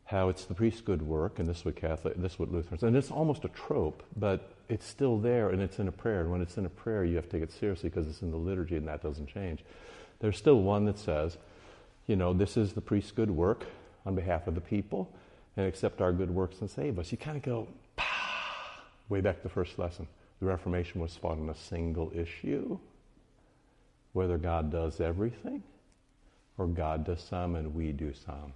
how 0.07 0.28
it's 0.28 0.45
the 0.45 0.55
priest's 0.55 0.80
good 0.80 1.03
work, 1.03 1.39
and 1.39 1.49
this 1.49 1.59
is 1.59 1.64
what 1.64 1.76
Catholic, 1.76 2.14
this 2.16 2.32
is 2.32 2.39
what 2.39 2.53
Lutherans, 2.53 2.82
and 2.82 2.97
it's 2.97 3.11
almost 3.11 3.45
a 3.45 3.49
trope, 3.49 4.03
but 4.16 4.53
it's 4.68 4.87
still 4.87 5.18
there, 5.18 5.51
and 5.51 5.61
it's 5.61 5.78
in 5.78 5.89
a 5.89 5.93
prayer. 5.93 6.20
And 6.20 6.30
when 6.30 6.41
it's 6.41 6.57
in 6.57 6.64
a 6.64 6.70
prayer, 6.70 7.05
you 7.05 7.16
have 7.16 7.26
to 7.26 7.30
take 7.30 7.43
it 7.43 7.53
seriously 7.53 7.89
because 7.89 8.09
it's 8.09 8.22
in 8.22 8.30
the 8.30 8.37
liturgy, 8.37 8.76
and 8.76 8.87
that 8.89 9.03
doesn't 9.03 9.26
change. 9.26 9.64
There's 10.20 10.37
still 10.37 10.62
one 10.62 10.84
that 10.87 10.99
says, 10.99 11.39
you 12.07 12.16
know, 12.16 12.32
this 12.32 12.57
is 12.57 12.72
the 12.72 12.80
priest's 12.80 13.11
good 13.12 13.30
work 13.30 13.66
on 14.05 14.14
behalf 14.14 14.47
of 14.47 14.55
the 14.55 14.61
people, 14.61 15.12
and 15.57 15.66
accept 15.66 16.01
our 16.01 16.12
good 16.12 16.30
works 16.30 16.61
and 16.61 16.70
save 16.70 16.99
us. 16.99 17.11
You 17.11 17.18
kind 17.18 17.37
of 17.37 17.43
go, 17.43 17.68
way 19.09 19.21
back 19.21 19.37
to 19.37 19.43
the 19.43 19.49
first 19.49 19.79
lesson. 19.79 20.07
The 20.41 20.47
Reformation 20.47 21.01
was 21.01 21.17
fought 21.17 21.39
on 21.39 21.49
a 21.49 21.55
single 21.55 22.13
issue 22.15 22.79
whether 24.13 24.39
God 24.39 24.71
does 24.73 25.01
everything 25.01 25.63
or 26.57 26.67
God 26.67 27.05
does 27.05 27.23
some 27.23 27.55
and 27.55 27.75
we 27.75 27.93
do 27.93 28.13
some. 28.15 28.53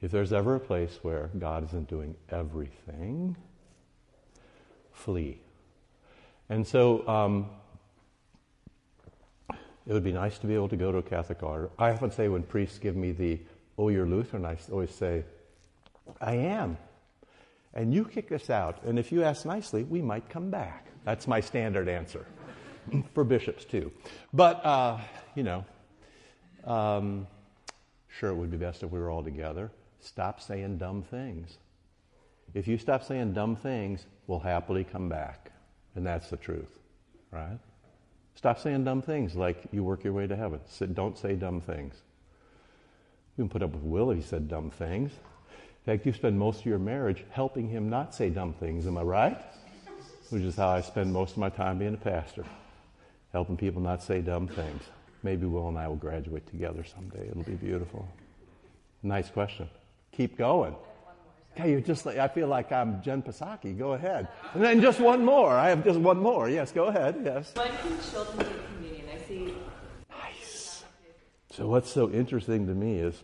If 0.00 0.10
there's 0.10 0.32
ever 0.32 0.56
a 0.56 0.60
place 0.60 0.98
where 1.02 1.30
God 1.38 1.64
isn't 1.68 1.88
doing 1.88 2.16
everything, 2.28 3.36
flee. 4.90 5.38
And 6.48 6.66
so 6.66 7.06
um, 7.06 7.46
it 9.86 9.92
would 9.92 10.02
be 10.02 10.12
nice 10.12 10.38
to 10.38 10.46
be 10.48 10.54
able 10.54 10.68
to 10.70 10.76
go 10.76 10.90
to 10.90 10.98
a 10.98 11.02
Catholic 11.02 11.42
order. 11.44 11.70
I 11.78 11.90
often 11.90 12.10
say 12.10 12.28
when 12.28 12.42
priests 12.42 12.78
give 12.78 12.96
me 12.96 13.12
the, 13.12 13.40
oh, 13.78 13.90
you're 13.90 14.06
Lutheran, 14.06 14.44
I 14.44 14.58
always 14.72 14.92
say, 14.92 15.24
I 16.20 16.34
am. 16.34 16.76
And 17.74 17.92
you 17.92 18.04
kick 18.04 18.32
us 18.32 18.50
out. 18.50 18.82
And 18.84 18.98
if 18.98 19.10
you 19.12 19.22
ask 19.22 19.46
nicely, 19.46 19.84
we 19.84 20.02
might 20.02 20.28
come 20.28 20.50
back. 20.50 20.88
That's 21.04 21.26
my 21.26 21.40
standard 21.40 21.88
answer 21.88 22.26
for 23.14 23.24
bishops, 23.24 23.64
too. 23.64 23.90
But, 24.32 24.64
uh, 24.64 24.98
you 25.34 25.42
know, 25.42 25.64
um, 26.64 27.26
sure, 28.08 28.30
it 28.30 28.34
would 28.34 28.50
be 28.50 28.56
best 28.56 28.82
if 28.82 28.90
we 28.90 28.98
were 28.98 29.10
all 29.10 29.24
together. 29.24 29.70
Stop 30.00 30.40
saying 30.40 30.78
dumb 30.78 31.02
things. 31.02 31.58
If 32.54 32.68
you 32.68 32.76
stop 32.76 33.02
saying 33.02 33.32
dumb 33.32 33.56
things, 33.56 34.06
we'll 34.26 34.40
happily 34.40 34.84
come 34.84 35.08
back. 35.08 35.52
And 35.94 36.06
that's 36.06 36.28
the 36.28 36.36
truth, 36.36 36.78
right? 37.30 37.58
Stop 38.34 38.58
saying 38.58 38.84
dumb 38.84 39.02
things 39.02 39.34
like 39.34 39.64
you 39.72 39.84
work 39.84 40.04
your 40.04 40.12
way 40.12 40.26
to 40.26 40.36
heaven. 40.36 40.60
Don't 40.92 41.16
say 41.16 41.34
dumb 41.34 41.60
things. 41.60 41.94
We 43.36 43.42
can 43.42 43.48
put 43.48 43.62
up 43.62 43.70
with 43.72 43.82
Will 43.82 44.10
if 44.10 44.18
he 44.18 44.22
said 44.22 44.48
dumb 44.48 44.70
things. 44.70 45.12
In 45.84 45.92
fact, 45.92 46.06
you 46.06 46.12
spend 46.12 46.38
most 46.38 46.60
of 46.60 46.66
your 46.66 46.78
marriage 46.78 47.24
helping 47.30 47.68
him 47.68 47.90
not 47.90 48.14
say 48.14 48.30
dumb 48.30 48.52
things, 48.52 48.86
am 48.86 48.96
I 48.96 49.02
right? 49.02 49.42
Which 50.30 50.42
is 50.42 50.54
how 50.54 50.68
I 50.68 50.80
spend 50.80 51.12
most 51.12 51.32
of 51.32 51.38
my 51.38 51.48
time 51.48 51.78
being 51.78 51.94
a 51.94 51.96
pastor, 51.96 52.44
helping 53.32 53.56
people 53.56 53.82
not 53.82 54.00
say 54.00 54.20
dumb 54.20 54.46
things. 54.46 54.82
Maybe 55.24 55.46
Will 55.46 55.68
and 55.68 55.76
I 55.76 55.88
will 55.88 55.96
graduate 55.96 56.46
together 56.46 56.84
someday. 56.84 57.28
It'll 57.28 57.42
be 57.42 57.54
beautiful. 57.54 58.08
Nice 59.02 59.28
question. 59.28 59.68
Keep 60.12 60.38
going. 60.38 60.76
Okay, 61.56 61.72
you're 61.72 61.80
just 61.80 62.06
like, 62.06 62.16
I 62.16 62.28
feel 62.28 62.46
like 62.46 62.70
I'm 62.70 63.02
Jen 63.02 63.20
Psaki. 63.22 63.76
Go 63.76 63.92
ahead. 63.92 64.28
And 64.54 64.62
then 64.62 64.80
just 64.80 65.00
one 65.00 65.24
more. 65.24 65.50
I 65.50 65.68
have 65.68 65.84
just 65.84 65.98
one 65.98 66.18
more. 66.18 66.48
Yes, 66.48 66.70
go 66.70 66.84
ahead. 66.84 67.20
Yes. 67.24 67.52
When 67.56 67.68
can 67.68 67.98
children 68.10 68.38
take 68.38 68.66
communion? 68.74 69.06
I 69.12 69.28
see. 69.28 69.54
Nice. 70.10 70.84
So, 71.50 71.66
what's 71.66 71.90
so 71.90 72.08
interesting 72.10 72.66
to 72.68 72.74
me 72.74 72.98
is 72.98 73.22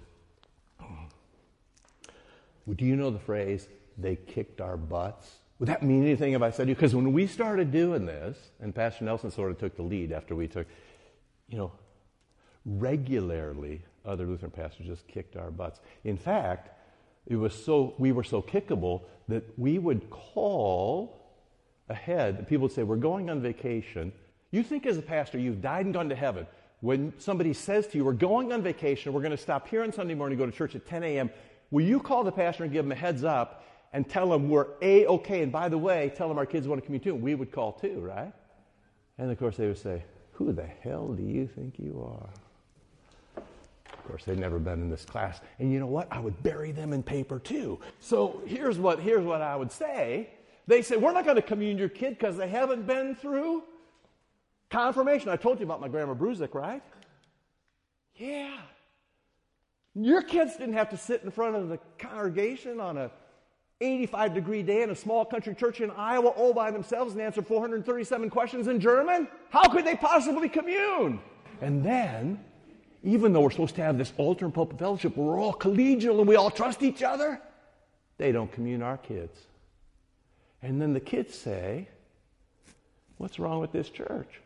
do 2.74 2.84
you 2.84 2.96
know 2.96 3.10
the 3.10 3.18
phrase, 3.18 3.68
they 3.96 4.16
kicked 4.16 4.60
our 4.60 4.76
butts? 4.76 5.38
Would 5.58 5.68
that 5.68 5.82
mean 5.82 6.04
anything 6.04 6.34
if 6.34 6.42
I 6.42 6.50
said 6.50 6.64
to 6.64 6.68
you? 6.68 6.74
Because 6.74 6.94
when 6.94 7.12
we 7.12 7.26
started 7.26 7.72
doing 7.72 8.06
this, 8.06 8.36
and 8.60 8.74
Pastor 8.74 9.04
Nelson 9.04 9.30
sort 9.30 9.50
of 9.50 9.58
took 9.58 9.76
the 9.76 9.82
lead 9.82 10.12
after 10.12 10.36
we 10.36 10.46
took, 10.46 10.66
you 11.48 11.58
know, 11.58 11.72
regularly 12.64 13.82
other 14.04 14.26
Lutheran 14.26 14.52
pastors 14.52 14.86
just 14.86 15.06
kicked 15.08 15.36
our 15.36 15.50
butts. 15.50 15.80
In 16.04 16.16
fact, 16.16 16.70
it 17.26 17.36
was 17.36 17.52
so 17.52 17.94
we 17.98 18.12
were 18.12 18.24
so 18.24 18.40
kickable 18.40 19.02
that 19.28 19.44
we 19.58 19.78
would 19.78 20.08
call 20.10 21.20
ahead. 21.88 22.46
People 22.48 22.62
would 22.64 22.72
say, 22.72 22.82
"We're 22.82 22.96
going 22.96 23.28
on 23.28 23.40
vacation." 23.40 24.12
You 24.50 24.62
think 24.62 24.86
as 24.86 24.96
a 24.96 25.02
pastor 25.02 25.38
you've 25.38 25.60
died 25.60 25.84
and 25.84 25.92
gone 25.92 26.08
to 26.08 26.14
heaven. 26.14 26.46
When 26.80 27.12
somebody 27.18 27.52
says 27.52 27.86
to 27.88 27.98
you, 27.98 28.04
"We're 28.04 28.12
going 28.12 28.52
on 28.52 28.62
vacation. 28.62 29.12
We're 29.12 29.20
going 29.20 29.32
to 29.32 29.36
stop 29.36 29.68
here 29.68 29.82
on 29.82 29.92
Sunday 29.92 30.14
morning, 30.14 30.38
go 30.38 30.46
to 30.46 30.52
church 30.52 30.74
at 30.74 30.86
10 30.86 31.02
a.m." 31.02 31.30
Will 31.70 31.84
you 31.84 32.00
call 32.00 32.24
the 32.24 32.32
pastor 32.32 32.64
and 32.64 32.72
give 32.72 32.84
him 32.84 32.92
a 32.92 32.96
heads 32.96 33.24
up 33.24 33.64
and 33.92 34.08
tell 34.08 34.32
him 34.32 34.48
we're 34.48 34.68
a 34.82 35.06
okay? 35.06 35.42
And 35.42 35.52
by 35.52 35.68
the 35.68 35.78
way, 35.78 36.12
tell 36.16 36.30
him 36.30 36.38
our 36.38 36.46
kids 36.46 36.66
want 36.66 36.80
to 36.80 36.86
commute 36.86 37.02
too. 37.02 37.14
We 37.14 37.34
would 37.34 37.52
call 37.52 37.72
too, 37.72 38.00
right? 38.00 38.32
And 39.18 39.30
of 39.30 39.38
course 39.38 39.56
they 39.56 39.66
would 39.66 39.78
say, 39.78 40.04
"Who 40.32 40.52
the 40.52 40.66
hell 40.66 41.08
do 41.08 41.22
you 41.22 41.46
think 41.46 41.78
you 41.78 42.02
are?" 42.02 42.30
Of 43.92 44.04
course, 44.06 44.24
they'd 44.24 44.38
never 44.38 44.58
been 44.58 44.80
in 44.80 44.88
this 44.88 45.04
class. 45.04 45.40
And 45.58 45.70
you 45.70 45.78
know 45.78 45.86
what? 45.86 46.08
I 46.10 46.18
would 46.18 46.42
bury 46.42 46.72
them 46.72 46.94
in 46.94 47.02
paper 47.02 47.38
too. 47.38 47.78
So 48.00 48.40
here's 48.46 48.78
what, 48.78 49.00
here's 49.00 49.24
what 49.24 49.42
I 49.42 49.54
would 49.54 49.70
say. 49.70 50.30
They 50.66 50.82
say, 50.82 50.96
We're 50.96 51.12
not 51.12 51.24
going 51.24 51.36
to 51.36 51.42
commune 51.42 51.76
your 51.76 51.88
kid 51.88 52.18
because 52.18 52.36
they 52.36 52.48
haven't 52.48 52.86
been 52.86 53.14
through 53.14 53.64
confirmation. 54.70 55.28
I 55.28 55.36
told 55.36 55.58
you 55.58 55.66
about 55.66 55.80
my 55.80 55.88
grandma 55.88 56.14
Bruzik, 56.14 56.54
right? 56.54 56.82
Yeah. 58.16 58.56
Your 59.94 60.22
kids 60.22 60.56
didn't 60.56 60.74
have 60.74 60.90
to 60.90 60.96
sit 60.96 61.22
in 61.22 61.30
front 61.30 61.56
of 61.56 61.68
the 61.68 61.78
congregation 61.98 62.80
on 62.80 62.96
a 62.96 63.10
85 63.80 64.34
degree 64.34 64.62
day 64.62 64.82
in 64.82 64.90
a 64.90 64.94
small 64.94 65.24
country 65.24 65.54
church 65.54 65.80
in 65.80 65.90
Iowa 65.92 66.28
all 66.28 66.52
by 66.52 66.70
themselves 66.70 67.12
and 67.12 67.22
answer 67.22 67.42
437 67.42 68.28
questions 68.30 68.66
in 68.66 68.80
German. 68.80 69.28
How 69.50 69.68
could 69.68 69.84
they 69.84 69.94
possibly 69.94 70.48
commune? 70.48 71.20
And 71.60 71.84
then 71.84 72.44
even 73.04 73.32
though 73.32 73.40
we're 73.40 73.50
supposed 73.50 73.76
to 73.76 73.82
have 73.82 73.96
this 73.96 74.12
altar 74.16 74.44
and 74.44 74.54
pulpit 74.54 74.78
fellowship, 74.78 75.16
we're 75.16 75.40
all 75.40 75.54
collegial 75.54 76.18
and 76.18 76.26
we 76.26 76.36
all 76.36 76.50
trust 76.50 76.82
each 76.82 77.02
other, 77.02 77.40
they 78.16 78.32
don't 78.32 78.50
commune 78.50 78.82
our 78.82 78.98
kids. 78.98 79.38
And 80.60 80.80
then 80.82 80.92
the 80.92 81.00
kids 81.00 81.34
say, 81.34 81.88
What's 83.18 83.38
wrong 83.40 83.60
with 83.60 83.72
this 83.72 83.90
church? 83.90 84.40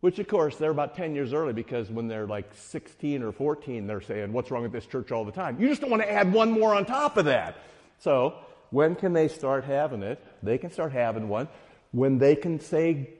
Which, 0.00 0.18
of 0.18 0.28
course, 0.28 0.56
they're 0.56 0.70
about 0.70 0.96
10 0.96 1.14
years 1.14 1.34
early 1.34 1.52
because 1.52 1.90
when 1.90 2.08
they're 2.08 2.26
like 2.26 2.50
16 2.54 3.22
or 3.22 3.32
14, 3.32 3.86
they're 3.86 4.00
saying, 4.00 4.32
What's 4.32 4.50
wrong 4.50 4.62
with 4.62 4.72
this 4.72 4.86
church 4.86 5.12
all 5.12 5.24
the 5.24 5.32
time? 5.32 5.60
You 5.60 5.68
just 5.68 5.80
don't 5.80 5.90
want 5.90 6.02
to 6.02 6.10
add 6.10 6.32
one 6.32 6.50
more 6.50 6.74
on 6.74 6.86
top 6.86 7.16
of 7.16 7.26
that. 7.26 7.58
So, 7.98 8.34
when 8.70 8.94
can 8.94 9.12
they 9.12 9.28
start 9.28 9.64
having 9.64 10.02
it? 10.02 10.24
They 10.42 10.56
can 10.56 10.70
start 10.70 10.92
having 10.92 11.28
one 11.28 11.48
when 11.92 12.18
they 12.18 12.36
can 12.36 12.60
say 12.60 13.10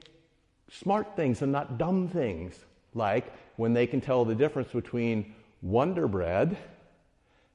smart 0.71 1.15
things 1.15 1.41
and 1.41 1.51
not 1.51 1.77
dumb 1.77 2.07
things, 2.07 2.57
like 2.93 3.31
when 3.57 3.73
they 3.73 3.85
can 3.85 4.01
tell 4.01 4.25
the 4.25 4.35
difference 4.35 4.71
between 4.71 5.35
Wonder 5.61 6.07
Bread 6.07 6.57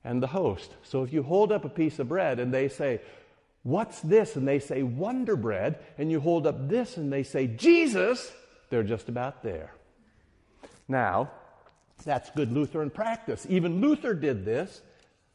and 0.05 0.22
the 0.22 0.27
host. 0.29 0.70
So 0.83 1.03
if 1.03 1.12
you 1.12 1.22
hold 1.22 1.51
up 1.51 1.64
a 1.64 1.68
piece 1.68 1.99
of 1.99 2.09
bread 2.09 2.39
and 2.39 2.53
they 2.53 2.68
say, 2.68 3.01
What's 3.64 3.99
this? 4.01 4.37
And 4.37 4.47
they 4.47 4.61
say, 4.61 4.85
Wonder 4.85 5.35
Bread, 5.35 5.81
and 5.99 6.12
you 6.12 6.20
hold 6.20 6.47
up 6.47 6.68
this 6.68 6.97
and 6.97 7.12
they 7.12 7.24
say, 7.24 7.49
Jesus, 7.49 8.31
they're 8.71 8.83
just 8.83 9.09
about 9.09 9.43
there. 9.43 9.73
Now, 10.89 11.31
that's 12.05 12.31
good 12.31 12.53
Lutheran 12.53 12.91
practice. 12.91 13.47
Even 13.49 13.81
Luther 13.81 14.14
did 14.14 14.45
this. 14.45 14.83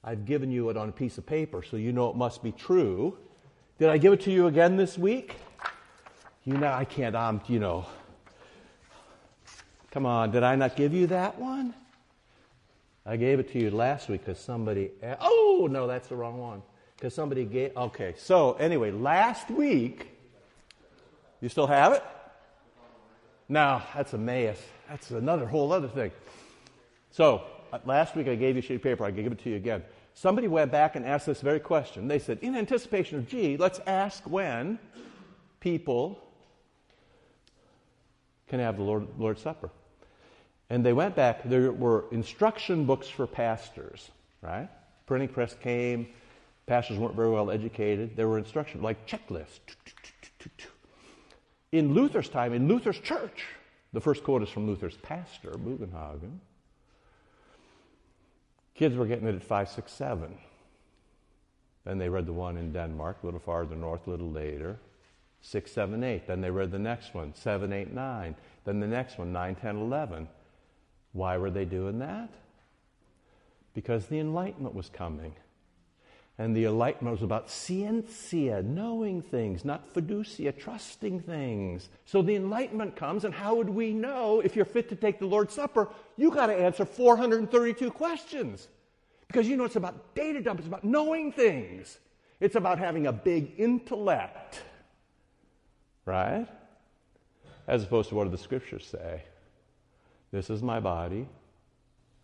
I've 0.03 0.25
given 0.25 0.51
you 0.51 0.69
it 0.69 0.77
on 0.77 0.89
a 0.89 0.91
piece 0.91 1.17
of 1.17 1.25
paper, 1.25 1.63
so 1.63 1.77
you 1.77 1.91
know 1.91 2.09
it 2.09 2.15
must 2.15 2.43
be 2.43 2.51
true. 2.51 3.17
Did 3.77 3.89
I 3.89 3.97
give 3.97 4.13
it 4.13 4.21
to 4.21 4.31
you 4.31 4.47
again 4.47 4.77
this 4.77 4.97
week? 4.97 5.35
You 6.43 6.57
know, 6.57 6.71
I 6.71 6.85
can't, 6.85 7.15
I'm, 7.15 7.41
you 7.47 7.59
know, 7.59 7.85
Come 9.91 10.05
on, 10.05 10.31
did 10.31 10.41
I 10.41 10.55
not 10.55 10.77
give 10.77 10.93
you 10.93 11.07
that 11.07 11.37
one? 11.37 11.73
I 13.05 13.17
gave 13.17 13.39
it 13.39 13.51
to 13.51 13.59
you 13.59 13.71
last 13.71 14.07
week 14.07 14.25
because 14.25 14.39
somebody. 14.39 14.91
Oh, 15.19 15.67
no, 15.69 15.85
that's 15.85 16.07
the 16.07 16.15
wrong 16.15 16.39
one. 16.39 16.61
Because 16.95 17.13
somebody 17.13 17.43
gave. 17.43 17.75
Okay, 17.75 18.13
so 18.17 18.53
anyway, 18.53 18.91
last 18.91 19.51
week. 19.51 20.07
You 21.41 21.49
still 21.49 21.67
have 21.67 21.91
it? 21.93 22.03
No, 23.51 23.81
that's 23.93 24.13
Emmaus. 24.13 24.57
That's 24.87 25.11
another 25.11 25.45
whole 25.45 25.73
other 25.73 25.89
thing. 25.89 26.11
So, 27.11 27.43
uh, 27.73 27.79
last 27.83 28.15
week 28.15 28.29
I 28.29 28.35
gave 28.35 28.55
you 28.55 28.59
a 28.59 28.61
sheet 28.61 28.75
of 28.75 28.81
paper. 28.81 29.03
I 29.03 29.11
give 29.11 29.29
it 29.29 29.43
to 29.43 29.49
you 29.49 29.57
again. 29.57 29.83
Somebody 30.13 30.47
went 30.47 30.71
back 30.71 30.95
and 30.95 31.05
asked 31.05 31.25
this 31.25 31.41
very 31.41 31.59
question. 31.59 32.07
They 32.07 32.17
said, 32.17 32.39
in 32.41 32.55
anticipation 32.55 33.17
of 33.17 33.27
G, 33.27 33.57
let's 33.57 33.81
ask 33.85 34.23
when 34.23 34.79
people 35.59 36.17
can 38.47 38.61
have 38.61 38.77
the 38.77 38.83
Lord, 38.83 39.05
Lord's 39.19 39.41
Supper. 39.41 39.69
And 40.69 40.85
they 40.85 40.93
went 40.93 41.17
back, 41.17 41.43
there 41.43 41.73
were 41.73 42.05
instruction 42.13 42.85
books 42.85 43.09
for 43.09 43.27
pastors, 43.27 44.11
right? 44.41 44.69
Printing 45.07 45.27
press 45.27 45.55
came, 45.61 46.07
pastors 46.67 46.97
weren't 46.97 47.15
very 47.17 47.29
well 47.29 47.51
educated. 47.51 48.15
There 48.15 48.29
were 48.29 48.37
instructions, 48.37 48.81
like 48.81 49.05
checklists. 49.05 49.59
In 51.71 51.93
Luther's 51.93 52.29
time, 52.29 52.53
in 52.53 52.67
Luther's 52.67 52.99
church, 52.99 53.45
the 53.93 54.01
first 54.01 54.23
quote 54.23 54.43
is 54.43 54.49
from 54.49 54.67
Luther's 54.67 54.97
pastor, 54.97 55.51
Bugenhagen. 55.51 56.39
Kids 58.75 58.95
were 58.95 59.05
getting 59.05 59.27
it 59.27 59.35
at 59.35 59.43
five, 59.43 59.69
six, 59.69 59.91
seven. 59.91 60.37
Then 61.85 61.97
they 61.97 62.09
read 62.09 62.25
the 62.25 62.33
one 62.33 62.57
in 62.57 62.73
Denmark, 62.73 63.17
a 63.21 63.25
little 63.25 63.39
farther 63.39 63.75
north, 63.75 64.05
a 64.07 64.11
little 64.11 64.29
later. 64.29 64.77
Six, 65.41 65.71
seven, 65.71 66.03
eight. 66.03 66.27
Then 66.27 66.41
they 66.41 66.51
read 66.51 66.71
the 66.71 66.79
next 66.79 67.13
one, 67.13 67.33
seven, 67.35 67.73
eight, 67.73 67.93
nine. 67.93 68.35
Then 68.65 68.79
the 68.79 68.87
next 68.87 69.17
one, 69.17 69.31
nine, 69.31 69.55
ten, 69.55 69.77
eleven. 69.77 70.27
Why 71.13 71.37
were 71.37 71.49
they 71.49 71.65
doing 71.65 71.99
that? 71.99 72.29
Because 73.73 74.05
the 74.07 74.19
Enlightenment 74.19 74.75
was 74.75 74.89
coming. 74.89 75.33
And 76.37 76.55
the 76.55 76.65
Enlightenment 76.65 77.17
was 77.17 77.23
about 77.23 77.49
scientia, 77.49 78.63
knowing 78.63 79.21
things, 79.21 79.63
not 79.63 79.93
fiducia, 79.93 80.57
trusting 80.57 81.19
things. 81.19 81.89
So 82.05 82.21
the 82.21 82.35
Enlightenment 82.35 82.95
comes, 82.95 83.25
and 83.25 83.33
how 83.33 83.55
would 83.55 83.69
we 83.69 83.93
know 83.93 84.39
if 84.39 84.55
you're 84.55 84.65
fit 84.65 84.89
to 84.89 84.95
take 84.95 85.19
the 85.19 85.27
Lord's 85.27 85.53
Supper? 85.53 85.89
You 86.17 86.31
got 86.31 86.47
to 86.47 86.55
answer 86.55 86.85
432 86.85 87.91
questions. 87.91 88.69
Because 89.27 89.47
you 89.47 89.55
know 89.55 89.65
it's 89.65 89.75
about 89.75 90.15
data 90.15 90.41
dump, 90.41 90.59
it's 90.59 90.67
about 90.67 90.83
knowing 90.83 91.31
things. 91.31 91.99
It's 92.39 92.55
about 92.55 92.79
having 92.79 93.07
a 93.07 93.13
big 93.13 93.53
intellect. 93.57 94.61
Right? 96.05 96.47
As 97.67 97.83
opposed 97.83 98.09
to 98.09 98.15
what 98.15 98.23
do 98.23 98.31
the 98.31 98.37
scriptures 98.37 98.85
say? 98.85 99.23
This 100.31 100.49
is 100.49 100.63
my 100.63 100.79
body. 100.79 101.27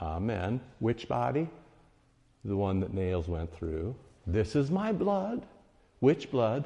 Amen. 0.02 0.60
Which 0.80 1.08
body? 1.08 1.50
The 2.48 2.56
one 2.56 2.80
that 2.80 2.94
nails 2.94 3.28
went 3.28 3.54
through. 3.54 3.94
This 4.26 4.56
is 4.56 4.72
my 4.72 4.94
blood. 4.94 5.46
Which 6.00 6.32
blood? 6.32 6.66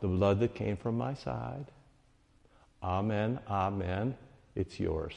The 0.00 0.06
blood 0.06 0.38
that 0.38 0.54
came 0.54 0.76
from 0.76 0.96
my 0.96 1.14
side. 1.14 1.66
Amen. 2.80 3.40
Amen. 3.50 4.16
It's 4.54 4.78
yours. 4.78 5.14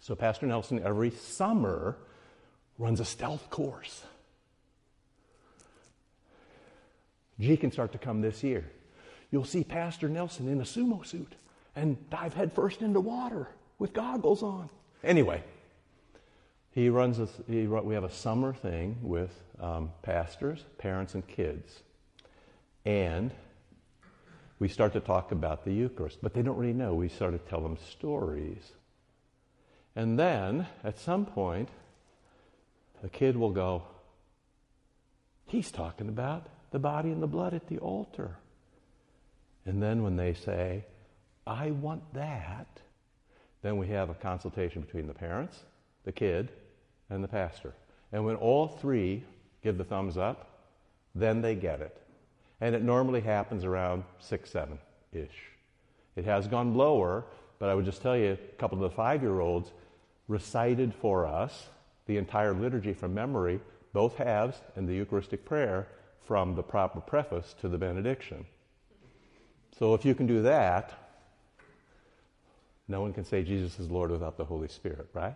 So, 0.00 0.16
Pastor 0.16 0.46
Nelson 0.46 0.82
every 0.84 1.10
summer 1.10 1.96
runs 2.76 2.98
a 2.98 3.04
stealth 3.04 3.48
course. 3.50 4.02
G 7.38 7.56
can 7.56 7.70
start 7.70 7.92
to 7.92 7.98
come 7.98 8.20
this 8.20 8.42
year. 8.42 8.68
You'll 9.30 9.44
see 9.44 9.62
Pastor 9.62 10.08
Nelson 10.08 10.48
in 10.48 10.60
a 10.60 10.64
sumo 10.64 11.06
suit 11.06 11.34
and 11.76 12.10
dive 12.10 12.34
headfirst 12.34 12.82
into 12.82 13.00
water 13.00 13.48
with 13.78 13.92
goggles 13.92 14.42
on. 14.42 14.68
Anyway, 15.04 15.42
he 16.74 16.88
runs 16.88 17.20
a, 17.20 17.28
he, 17.46 17.68
we 17.68 17.94
have 17.94 18.02
a 18.02 18.10
summer 18.10 18.52
thing 18.52 18.98
with 19.00 19.30
um, 19.60 19.92
pastors, 20.02 20.64
parents, 20.76 21.14
and 21.14 21.24
kids. 21.26 21.82
And 22.84 23.30
we 24.58 24.66
start 24.66 24.92
to 24.94 25.00
talk 25.00 25.30
about 25.30 25.64
the 25.64 25.72
Eucharist, 25.72 26.18
but 26.20 26.34
they 26.34 26.42
don't 26.42 26.56
really 26.56 26.72
know. 26.72 26.92
We 26.94 27.08
start 27.08 27.32
to 27.32 27.38
tell 27.50 27.60
them 27.60 27.76
stories. 27.90 28.72
And 29.94 30.18
then, 30.18 30.66
at 30.82 30.98
some 30.98 31.24
point, 31.26 31.68
a 33.04 33.08
kid 33.08 33.36
will 33.36 33.52
go, 33.52 33.84
He's 35.46 35.70
talking 35.70 36.08
about 36.08 36.48
the 36.72 36.80
body 36.80 37.10
and 37.10 37.22
the 37.22 37.28
blood 37.28 37.54
at 37.54 37.68
the 37.68 37.78
altar. 37.78 38.38
And 39.64 39.80
then 39.80 40.02
when 40.02 40.16
they 40.16 40.34
say, 40.34 40.86
I 41.46 41.70
want 41.70 42.14
that, 42.14 42.80
then 43.62 43.76
we 43.76 43.86
have 43.88 44.10
a 44.10 44.14
consultation 44.14 44.82
between 44.82 45.06
the 45.06 45.14
parents, 45.14 45.60
the 46.04 46.10
kid, 46.10 46.50
and 47.10 47.22
the 47.22 47.28
pastor. 47.28 47.74
And 48.12 48.24
when 48.24 48.36
all 48.36 48.68
three 48.68 49.24
give 49.62 49.78
the 49.78 49.84
thumbs 49.84 50.16
up, 50.16 50.48
then 51.14 51.42
they 51.42 51.54
get 51.54 51.80
it. 51.80 52.00
And 52.60 52.74
it 52.74 52.82
normally 52.82 53.20
happens 53.20 53.64
around 53.64 54.04
six, 54.18 54.50
seven 54.50 54.78
ish. 55.12 55.50
It 56.16 56.24
has 56.24 56.46
gone 56.46 56.74
lower, 56.74 57.24
but 57.58 57.68
I 57.68 57.74
would 57.74 57.84
just 57.84 58.02
tell 58.02 58.16
you 58.16 58.32
a 58.32 58.56
couple 58.56 58.82
of 58.82 58.90
the 58.90 58.96
five 58.96 59.22
year 59.22 59.40
olds 59.40 59.72
recited 60.28 60.94
for 60.94 61.26
us 61.26 61.68
the 62.06 62.16
entire 62.16 62.52
liturgy 62.52 62.92
from 62.92 63.14
memory, 63.14 63.60
both 63.92 64.16
halves, 64.16 64.60
and 64.76 64.88
the 64.88 64.94
Eucharistic 64.94 65.44
prayer 65.44 65.88
from 66.24 66.54
the 66.54 66.62
proper 66.62 67.00
preface 67.00 67.54
to 67.60 67.68
the 67.68 67.78
benediction. 67.78 68.46
So 69.78 69.94
if 69.94 70.04
you 70.04 70.14
can 70.14 70.26
do 70.26 70.42
that, 70.42 70.92
no 72.86 73.00
one 73.00 73.12
can 73.12 73.24
say 73.24 73.42
Jesus 73.42 73.78
is 73.78 73.90
Lord 73.90 74.10
without 74.10 74.36
the 74.36 74.44
Holy 74.44 74.68
Spirit, 74.68 75.08
right? 75.14 75.34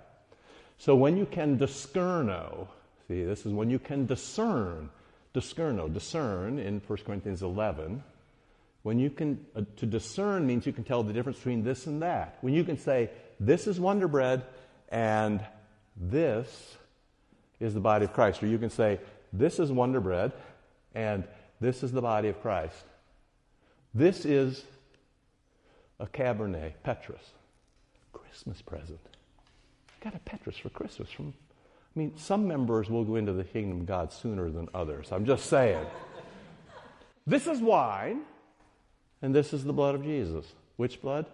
So 0.78 0.94
when 0.94 1.16
you 1.16 1.26
can 1.26 1.58
discerno, 1.58 2.68
see, 3.08 3.24
this 3.24 3.44
is 3.44 3.52
when 3.52 3.68
you 3.68 3.80
can 3.80 4.06
discern, 4.06 4.90
discerno, 5.34 5.92
discern 5.92 6.60
in 6.60 6.80
1 6.86 6.98
Corinthians 7.04 7.42
11. 7.42 8.02
When 8.84 9.00
you 9.00 9.10
can, 9.10 9.44
uh, 9.56 9.62
to 9.76 9.86
discern 9.86 10.46
means 10.46 10.66
you 10.66 10.72
can 10.72 10.84
tell 10.84 11.02
the 11.02 11.12
difference 11.12 11.38
between 11.38 11.64
this 11.64 11.86
and 11.86 12.02
that. 12.02 12.38
When 12.42 12.54
you 12.54 12.62
can 12.62 12.78
say, 12.78 13.10
this 13.40 13.66
is 13.66 13.80
Wonder 13.80 14.06
Bread 14.06 14.44
and 14.88 15.44
this 15.96 16.76
is 17.58 17.74
the 17.74 17.80
body 17.80 18.04
of 18.04 18.12
Christ. 18.12 18.40
Or 18.42 18.46
you 18.46 18.58
can 18.58 18.70
say, 18.70 19.00
this 19.32 19.58
is 19.58 19.72
Wonder 19.72 20.00
Bread 20.00 20.32
and 20.94 21.24
this 21.60 21.82
is 21.82 21.90
the 21.90 22.02
body 22.02 22.28
of 22.28 22.40
Christ. 22.40 22.84
This 23.92 24.24
is 24.24 24.64
a 25.98 26.06
Cabernet, 26.06 26.74
Petrus, 26.84 27.32
Christmas 28.12 28.62
present. 28.62 29.00
Got 30.08 30.16
a 30.16 30.20
Petrus 30.20 30.56
for 30.56 30.70
Christmas 30.70 31.10
from 31.10 31.34
I 31.94 31.98
mean, 31.98 32.16
some 32.16 32.48
members 32.48 32.88
will 32.88 33.04
go 33.04 33.16
into 33.16 33.34
the 33.34 33.44
kingdom 33.44 33.80
of 33.80 33.86
God 33.86 34.10
sooner 34.10 34.50
than 34.50 34.66
others. 34.72 35.12
I'm 35.12 35.26
just 35.26 35.46
saying. 35.50 35.84
this 37.26 37.46
is 37.46 37.60
wine, 37.60 38.22
and 39.20 39.34
this 39.34 39.52
is 39.52 39.64
the 39.64 39.72
blood 39.74 39.94
of 39.94 40.02
Jesus. 40.02 40.46
Which 40.76 41.02
blood? 41.02 41.26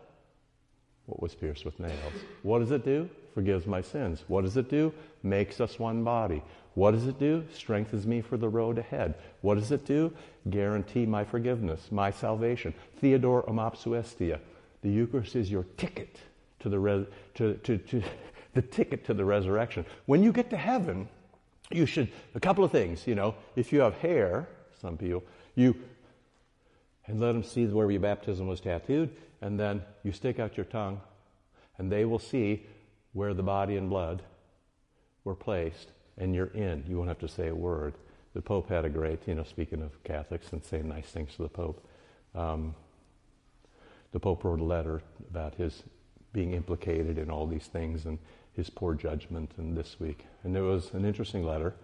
What 1.07 1.23
was 1.23 1.37
pierced 1.37 1.65
with 1.65 1.79
nails. 1.79 2.15
What 2.43 2.59
does 2.59 2.73
it 2.73 2.85
do? 2.85 3.09
Forgives 3.33 3.65
my 3.65 3.81
sins. 3.81 4.25
What 4.27 4.43
does 4.43 4.57
it 4.57 4.69
do? 4.69 4.93
Makes 5.23 5.61
us 5.61 5.79
one 5.79 6.03
body. 6.03 6.43
What 6.75 6.93
does 6.93 7.07
it 7.07 7.21
do? 7.21 7.45
Strengthens 7.55 8.09
me 8.09 8.23
for 8.23 8.37
the 8.37 8.49
road 8.49 8.79
ahead. 8.79 9.15
What 9.43 9.55
does 9.55 9.71
it 9.71 9.87
do? 9.87 10.13
Guarantee 10.51 11.07
my 11.07 11.23
forgiveness, 11.23 11.93
my 11.93 12.11
salvation. 12.11 12.75
Theodore 12.99 13.49
of 13.49 13.55
Mopsuestia. 13.55 14.41
The 14.83 14.91
Eucharist 14.91 15.37
is 15.37 15.49
your 15.49 15.65
ticket 15.77 16.19
to 16.59 16.69
the, 16.69 16.79
res- 16.79 17.07
to, 17.35 17.55
to, 17.55 17.79
to, 17.79 18.03
the 18.55 18.63
ticket 18.63 19.05
to 19.07 19.15
the 19.15 19.25
resurrection. 19.25 19.85
When 20.07 20.23
you 20.23 20.33
get 20.33 20.51
to 20.51 20.57
heaven, 20.57 21.09
you 21.71 21.87
should, 21.87 22.09
a 22.35 22.41
couple 22.41 22.65
of 22.65 22.71
things, 22.71 23.07
you 23.07 23.15
know, 23.15 23.35
if 23.57 23.73
you 23.73 23.81
have 23.81 23.95
hair, 23.95 24.49
some 24.81 24.97
people, 24.97 25.25
you, 25.55 25.75
and 27.07 27.21
let 27.21 27.33
them 27.33 27.43
see 27.43 27.67
where 27.67 27.91
your 27.91 28.01
baptism 28.01 28.47
was 28.47 28.61
tattooed, 28.61 29.11
and 29.41 29.59
then 29.59 29.83
you 30.03 30.13
stick 30.13 30.39
out 30.39 30.57
your 30.57 30.67
tongue, 30.67 31.01
and 31.79 31.91
they 31.91 32.05
will 32.05 32.19
see 32.19 32.65
where 33.13 33.35
the 33.35 33.43
body 33.43 33.77
and 33.77 33.91
blood 33.91 34.23
were 35.25 35.35
placed, 35.35 35.89
and 36.19 36.35
you're 36.35 36.47
in. 36.49 36.85
You 36.89 36.97
won't 36.97 37.09
have 37.09 37.19
to 37.21 37.29
say 37.29 37.49
a 37.49 37.55
word. 37.55 37.95
The 38.35 38.43
Pope 38.43 38.69
had 38.69 38.85
a 38.85 38.89
great, 38.89 39.21
you 39.27 39.35
know, 39.35 39.45
speaking 39.45 39.83
of 39.83 40.03
Catholics 40.03 40.53
and 40.53 40.63
saying 40.65 40.89
nice 40.89 41.07
things 41.07 41.35
to 41.37 41.43
the 41.43 41.49
Pope, 41.49 41.87
um, 42.35 42.75
the 44.13 44.21
Pope 44.21 44.45
wrote 44.45 44.61
a 44.61 44.65
letter 44.65 45.03
about 45.31 45.55
his 45.55 45.83
being 46.33 46.53
implicated 46.53 47.17
in 47.17 47.31
all 47.31 47.47
these 47.47 47.67
things, 47.67 48.07
and 48.07 48.19
his 48.55 48.71
poor 48.71 48.95
judgment 48.95 49.53
and 49.57 49.77
this 49.77 49.99
week. 49.99 50.27
And 50.43 50.57
it 50.57 50.63
was 50.63 50.93
an 50.93 51.05
interesting 51.05 51.45
letter 51.45 51.75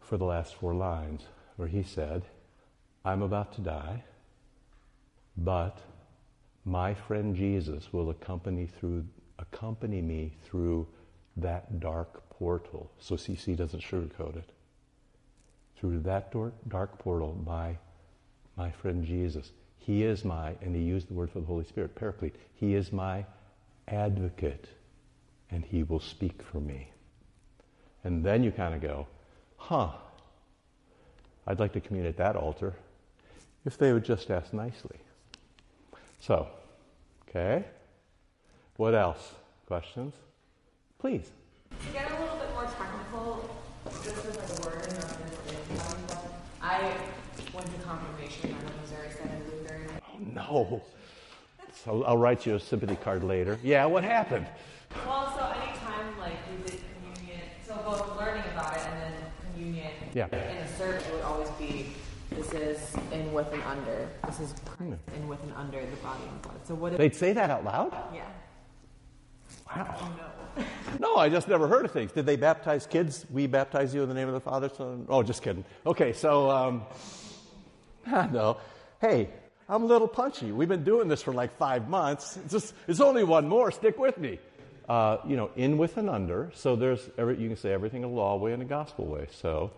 for 0.00 0.16
the 0.16 0.24
last 0.24 0.54
four 0.54 0.74
lines 0.74 1.22
where 1.56 1.68
he 1.68 1.82
said, 1.82 2.22
I'm 3.04 3.22
about 3.22 3.52
to 3.54 3.60
die, 3.60 4.04
but 5.36 5.78
my 6.64 6.94
friend 6.94 7.34
Jesus 7.34 7.92
will 7.92 8.10
accompany 8.10 8.66
through 8.66 9.06
accompany 9.38 10.02
me 10.02 10.36
through 10.44 10.86
that 11.36 11.80
dark 11.80 12.28
portal. 12.28 12.90
So 12.98 13.14
CC 13.14 13.56
doesn't 13.56 13.82
sugarcoat 13.82 14.36
it. 14.36 14.50
Through 15.78 16.00
that 16.00 16.30
dark 16.68 16.98
portal, 16.98 17.40
my 17.46 17.78
my 18.56 18.70
friend 18.70 19.04
Jesus. 19.04 19.52
He 19.78 20.04
is 20.04 20.24
my, 20.24 20.54
and 20.60 20.76
he 20.76 20.82
used 20.82 21.08
the 21.08 21.14
word 21.14 21.30
for 21.30 21.40
the 21.40 21.46
Holy 21.46 21.64
Spirit, 21.64 21.94
paraclete. 21.94 22.36
He 22.54 22.74
is 22.74 22.92
my 22.92 23.24
advocate 23.88 24.68
and 25.50 25.64
he 25.64 25.82
will 25.82 26.00
speak 26.00 26.42
for 26.42 26.60
me. 26.60 26.90
And 28.04 28.24
then 28.24 28.42
you 28.42 28.50
kind 28.50 28.74
of 28.74 28.80
go, 28.80 29.06
huh, 29.56 29.90
I'd 31.46 31.60
like 31.60 31.72
to 31.72 31.80
commune 31.80 32.06
at 32.06 32.16
that 32.16 32.36
altar 32.36 32.74
if 33.64 33.76
they 33.76 33.92
would 33.92 34.04
just 34.04 34.30
ask 34.30 34.52
nicely. 34.52 34.96
So, 36.20 36.48
okay. 37.28 37.64
What 38.76 38.94
else? 38.94 39.34
Questions? 39.66 40.14
Please. 40.98 41.30
To 41.70 41.92
get 41.92 42.10
a 42.10 42.20
little 42.20 42.36
bit 42.36 42.50
more 42.52 42.64
technical, 42.64 43.50
just 44.02 44.26
as 44.26 44.36
a 44.36 44.68
word 44.68 44.86
and 44.86 44.98
not 45.78 46.18
I 46.62 46.92
went 47.54 47.66
to 47.66 47.82
confirmation. 47.82 48.54
I 48.54 48.64
was 48.64 48.90
Missouri 48.90 49.08
Synod 49.16 49.52
Lutheran. 49.52 49.90
Oh, 50.02 50.62
no. 50.68 50.82
So 51.84 52.04
I'll 52.04 52.18
write 52.18 52.44
you 52.46 52.54
a 52.54 52.60
sympathy 52.60 52.96
card 52.96 53.24
later. 53.24 53.58
Yeah, 53.62 53.86
what 53.86 54.04
happened? 54.04 54.46
Well, 55.06 55.29
Yeah. 60.14 60.26
in 60.26 60.56
a 60.58 60.68
service, 60.76 61.06
it 61.06 61.14
would 61.14 61.22
always 61.22 61.50
be 61.50 61.86
this 62.30 62.52
is 62.52 62.96
in 63.12 63.32
with 63.32 63.52
and 63.52 63.62
under. 63.62 64.08
This 64.26 64.40
is 64.40 64.54
Christ 64.64 65.00
in 65.16 65.28
with 65.28 65.42
and 65.42 65.52
under 65.56 65.80
the 65.80 65.96
body 65.96 66.22
and 66.28 66.42
blood. 66.42 66.56
So 66.64 66.74
what 66.74 66.92
if 66.92 66.98
They'd 66.98 67.14
say 67.14 67.32
that 67.32 67.50
out 67.50 67.64
loud? 67.64 67.92
yeah. 68.14 68.22
Wow. 69.74 70.10
No. 70.16 70.64
No, 70.98 71.16
I 71.16 71.28
just 71.28 71.46
never 71.48 71.68
heard 71.68 71.84
of 71.84 71.92
things. 71.92 72.10
Did 72.12 72.26
they 72.26 72.34
baptize 72.36 72.84
kids? 72.86 73.24
We 73.30 73.46
baptize 73.46 73.94
you 73.94 74.02
in 74.02 74.08
the 74.08 74.14
name 74.14 74.26
of 74.26 74.34
the 74.34 74.40
Father, 74.40 74.68
Son. 74.68 75.06
Oh, 75.08 75.22
just 75.22 75.42
kidding. 75.42 75.64
Okay, 75.86 76.12
so 76.12 76.50
um, 76.50 76.82
no. 78.06 78.56
Hey, 79.00 79.30
I'm 79.68 79.84
a 79.84 79.86
little 79.86 80.08
punchy. 80.08 80.50
We've 80.50 80.68
been 80.68 80.82
doing 80.84 81.06
this 81.08 81.22
for 81.22 81.32
like 81.32 81.56
five 81.56 81.88
months. 81.88 82.36
It's 82.36 82.52
just 82.52 82.74
it's 82.88 83.00
only 83.00 83.22
one 83.22 83.48
more. 83.48 83.70
Stick 83.70 83.98
with 83.98 84.18
me. 84.18 84.40
Uh, 84.88 85.18
you 85.24 85.36
know, 85.36 85.50
in 85.54 85.78
with 85.78 85.96
and 85.96 86.10
under. 86.10 86.50
So 86.54 86.74
there's 86.74 87.08
every, 87.16 87.38
you 87.40 87.46
can 87.48 87.56
say 87.56 87.72
everything 87.72 88.02
a 88.02 88.08
law 88.08 88.36
way 88.36 88.52
and 88.52 88.60
a 88.62 88.66
gospel 88.66 89.06
way. 89.06 89.28
So 89.30 89.70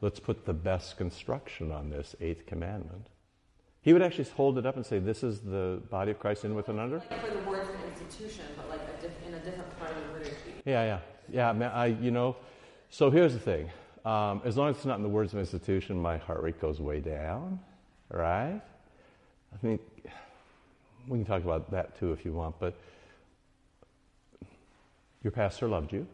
let's 0.00 0.20
put 0.20 0.46
the 0.46 0.52
best 0.52 0.96
construction 0.96 1.70
on 1.70 1.90
this 1.90 2.14
eighth 2.20 2.46
commandment. 2.46 3.06
He 3.82 3.92
would 3.92 4.02
actually 4.02 4.24
hold 4.24 4.58
it 4.58 4.66
up 4.66 4.76
and 4.76 4.84
say, 4.84 4.98
"This 4.98 5.22
is 5.22 5.40
the 5.40 5.82
body 5.90 6.10
of 6.10 6.18
Christ 6.18 6.44
in 6.44 6.54
with 6.54 6.68
and 6.68 6.78
under." 6.78 6.98
Like 6.98 7.26
for 7.26 7.34
the 7.34 7.48
words 7.48 7.68
of 7.68 7.76
institution, 7.84 8.44
but 8.56 8.68
like 8.68 8.80
a 8.80 9.00
diff- 9.00 9.26
in 9.26 9.34
a 9.34 9.40
different 9.40 9.78
part 9.78 9.92
of 9.92 10.06
the 10.06 10.18
liturgy. 10.18 10.54
Yeah, 10.64 10.84
yeah, 10.84 10.98
yeah. 11.30 11.52
Man, 11.52 11.70
I, 11.72 11.86
you 11.86 12.10
know, 12.10 12.36
so 12.90 13.10
here's 13.10 13.32
the 13.32 13.38
thing. 13.38 13.70
Um, 14.04 14.42
as 14.44 14.56
long 14.56 14.70
as 14.70 14.76
it's 14.76 14.84
not 14.84 14.96
in 14.96 15.02
the 15.02 15.08
words 15.08 15.32
of 15.32 15.38
institution, 15.38 16.00
my 16.00 16.18
heart 16.18 16.42
rate 16.42 16.60
goes 16.60 16.80
way 16.80 17.00
down, 17.00 17.60
right? 18.10 18.60
I 19.52 19.56
think 19.58 19.80
we 21.08 21.18
can 21.18 21.24
talk 21.24 21.42
about 21.42 21.70
that 21.70 21.98
too 21.98 22.12
if 22.12 22.24
you 22.24 22.32
want, 22.32 22.58
but 22.58 22.74
your 25.22 25.30
pastor 25.30 25.68
loved 25.68 25.92
you. 25.92 26.06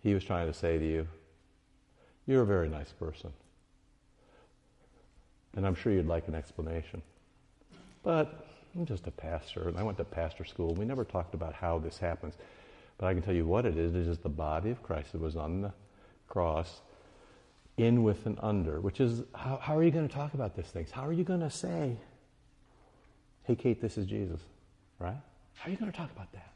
He 0.00 0.14
was 0.14 0.22
trying 0.22 0.46
to 0.46 0.52
say 0.52 0.78
to 0.78 0.86
you, 0.86 1.08
you're 2.28 2.42
a 2.42 2.46
very 2.46 2.68
nice 2.68 2.92
person. 2.92 3.32
And 5.56 5.66
I'm 5.66 5.74
sure 5.74 5.92
you'd 5.92 6.06
like 6.06 6.28
an 6.28 6.34
explanation. 6.34 7.02
But 8.04 8.46
I'm 8.76 8.86
just 8.86 9.06
a 9.06 9.10
pastor, 9.10 9.68
and 9.68 9.78
I 9.78 9.82
went 9.82 9.98
to 9.98 10.04
pastor 10.04 10.44
school. 10.44 10.74
We 10.74 10.84
never 10.84 11.04
talked 11.04 11.34
about 11.34 11.54
how 11.54 11.78
this 11.78 11.98
happens. 11.98 12.34
But 12.98 13.06
I 13.06 13.14
can 13.14 13.22
tell 13.22 13.34
you 13.34 13.46
what 13.46 13.64
it 13.64 13.76
is. 13.78 13.94
It 13.94 14.06
is 14.06 14.18
the 14.18 14.28
body 14.28 14.70
of 14.70 14.82
Christ 14.82 15.12
that 15.12 15.20
was 15.20 15.36
on 15.36 15.62
the 15.62 15.72
cross, 16.28 16.82
in 17.78 18.02
with 18.02 18.26
and 18.26 18.38
under, 18.42 18.80
which 18.80 19.00
is 19.00 19.22
how, 19.34 19.56
how 19.56 19.76
are 19.76 19.82
you 19.82 19.90
going 19.90 20.06
to 20.06 20.14
talk 20.14 20.34
about 20.34 20.54
these 20.54 20.66
things? 20.66 20.90
How 20.90 21.06
are 21.06 21.12
you 21.12 21.24
going 21.24 21.40
to 21.40 21.50
say, 21.50 21.96
hey, 23.44 23.54
Kate, 23.56 23.80
this 23.80 23.96
is 23.96 24.04
Jesus, 24.04 24.40
right? 24.98 25.16
How 25.54 25.68
are 25.68 25.70
you 25.70 25.78
going 25.78 25.90
to 25.90 25.96
talk 25.96 26.10
about 26.12 26.30
that? 26.32 26.52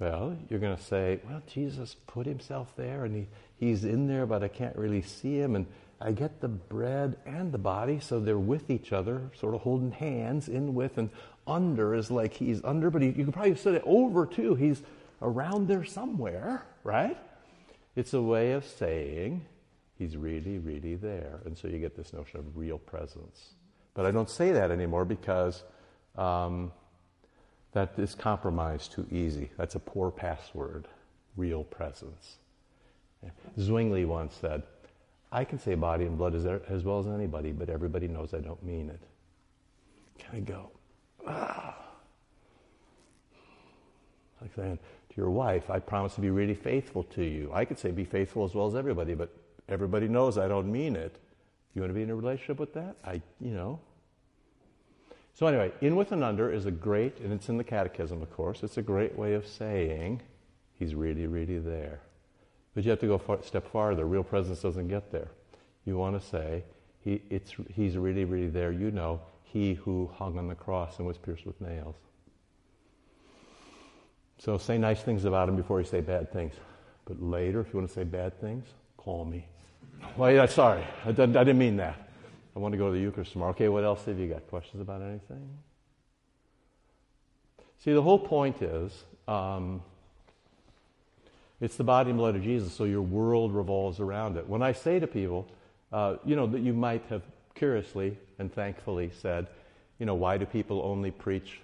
Well, 0.00 0.34
you're 0.48 0.60
going 0.60 0.76
to 0.76 0.82
say, 0.82 1.20
well, 1.28 1.42
Jesus 1.46 1.94
put 2.06 2.26
himself 2.26 2.74
there 2.74 3.04
and 3.04 3.14
he, 3.14 3.26
he's 3.58 3.84
in 3.84 4.08
there, 4.08 4.24
but 4.24 4.42
I 4.42 4.48
can't 4.48 4.74
really 4.74 5.02
see 5.02 5.38
him. 5.38 5.54
And 5.54 5.66
I 6.00 6.12
get 6.12 6.40
the 6.40 6.48
bread 6.48 7.18
and 7.26 7.52
the 7.52 7.58
body, 7.58 8.00
so 8.00 8.18
they're 8.18 8.38
with 8.38 8.70
each 8.70 8.94
other, 8.94 9.30
sort 9.38 9.54
of 9.54 9.60
holding 9.60 9.92
hands 9.92 10.48
in 10.48 10.74
with 10.74 10.96
and 10.96 11.10
under 11.46 11.94
is 11.94 12.10
like 12.10 12.32
he's 12.32 12.64
under, 12.64 12.90
but 12.90 13.02
he, 13.02 13.08
you 13.08 13.24
can 13.24 13.32
probably 13.32 13.54
say 13.56 13.74
it 13.74 13.82
over 13.84 14.24
too. 14.24 14.54
He's 14.54 14.82
around 15.20 15.68
there 15.68 15.84
somewhere, 15.84 16.64
right? 16.82 17.18
It's 17.94 18.14
a 18.14 18.22
way 18.22 18.52
of 18.52 18.64
saying 18.64 19.44
he's 19.98 20.16
really, 20.16 20.58
really 20.58 20.94
there. 20.94 21.40
And 21.44 21.58
so 21.58 21.68
you 21.68 21.78
get 21.78 21.94
this 21.94 22.14
notion 22.14 22.40
of 22.40 22.56
real 22.56 22.78
presence. 22.78 23.50
But 23.92 24.06
I 24.06 24.12
don't 24.12 24.30
say 24.30 24.52
that 24.52 24.70
anymore 24.70 25.04
because 25.04 25.62
um, 26.16 26.72
that 27.72 27.98
is 27.98 28.14
compromised 28.14 28.92
too 28.92 29.06
easy. 29.10 29.50
That's 29.56 29.74
a 29.74 29.80
poor 29.80 30.10
password, 30.10 30.88
real 31.36 31.64
presence. 31.64 32.36
Zwingli 33.58 34.04
once 34.04 34.34
said, 34.40 34.62
I 35.32 35.44
can 35.44 35.58
say 35.58 35.74
body 35.74 36.06
and 36.06 36.18
blood 36.18 36.34
as, 36.34 36.44
as 36.46 36.82
well 36.82 36.98
as 36.98 37.06
anybody, 37.06 37.52
but 37.52 37.68
everybody 37.68 38.08
knows 38.08 38.34
I 38.34 38.40
don't 38.40 38.62
mean 38.64 38.90
it. 38.90 39.00
Can 40.18 40.36
I 40.36 40.40
go? 40.40 40.70
Ah. 41.26 41.76
Like 44.40 44.50
saying 44.54 44.78
to 45.10 45.16
your 45.16 45.30
wife, 45.30 45.70
I 45.70 45.78
promise 45.78 46.14
to 46.14 46.20
be 46.20 46.30
really 46.30 46.54
faithful 46.54 47.04
to 47.04 47.24
you. 47.24 47.50
I 47.52 47.64
could 47.64 47.78
say 47.78 47.90
be 47.90 48.04
faithful 48.04 48.44
as 48.44 48.54
well 48.54 48.66
as 48.66 48.74
everybody, 48.74 49.14
but 49.14 49.30
everybody 49.68 50.08
knows 50.08 50.38
I 50.38 50.48
don't 50.48 50.70
mean 50.70 50.96
it. 50.96 51.16
You 51.74 51.82
want 51.82 51.90
to 51.90 51.94
be 51.94 52.02
in 52.02 52.10
a 52.10 52.16
relationship 52.16 52.58
with 52.58 52.74
that? 52.74 52.96
I, 53.04 53.20
you 53.40 53.52
know. 53.52 53.78
So 55.34 55.46
anyway, 55.46 55.72
in 55.80 55.96
with 55.96 56.12
and 56.12 56.22
under 56.22 56.52
is 56.52 56.66
a 56.66 56.70
great, 56.70 57.18
and 57.20 57.32
it's 57.32 57.48
in 57.48 57.56
the 57.56 57.64
catechism, 57.64 58.20
of 58.20 58.30
course. 58.30 58.62
It's 58.62 58.76
a 58.76 58.82
great 58.82 59.16
way 59.16 59.34
of 59.34 59.46
saying 59.46 60.20
he's 60.78 60.94
really, 60.94 61.26
really 61.26 61.58
there. 61.58 62.00
But 62.74 62.84
you 62.84 62.90
have 62.90 63.00
to 63.00 63.06
go 63.06 63.20
a 63.28 63.42
step 63.44 63.70
farther. 63.70 64.04
Real 64.04 64.22
presence 64.22 64.60
doesn't 64.60 64.88
get 64.88 65.10
there. 65.10 65.28
You 65.84 65.96
want 65.96 66.20
to 66.20 66.26
say, 66.26 66.64
he, 67.00 67.22
it's, 67.30 67.54
He's 67.74 67.96
really, 67.96 68.24
really 68.24 68.48
there. 68.48 68.72
You 68.72 68.90
know, 68.90 69.20
He 69.42 69.74
who 69.74 70.10
hung 70.14 70.38
on 70.38 70.48
the 70.48 70.54
cross 70.54 70.98
and 70.98 71.06
was 71.06 71.18
pierced 71.18 71.46
with 71.46 71.60
nails. 71.60 71.96
So 74.38 74.58
say 74.58 74.78
nice 74.78 75.02
things 75.02 75.24
about 75.24 75.48
Him 75.48 75.56
before 75.56 75.80
you 75.80 75.86
say 75.86 76.00
bad 76.00 76.32
things. 76.32 76.54
But 77.06 77.22
later, 77.22 77.60
if 77.60 77.72
you 77.72 77.78
want 77.78 77.88
to 77.88 77.94
say 77.94 78.04
bad 78.04 78.38
things, 78.40 78.66
call 78.96 79.24
me. 79.24 79.46
Well, 80.16 80.30
yeah, 80.30 80.46
sorry. 80.46 80.84
I 81.04 81.12
didn't 81.12 81.58
mean 81.58 81.76
that. 81.78 82.09
I 82.54 82.58
want 82.58 82.72
to 82.72 82.78
go 82.78 82.86
to 82.86 82.92
the 82.92 83.00
Eucharist 83.00 83.32
tomorrow. 83.32 83.50
Okay, 83.52 83.68
what 83.68 83.84
else 83.84 84.04
have 84.06 84.18
you 84.18 84.28
got? 84.28 84.46
Questions 84.48 84.80
about 84.80 85.02
anything? 85.02 85.48
See, 87.78 87.92
the 87.92 88.02
whole 88.02 88.18
point 88.18 88.60
is. 88.62 88.92
Um, 89.28 89.82
it's 91.60 91.76
the 91.76 91.84
body 91.84 92.10
and 92.10 92.18
blood 92.18 92.36
of 92.36 92.42
Jesus, 92.42 92.72
so 92.72 92.84
your 92.84 93.02
world 93.02 93.54
revolves 93.54 94.00
around 94.00 94.36
it. 94.36 94.48
When 94.48 94.62
I 94.62 94.72
say 94.72 94.98
to 94.98 95.06
people, 95.06 95.46
uh, 95.92 96.16
you 96.24 96.34
know, 96.34 96.46
that 96.46 96.60
you 96.60 96.72
might 96.72 97.04
have 97.10 97.22
curiously 97.54 98.16
and 98.38 98.52
thankfully 98.52 99.10
said, 99.20 99.46
you 99.98 100.06
know, 100.06 100.14
why 100.14 100.38
do 100.38 100.46
people 100.46 100.80
only 100.82 101.10
preach 101.10 101.60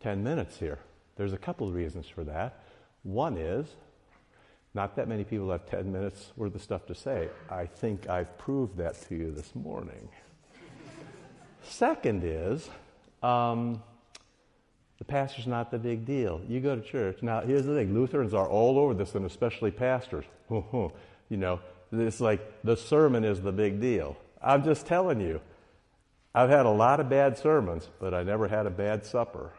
10 0.00 0.24
minutes 0.24 0.58
here? 0.58 0.78
There's 1.16 1.34
a 1.34 1.38
couple 1.38 1.68
of 1.68 1.74
reasons 1.74 2.06
for 2.08 2.24
that. 2.24 2.60
One 3.02 3.36
is, 3.36 3.66
not 4.74 4.96
that 4.96 5.08
many 5.08 5.24
people 5.24 5.50
have 5.50 5.66
10 5.68 5.92
minutes 5.92 6.32
worth 6.36 6.54
of 6.54 6.62
stuff 6.62 6.86
to 6.86 6.94
say. 6.94 7.28
I 7.50 7.66
think 7.66 8.08
I've 8.08 8.38
proved 8.38 8.78
that 8.78 9.00
to 9.08 9.14
you 9.14 9.30
this 9.30 9.54
morning. 9.54 10.08
Second 11.62 12.22
is, 12.24 12.68
um, 13.22 13.82
the 14.98 15.04
pastor's 15.04 15.46
not 15.46 15.70
the 15.70 15.78
big 15.78 16.06
deal. 16.06 16.40
You 16.48 16.60
go 16.60 16.76
to 16.76 16.82
church. 16.82 17.22
Now, 17.22 17.40
here's 17.40 17.66
the 17.66 17.74
thing 17.74 17.92
Lutherans 17.92 18.34
are 18.34 18.48
all 18.48 18.78
over 18.78 18.94
this, 18.94 19.14
and 19.14 19.26
especially 19.26 19.70
pastors. 19.70 20.24
you 20.50 20.92
know, 21.30 21.60
it's 21.92 22.20
like 22.20 22.62
the 22.62 22.76
sermon 22.76 23.24
is 23.24 23.40
the 23.40 23.52
big 23.52 23.80
deal. 23.80 24.16
I'm 24.42 24.64
just 24.64 24.86
telling 24.86 25.20
you, 25.20 25.40
I've 26.34 26.50
had 26.50 26.66
a 26.66 26.70
lot 26.70 26.98
of 26.98 27.08
bad 27.08 27.36
sermons, 27.36 27.88
but 28.00 28.14
I 28.14 28.22
never 28.22 28.48
had 28.48 28.66
a 28.66 28.70
bad 28.70 29.04
supper. 29.04 29.52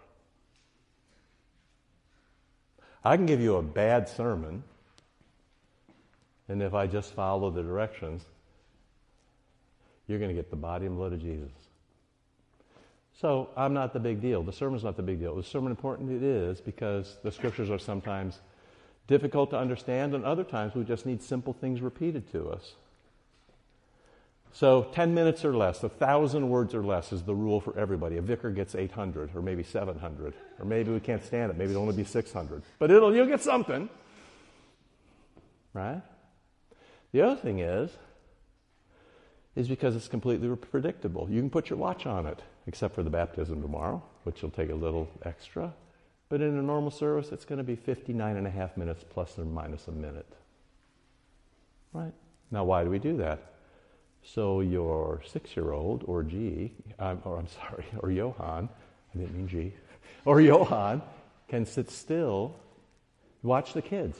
I 3.04 3.18
can 3.18 3.26
give 3.26 3.42
you 3.42 3.58
a 3.58 3.62
bad 3.62 4.10
sermon, 4.10 4.64
and 6.54 6.62
if 6.62 6.76
I 6.76 6.86
just 6.86 7.16
follow 7.16 7.50
the 7.50 7.64
directions, 7.64 8.24
you're 10.08 10.20
going 10.20 10.30
to 10.30 10.36
get 10.36 10.52
the 10.52 10.56
body 10.56 10.86
and 10.86 10.96
blood 10.96 11.12
of 11.12 11.20
Jesus. 11.20 11.50
So 13.20 13.50
I'm 13.58 13.74
not 13.74 13.92
the 13.92 14.00
big 14.00 14.22
deal. 14.22 14.44
The 14.44 14.54
sermon's 14.54 14.84
not 14.84 14.96
the 14.96 15.02
big 15.02 15.20
deal. 15.20 15.36
The 15.36 15.42
sermon 15.42 15.72
important 15.72 16.12
it 16.12 16.22
is 16.22 16.62
because 16.62 17.18
the 17.24 17.32
scriptures 17.32 17.72
are 17.72 17.80
sometimes 17.80 18.40
difficult 19.08 19.50
to 19.50 19.58
understand, 19.58 20.14
and 20.14 20.24
other 20.24 20.44
times 20.44 20.76
we 20.76 20.84
just 20.84 21.08
need 21.08 21.24
simple 21.24 21.54
things 21.54 21.82
repeated 21.82 22.32
to 22.34 22.50
us. 22.50 22.74
So 24.52 24.84
10 24.94 25.16
minutes 25.16 25.44
or 25.44 25.56
less, 25.56 25.82
a 25.82 25.90
thousand 25.90 26.50
words 26.50 26.76
or 26.76 26.84
less 26.84 27.12
is 27.12 27.24
the 27.24 27.34
rule 27.34 27.62
for 27.62 27.76
everybody. 27.80 28.18
A 28.18 28.22
vicar 28.22 28.52
gets 28.52 28.76
800 28.76 29.32
or 29.36 29.42
maybe 29.42 29.64
700, 29.64 30.36
or 30.60 30.66
maybe 30.66 30.92
we 30.92 31.00
can't 31.00 31.26
stand 31.26 31.50
it. 31.50 31.58
Maybe 31.58 31.72
it'll 31.72 31.82
only 31.82 31.96
be 31.96 32.04
600, 32.04 32.62
but 32.78 32.92
it'll 32.92 33.16
you'll 33.16 33.26
get 33.26 33.42
something, 33.42 33.90
right? 35.74 36.04
The 37.14 37.22
other 37.22 37.36
thing 37.36 37.60
is, 37.60 37.92
is 39.56 39.68
because 39.68 39.96
it's 39.96 40.08
completely 40.08 40.54
predictable. 40.56 41.28
You 41.30 41.40
can 41.40 41.50
put 41.50 41.70
your 41.70 41.78
watch 41.78 42.06
on 42.08 42.26
it, 42.26 42.42
except 42.66 42.96
for 42.96 43.04
the 43.04 43.12
baptism 43.12 43.62
tomorrow, 43.62 44.04
which 44.24 44.42
will 44.42 44.50
take 44.50 44.72
a 44.72 44.76
little 44.76 45.08
extra. 45.24 45.74
But 46.30 46.42
in 46.42 46.58
a 46.58 46.62
normal 46.62 46.90
service, 46.90 47.32
it's 47.32 47.46
going 47.46 47.60
to 47.60 47.64
be 47.64 47.76
59 47.76 48.36
and 48.36 48.48
a 48.48 48.50
half 48.50 48.76
minutes 48.76 49.06
plus 49.08 49.38
or 49.38 49.46
minus 49.46 49.88
a 49.88 49.92
minute. 49.92 50.28
Right? 51.94 52.14
Now, 52.50 52.64
why 52.64 52.84
do 52.84 52.90
we 52.90 52.98
do 52.98 53.18
that? 53.18 53.54
So 54.24 54.62
your 54.62 55.22
six-year-old, 55.28 56.06
or 56.08 56.24
G, 56.24 56.72
um, 56.98 57.22
or 57.24 57.38
I'm 57.38 57.48
sorry, 57.70 57.86
or 58.00 58.10
Johann, 58.10 58.70
I 59.14 59.18
didn't 59.20 59.36
mean 59.36 59.48
G, 59.48 59.74
or 60.26 60.42
Johann, 60.42 61.04
can 61.48 61.68
sit 61.68 61.92
still, 61.92 62.56
watch 63.44 63.74
the 63.74 63.84
kids. 63.84 64.18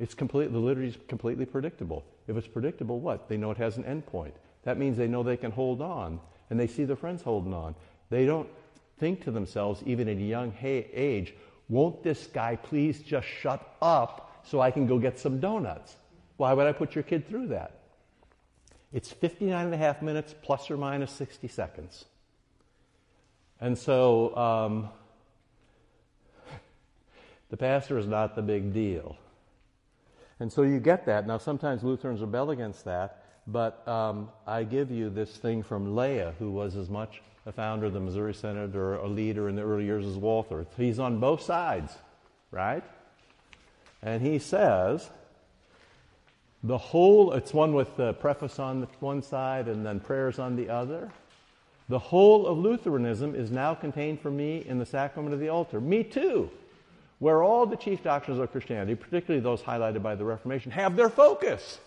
It's 0.00 0.14
complete, 0.14 0.50
the 0.50 0.58
liturgy 0.58 0.88
is 0.88 0.96
completely 1.06 1.46
predictable. 1.46 2.04
If 2.28 2.36
it's 2.36 2.46
predictable, 2.46 3.00
what? 3.00 3.28
They 3.28 3.36
know 3.36 3.50
it 3.50 3.56
has 3.58 3.76
an 3.76 3.84
end 3.84 4.06
point. 4.06 4.34
That 4.64 4.78
means 4.78 4.96
they 4.96 5.08
know 5.08 5.22
they 5.22 5.36
can 5.36 5.50
hold 5.50 5.80
on, 5.82 6.20
and 6.50 6.58
they 6.58 6.66
see 6.66 6.84
their 6.84 6.96
friends 6.96 7.22
holding 7.22 7.54
on. 7.54 7.74
They 8.10 8.26
don't 8.26 8.48
think 8.98 9.24
to 9.24 9.30
themselves, 9.30 9.82
even 9.84 10.08
at 10.08 10.16
a 10.16 10.20
young 10.20 10.54
age, 10.62 11.34
won't 11.68 12.02
this 12.02 12.26
guy 12.26 12.56
please 12.56 13.00
just 13.00 13.26
shut 13.26 13.76
up 13.80 14.40
so 14.44 14.60
I 14.60 14.70
can 14.70 14.86
go 14.86 14.98
get 14.98 15.18
some 15.18 15.40
donuts? 15.40 15.96
Why 16.36 16.52
would 16.52 16.66
I 16.66 16.72
put 16.72 16.94
your 16.94 17.04
kid 17.04 17.28
through 17.28 17.48
that? 17.48 17.80
It's 18.92 19.10
59 19.10 19.64
and 19.64 19.74
a 19.74 19.78
half 19.78 20.02
minutes 20.02 20.34
plus 20.42 20.70
or 20.70 20.76
minus 20.76 21.10
60 21.12 21.48
seconds. 21.48 22.04
And 23.60 23.78
so 23.78 24.36
um, 24.36 24.88
the 27.50 27.56
pastor 27.56 27.96
is 27.96 28.06
not 28.06 28.36
the 28.36 28.42
big 28.42 28.74
deal. 28.74 29.16
And 30.42 30.52
so 30.52 30.62
you 30.62 30.80
get 30.80 31.06
that. 31.06 31.24
Now, 31.24 31.38
sometimes 31.38 31.84
Lutherans 31.84 32.20
rebel 32.20 32.50
against 32.50 32.84
that, 32.86 33.22
but 33.46 33.86
um, 33.86 34.28
I 34.44 34.64
give 34.64 34.90
you 34.90 35.08
this 35.08 35.36
thing 35.36 35.62
from 35.62 35.94
Löhe, 35.94 36.34
who 36.40 36.50
was 36.50 36.74
as 36.74 36.90
much 36.90 37.22
a 37.46 37.52
founder 37.52 37.86
of 37.86 37.92
the 37.92 38.00
Missouri 38.00 38.34
Synod 38.34 38.74
or 38.74 38.96
a 38.96 39.06
leader 39.06 39.48
in 39.48 39.54
the 39.54 39.62
early 39.62 39.84
years 39.84 40.04
as 40.04 40.16
Walther. 40.16 40.66
He's 40.76 40.98
on 40.98 41.20
both 41.20 41.42
sides, 41.42 41.96
right? 42.50 42.82
And 44.02 44.20
he 44.20 44.40
says, 44.40 45.08
the 46.64 46.76
whole, 46.76 47.34
it's 47.34 47.54
one 47.54 47.72
with 47.72 47.96
the 47.96 48.14
preface 48.14 48.58
on 48.58 48.88
one 48.98 49.22
side 49.22 49.68
and 49.68 49.86
then 49.86 50.00
prayers 50.00 50.40
on 50.40 50.56
the 50.56 50.68
other. 50.68 51.08
The 51.88 52.00
whole 52.00 52.48
of 52.48 52.58
Lutheranism 52.58 53.36
is 53.36 53.52
now 53.52 53.74
contained 53.74 54.20
for 54.20 54.32
me 54.32 54.64
in 54.66 54.80
the 54.80 54.86
sacrament 54.86 55.34
of 55.34 55.38
the 55.38 55.50
altar. 55.50 55.80
Me 55.80 56.02
too. 56.02 56.50
Where 57.22 57.44
all 57.44 57.66
the 57.66 57.76
chief 57.76 58.02
doctrines 58.02 58.40
of 58.40 58.50
Christianity, 58.50 58.96
particularly 58.96 59.40
those 59.40 59.62
highlighted 59.62 60.02
by 60.02 60.16
the 60.16 60.24
Reformation, 60.24 60.72
have 60.72 60.96
their 60.96 61.08
focus. 61.08 61.78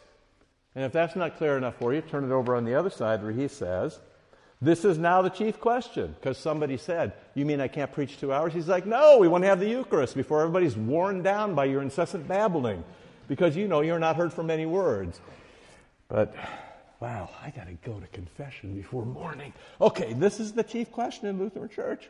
And 0.75 0.85
if 0.85 0.93
that's 0.93 1.17
not 1.17 1.35
clear 1.35 1.57
enough 1.57 1.75
for 1.75 1.93
you, 1.93 1.99
turn 1.99 2.23
it 2.23 2.31
over 2.31 2.55
on 2.55 2.63
the 2.63 2.73
other 2.73 2.89
side 2.89 3.21
where 3.21 3.33
he 3.33 3.49
says, 3.49 3.99
This 4.61 4.85
is 4.85 4.97
now 4.97 5.21
the 5.21 5.29
chief 5.29 5.59
question. 5.59 6.15
Because 6.17 6.37
somebody 6.37 6.77
said, 6.77 7.11
You 7.33 7.43
mean 7.43 7.59
I 7.59 7.67
can't 7.67 7.91
preach 7.91 8.17
two 8.17 8.31
hours? 8.31 8.53
He's 8.53 8.69
like, 8.69 8.85
No, 8.85 9.17
we 9.17 9.27
want 9.27 9.43
to 9.43 9.49
have 9.49 9.59
the 9.59 9.67
Eucharist 9.67 10.15
before 10.15 10.39
everybody's 10.39 10.77
worn 10.77 11.21
down 11.21 11.53
by 11.53 11.65
your 11.65 11.81
incessant 11.81 12.29
babbling 12.29 12.81
because 13.27 13.57
you 13.57 13.67
know 13.67 13.81
you're 13.81 13.99
not 13.99 14.15
heard 14.15 14.31
from 14.31 14.47
many 14.47 14.65
words. 14.65 15.19
But 16.07 16.33
wow, 17.01 17.29
I 17.43 17.49
got 17.49 17.67
to 17.67 17.73
go 17.83 17.99
to 17.99 18.07
confession 18.07 18.73
before 18.73 19.05
morning. 19.05 19.51
Okay, 19.81 20.13
this 20.13 20.39
is 20.39 20.53
the 20.53 20.63
chief 20.63 20.93
question 20.93 21.27
in 21.27 21.39
Lutheran 21.39 21.67
Church. 21.67 22.09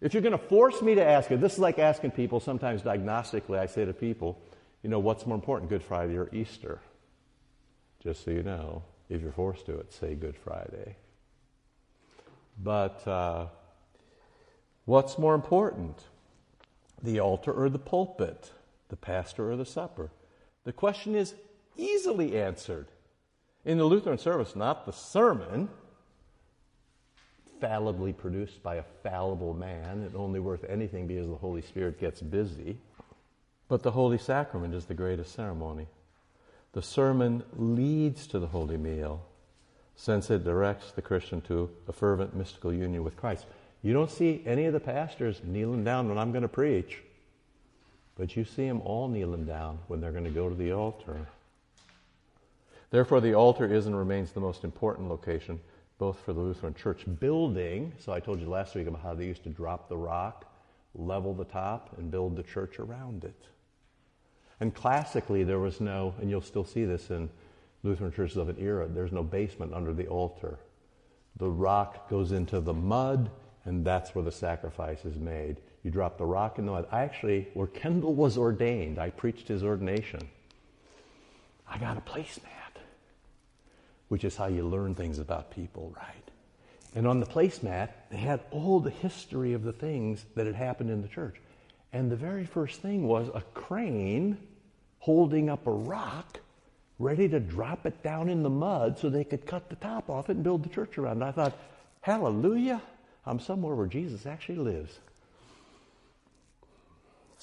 If 0.00 0.14
you're 0.14 0.22
going 0.22 0.32
to 0.32 0.38
force 0.38 0.80
me 0.80 0.94
to 0.94 1.04
ask 1.04 1.30
it, 1.30 1.40
this 1.40 1.54
is 1.54 1.58
like 1.58 1.78
asking 1.78 2.12
people, 2.12 2.40
sometimes 2.40 2.82
diagnostically, 2.82 3.58
I 3.58 3.66
say 3.66 3.84
to 3.84 3.92
people, 3.92 4.40
you 4.82 4.88
know, 4.88 4.98
what's 4.98 5.26
more 5.26 5.34
important, 5.34 5.68
Good 5.68 5.82
Friday 5.82 6.16
or 6.16 6.30
Easter? 6.32 6.80
Just 8.02 8.24
so 8.24 8.30
you 8.30 8.42
know, 8.42 8.82
if 9.10 9.20
you're 9.20 9.32
forced 9.32 9.66
to 9.66 9.78
it, 9.78 9.92
say 9.92 10.14
Good 10.14 10.36
Friday. 10.36 10.96
But 12.62 13.06
uh, 13.06 13.46
what's 14.86 15.18
more 15.18 15.34
important, 15.34 15.98
the 17.02 17.20
altar 17.20 17.52
or 17.52 17.68
the 17.68 17.78
pulpit, 17.78 18.52
the 18.88 18.96
pastor 18.96 19.50
or 19.50 19.56
the 19.56 19.66
supper? 19.66 20.10
The 20.64 20.72
question 20.72 21.14
is 21.14 21.34
easily 21.76 22.40
answered. 22.40 22.88
In 23.64 23.76
the 23.76 23.84
Lutheran 23.84 24.16
service, 24.16 24.56
not 24.56 24.86
the 24.86 24.92
sermon, 24.92 25.68
fallibly 27.60 28.12
produced 28.12 28.62
by 28.62 28.76
a 28.76 28.84
fallible 29.02 29.54
man 29.54 30.02
and 30.02 30.16
only 30.16 30.40
worth 30.40 30.64
anything 30.68 31.06
because 31.06 31.28
the 31.28 31.36
Holy 31.36 31.62
Spirit 31.62 32.00
gets 32.00 32.20
busy, 32.20 32.76
but 33.68 33.82
the 33.82 33.90
Holy 33.90 34.18
Sacrament 34.18 34.74
is 34.74 34.86
the 34.86 34.94
greatest 34.94 35.34
ceremony. 35.34 35.86
The 36.72 36.82
sermon 36.82 37.42
leads 37.56 38.26
to 38.28 38.38
the 38.38 38.46
Holy 38.46 38.76
Meal, 38.76 39.22
since 39.96 40.30
it 40.30 40.44
directs 40.44 40.92
the 40.92 41.02
Christian 41.02 41.40
to 41.42 41.70
a 41.88 41.92
fervent 41.92 42.34
mystical 42.34 42.72
union 42.72 43.04
with 43.04 43.16
Christ. 43.16 43.46
You 43.82 43.92
don't 43.92 44.10
see 44.10 44.42
any 44.46 44.66
of 44.66 44.72
the 44.72 44.80
pastors 44.80 45.40
kneeling 45.44 45.84
down 45.84 46.08
when 46.08 46.18
I'm 46.18 46.32
going 46.32 46.42
to 46.42 46.48
preach. 46.48 46.98
But 48.16 48.36
you 48.36 48.44
see 48.44 48.66
them 48.68 48.82
all 48.82 49.08
kneeling 49.08 49.46
down 49.46 49.78
when 49.88 50.00
they're 50.00 50.12
going 50.12 50.24
to 50.24 50.30
go 50.30 50.48
to 50.48 50.54
the 50.54 50.72
altar. 50.72 51.26
Therefore, 52.90 53.20
the 53.20 53.34
altar 53.34 53.72
is 53.72 53.86
and 53.86 53.96
remains 53.96 54.32
the 54.32 54.40
most 54.40 54.64
important 54.64 55.08
location, 55.08 55.60
both 56.00 56.18
for 56.24 56.32
the 56.32 56.40
Lutheran 56.40 56.74
church 56.74 57.04
building. 57.20 57.92
So, 57.98 58.12
I 58.12 58.18
told 58.18 58.40
you 58.40 58.48
last 58.48 58.74
week 58.74 58.88
about 58.88 59.02
how 59.02 59.14
they 59.14 59.26
used 59.26 59.44
to 59.44 59.50
drop 59.50 59.88
the 59.88 59.96
rock, 59.96 60.52
level 60.96 61.32
the 61.32 61.44
top, 61.44 61.96
and 61.98 62.10
build 62.10 62.34
the 62.34 62.42
church 62.42 62.80
around 62.80 63.22
it. 63.22 63.44
And 64.58 64.74
classically, 64.74 65.44
there 65.44 65.60
was 65.60 65.80
no, 65.80 66.14
and 66.20 66.28
you'll 66.28 66.40
still 66.40 66.64
see 66.64 66.84
this 66.84 67.10
in 67.10 67.30
Lutheran 67.82 68.12
churches 68.12 68.36
of 68.36 68.48
an 68.48 68.56
era, 68.58 68.88
there's 68.88 69.12
no 69.12 69.22
basement 69.22 69.72
under 69.72 69.92
the 69.92 70.06
altar. 70.06 70.58
The 71.36 71.48
rock 71.48 72.10
goes 72.10 72.32
into 72.32 72.60
the 72.60 72.74
mud, 72.74 73.30
and 73.64 73.84
that's 73.84 74.14
where 74.14 74.24
the 74.24 74.32
sacrifice 74.32 75.04
is 75.04 75.18
made. 75.18 75.60
You 75.82 75.90
drop 75.90 76.18
the 76.18 76.26
rock 76.26 76.58
in 76.58 76.66
the 76.66 76.72
mud. 76.72 76.86
I 76.90 77.02
actually, 77.02 77.48
where 77.54 77.66
Kendall 77.66 78.14
was 78.14 78.36
ordained, 78.36 78.98
I 78.98 79.10
preached 79.10 79.48
his 79.48 79.62
ordination. 79.62 80.20
I 81.68 81.78
got 81.78 81.96
a 81.96 82.00
placemat, 82.00 82.69
which 84.10 84.24
is 84.24 84.34
how 84.34 84.46
you 84.48 84.66
learn 84.66 84.92
things 84.92 85.20
about 85.20 85.52
people, 85.52 85.94
right? 85.96 86.30
And 86.96 87.06
on 87.06 87.20
the 87.20 87.26
placemat, 87.26 87.90
they 88.10 88.16
had 88.16 88.40
all 88.50 88.80
the 88.80 88.90
history 88.90 89.52
of 89.52 89.62
the 89.62 89.72
things 89.72 90.24
that 90.34 90.46
had 90.46 90.56
happened 90.56 90.90
in 90.90 91.00
the 91.00 91.06
church. 91.06 91.36
And 91.92 92.10
the 92.10 92.16
very 92.16 92.44
first 92.44 92.82
thing 92.82 93.06
was 93.06 93.28
a 93.32 93.42
crane 93.54 94.36
holding 94.98 95.48
up 95.48 95.64
a 95.68 95.70
rock, 95.70 96.40
ready 96.98 97.28
to 97.28 97.38
drop 97.38 97.86
it 97.86 98.02
down 98.02 98.28
in 98.28 98.42
the 98.42 98.50
mud 98.50 98.98
so 98.98 99.08
they 99.08 99.22
could 99.22 99.46
cut 99.46 99.70
the 99.70 99.76
top 99.76 100.10
off 100.10 100.28
it 100.28 100.34
and 100.34 100.42
build 100.42 100.64
the 100.64 100.68
church 100.68 100.98
around 100.98 101.22
it. 101.22 101.26
I 101.26 101.30
thought, 101.30 101.56
hallelujah, 102.00 102.82
I'm 103.24 103.38
somewhere 103.38 103.76
where 103.76 103.86
Jesus 103.86 104.26
actually 104.26 104.58
lives. 104.58 104.98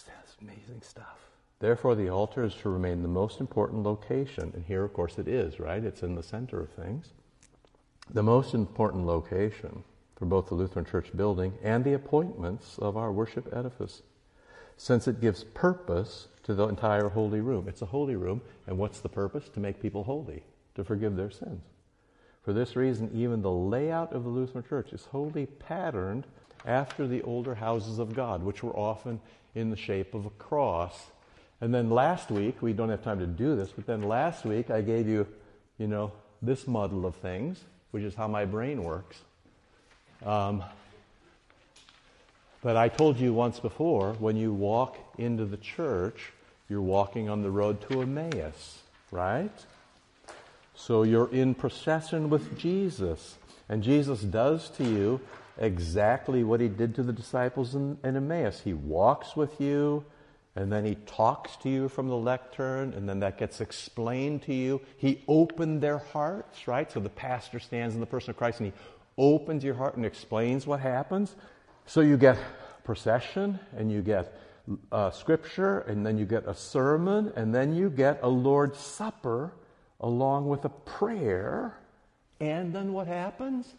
That's 0.05 0.35
amazing 0.41 0.81
stuff. 0.81 1.26
Therefore, 1.59 1.95
the 1.95 2.09
altar 2.09 2.43
is 2.43 2.53
to 2.55 2.69
remain 2.69 3.01
the 3.01 3.07
most 3.07 3.39
important 3.39 3.83
location. 3.83 4.51
And 4.53 4.65
here, 4.65 4.83
of 4.83 4.93
course, 4.93 5.17
it 5.17 5.27
is, 5.27 5.59
right? 5.59 5.83
It's 5.83 6.03
in 6.03 6.15
the 6.15 6.23
center 6.23 6.59
of 6.59 6.69
things. 6.69 7.13
The 8.13 8.23
most 8.23 8.53
important 8.53 9.05
location 9.05 9.83
for 10.15 10.25
both 10.25 10.47
the 10.47 10.55
Lutheran 10.55 10.85
Church 10.85 11.15
building 11.15 11.53
and 11.63 11.83
the 11.83 11.93
appointments 11.93 12.77
of 12.79 12.95
our 12.95 13.11
worship 13.11 13.51
edifice, 13.53 14.01
since 14.77 15.07
it 15.07 15.19
gives 15.19 15.43
purpose 15.43 16.27
to 16.43 16.53
the 16.53 16.67
entire 16.67 17.09
holy 17.09 17.41
room. 17.41 17.67
It's 17.67 17.81
a 17.81 17.87
holy 17.87 18.15
room, 18.15 18.41
and 18.67 18.77
what's 18.77 18.99
the 18.99 19.09
purpose? 19.09 19.49
To 19.49 19.59
make 19.59 19.81
people 19.81 20.03
holy, 20.03 20.43
to 20.75 20.83
forgive 20.83 21.15
their 21.15 21.31
sins. 21.31 21.63
For 22.43 22.53
this 22.53 22.75
reason, 22.75 23.11
even 23.13 23.41
the 23.41 23.51
layout 23.51 24.13
of 24.13 24.23
the 24.23 24.29
Lutheran 24.29 24.63
Church 24.63 24.93
is 24.93 25.05
wholly 25.05 25.47
patterned 25.47 26.25
after 26.65 27.07
the 27.07 27.21
older 27.23 27.55
houses 27.55 27.99
of 27.99 28.15
God, 28.15 28.43
which 28.43 28.63
were 28.63 28.75
often 28.75 29.19
in 29.53 29.69
the 29.69 29.75
shape 29.75 30.13
of 30.13 30.25
a 30.25 30.29
cross. 30.31 31.11
And 31.59 31.73
then 31.73 31.89
last 31.89 32.29
week, 32.29 32.61
we 32.61 32.73
don't 32.73 32.89
have 32.89 33.03
time 33.03 33.19
to 33.19 33.27
do 33.27 33.55
this, 33.55 33.69
but 33.69 33.85
then 33.85 34.03
last 34.03 34.45
week 34.45 34.69
I 34.69 34.81
gave 34.81 35.07
you, 35.07 35.27
you 35.77 35.87
know, 35.87 36.11
this 36.41 36.67
muddle 36.67 37.05
of 37.05 37.15
things, 37.15 37.59
which 37.91 38.03
is 38.03 38.13
how 38.13 38.27
my 38.27 38.45
brain 38.45 38.83
works. 38.83 39.17
Um, 40.25 40.63
but 42.61 42.75
I 42.75 42.89
told 42.89 43.19
you 43.19 43.33
once 43.33 43.59
before 43.59 44.13
when 44.13 44.35
you 44.35 44.53
walk 44.53 44.97
into 45.17 45.45
the 45.45 45.57
church, 45.57 46.31
you're 46.69 46.81
walking 46.81 47.29
on 47.29 47.41
the 47.41 47.51
road 47.51 47.81
to 47.89 48.01
Emmaus, 48.01 48.81
right? 49.11 49.51
So 50.75 51.03
you're 51.03 51.31
in 51.33 51.55
procession 51.55 52.29
with 52.29 52.57
Jesus. 52.57 53.35
And 53.69 53.83
Jesus 53.83 54.21
does 54.21 54.69
to 54.71 54.83
you 54.83 55.21
exactly 55.57 56.43
what 56.43 56.61
he 56.61 56.67
did 56.67 56.95
to 56.95 57.03
the 57.03 57.13
disciples 57.13 57.73
in, 57.73 57.97
in 58.03 58.15
Emmaus. 58.15 58.61
He 58.61 58.73
walks 58.73 59.35
with 59.35 59.59
you, 59.59 60.05
and 60.57 60.71
then 60.71 60.83
he 60.83 60.95
talks 61.05 61.55
to 61.57 61.69
you 61.69 61.87
from 61.87 62.07
the 62.07 62.15
lectern, 62.17 62.93
and 62.93 63.07
then 63.07 63.19
that 63.19 63.37
gets 63.37 63.61
explained 63.61 64.41
to 64.43 64.53
you. 64.53 64.81
He 64.97 65.23
opened 65.27 65.81
their 65.81 65.99
hearts, 65.99 66.67
right? 66.67 66.91
So 66.91 66.99
the 66.99 67.09
pastor 67.09 67.59
stands 67.59 67.93
in 67.93 68.01
the 68.01 68.07
person 68.07 68.31
of 68.31 68.37
Christ 68.37 68.59
and 68.59 68.73
he 68.73 68.79
opens 69.17 69.63
your 69.63 69.75
heart 69.75 69.95
and 69.95 70.05
explains 70.05 70.67
what 70.67 70.79
happens. 70.79 71.35
So 71.85 72.01
you 72.01 72.17
get 72.17 72.37
procession, 72.83 73.59
and 73.75 73.91
you 73.91 74.01
get 74.01 74.37
uh, 74.91 75.11
scripture, 75.11 75.79
and 75.81 76.05
then 76.05 76.17
you 76.17 76.25
get 76.25 76.47
a 76.47 76.55
sermon, 76.55 77.31
and 77.35 77.53
then 77.53 77.75
you 77.75 77.89
get 77.89 78.19
a 78.23 78.27
Lord's 78.27 78.79
Supper 78.79 79.53
along 79.99 80.47
with 80.47 80.65
a 80.65 80.69
prayer. 80.69 81.77
And 82.39 82.73
then 82.73 82.93
what 82.93 83.07
happens? 83.07 83.73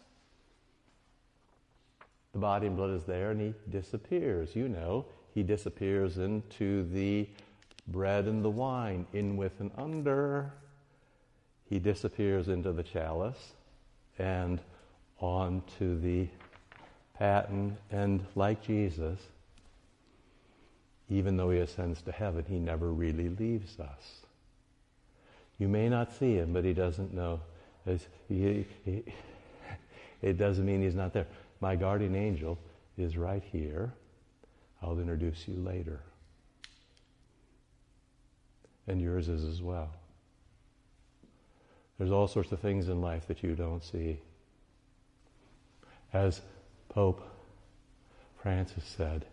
the 2.33 2.39
body 2.39 2.67
and 2.67 2.75
blood 2.75 2.91
is 2.91 3.03
there 3.03 3.31
and 3.31 3.41
he 3.41 3.53
disappears. 3.69 4.55
You 4.55 4.69
know, 4.69 5.05
he 5.39 5.43
disappears 5.43 6.17
into 6.17 6.83
the 6.91 7.25
bread 7.87 8.25
and 8.25 8.43
the 8.43 8.49
wine, 8.49 9.05
in 9.13 9.37
with 9.37 9.53
and 9.61 9.71
under. 9.77 10.51
He 11.63 11.79
disappears 11.79 12.49
into 12.49 12.73
the 12.73 12.83
chalice 12.83 13.53
and 14.17 14.59
onto 15.21 15.97
the 16.01 16.27
paten. 17.17 17.77
And 17.89 18.25
like 18.35 18.61
Jesus, 18.61 19.17
even 21.09 21.37
though 21.37 21.51
he 21.51 21.59
ascends 21.59 22.01
to 22.01 22.11
heaven, 22.11 22.43
he 22.45 22.59
never 22.59 22.91
really 22.91 23.29
leaves 23.29 23.79
us. 23.79 24.25
You 25.57 25.69
may 25.69 25.87
not 25.87 26.11
see 26.11 26.33
him, 26.33 26.51
but 26.51 26.65
he 26.65 26.73
doesn't 26.73 27.13
know 27.13 27.39
it 27.87 29.05
doesn't 30.21 30.65
mean 30.65 30.81
he's 30.81 30.95
not 30.95 31.13
there. 31.13 31.27
My 31.61 31.77
guardian 31.77 32.13
angel 32.13 32.57
is 32.97 33.15
right 33.15 33.43
here. 33.53 33.93
I'll 34.81 34.99
introduce 34.99 35.47
you 35.47 35.55
later. 35.55 35.99
And 38.87 39.01
yours 39.01 39.29
is 39.29 39.43
as 39.43 39.61
well. 39.61 39.89
There's 41.97 42.11
all 42.11 42.27
sorts 42.27 42.51
of 42.51 42.59
things 42.59 42.87
in 42.87 43.01
life 43.01 43.27
that 43.27 43.43
you 43.43 43.55
don't 43.55 43.83
see. 43.83 44.19
As 46.13 46.41
Pope 46.87 47.21
Francis 48.41 48.85
said, 48.85 49.25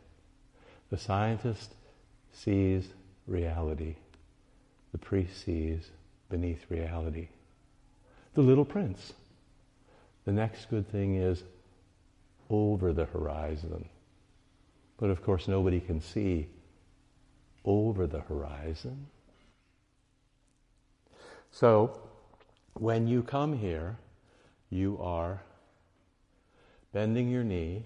the 0.90 0.98
scientist 0.98 1.74
sees 2.32 2.88
reality, 3.26 3.96
the 4.92 4.98
priest 4.98 5.44
sees 5.44 5.90
beneath 6.28 6.68
reality. 6.68 7.28
The 8.34 8.42
little 8.42 8.64
prince. 8.64 9.12
The 10.24 10.32
next 10.32 10.68
good 10.68 10.90
thing 10.90 11.14
is 11.14 11.44
over 12.50 12.92
the 12.92 13.06
horizon. 13.06 13.88
But 14.98 15.10
of 15.10 15.22
course, 15.22 15.48
nobody 15.48 15.80
can 15.80 16.00
see 16.00 16.48
over 17.64 18.06
the 18.06 18.20
horizon. 18.20 19.06
So, 21.50 22.00
when 22.74 23.06
you 23.06 23.22
come 23.22 23.58
here, 23.58 23.96
you 24.70 24.98
are 25.00 25.42
bending 26.92 27.28
your 27.28 27.44
knee 27.44 27.84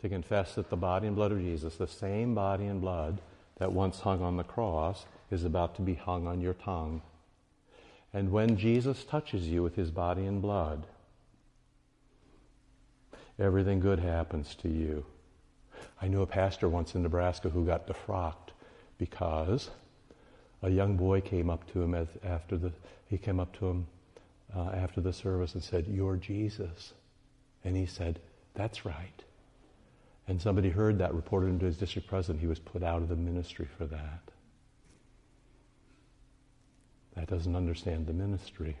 to 0.00 0.08
confess 0.08 0.54
that 0.56 0.70
the 0.70 0.76
body 0.76 1.06
and 1.06 1.14
blood 1.14 1.32
of 1.32 1.38
Jesus, 1.38 1.76
the 1.76 1.86
same 1.86 2.34
body 2.34 2.66
and 2.66 2.80
blood 2.80 3.20
that 3.58 3.72
once 3.72 4.00
hung 4.00 4.22
on 4.22 4.36
the 4.36 4.44
cross, 4.44 5.04
is 5.30 5.44
about 5.44 5.76
to 5.76 5.82
be 5.82 5.94
hung 5.94 6.26
on 6.26 6.40
your 6.40 6.54
tongue. 6.54 7.02
And 8.12 8.30
when 8.30 8.56
Jesus 8.56 9.04
touches 9.04 9.48
you 9.48 9.62
with 9.62 9.76
his 9.76 9.90
body 9.90 10.26
and 10.26 10.42
blood, 10.42 10.86
everything 13.38 13.80
good 13.80 14.00
happens 14.00 14.54
to 14.56 14.68
you. 14.68 15.04
I 16.00 16.08
knew 16.08 16.22
a 16.22 16.26
pastor 16.26 16.68
once 16.68 16.94
in 16.94 17.02
Nebraska 17.02 17.50
who 17.50 17.64
got 17.64 17.86
defrocked 17.86 18.50
because 18.98 19.70
a 20.62 20.70
young 20.70 20.96
boy 20.96 21.20
came 21.20 21.50
up 21.50 21.70
to 21.72 21.82
him 21.82 21.94
after 22.22 22.56
the 22.56 22.72
he 23.08 23.18
came 23.18 23.40
up 23.40 23.52
to 23.58 23.66
him 23.66 23.86
uh, 24.56 24.70
after 24.70 25.00
the 25.00 25.12
service 25.12 25.54
and 25.54 25.62
said, 25.62 25.86
"You're 25.86 26.16
Jesus," 26.16 26.92
and 27.64 27.76
he 27.76 27.86
said, 27.86 28.20
"That's 28.54 28.84
right." 28.84 29.22
And 30.28 30.40
somebody 30.40 30.70
heard 30.70 30.98
that, 30.98 31.14
reported 31.14 31.48
him 31.48 31.58
to 31.58 31.66
his 31.66 31.76
district 31.76 32.08
president. 32.08 32.40
He 32.40 32.46
was 32.46 32.58
put 32.58 32.82
out 32.82 33.02
of 33.02 33.08
the 33.08 33.16
ministry 33.16 33.66
for 33.76 33.86
that. 33.86 34.22
That 37.14 37.28
doesn't 37.28 37.56
understand 37.56 38.06
the 38.06 38.12
ministry. 38.12 38.76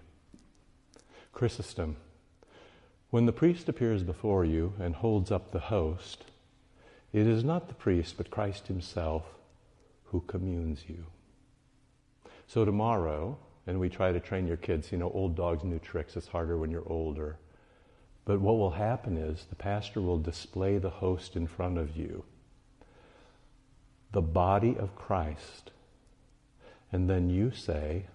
Chrysostom. 1.32 1.96
When 3.10 3.26
the 3.26 3.32
priest 3.32 3.68
appears 3.68 4.02
before 4.02 4.44
you 4.44 4.72
and 4.80 4.94
holds 4.94 5.30
up 5.30 5.50
the 5.50 5.58
host, 5.58 6.24
it 7.12 7.26
is 7.26 7.44
not 7.44 7.68
the 7.68 7.74
priest, 7.74 8.16
but 8.16 8.30
Christ 8.30 8.68
Himself 8.68 9.24
who 10.04 10.20
communes 10.26 10.84
you. 10.88 11.06
So 12.46 12.64
tomorrow, 12.64 13.38
and 13.66 13.80
we 13.80 13.88
try 13.88 14.12
to 14.12 14.20
train 14.20 14.46
your 14.46 14.56
kids, 14.56 14.92
you 14.92 14.98
know, 14.98 15.10
old 15.12 15.36
dogs, 15.36 15.64
new 15.64 15.78
tricks. 15.78 16.16
It's 16.16 16.28
harder 16.28 16.58
when 16.58 16.70
you're 16.70 16.88
older. 16.88 17.38
But 18.24 18.40
what 18.40 18.58
will 18.58 18.72
happen 18.72 19.16
is 19.16 19.46
the 19.48 19.56
pastor 19.56 20.00
will 20.00 20.18
display 20.18 20.78
the 20.78 20.90
host 20.90 21.34
in 21.34 21.46
front 21.46 21.78
of 21.78 21.96
you, 21.96 22.24
the 24.12 24.22
body 24.22 24.76
of 24.78 24.94
Christ. 24.94 25.70
And 26.92 27.08
then 27.08 27.30
you 27.30 27.50
say, 27.50 28.06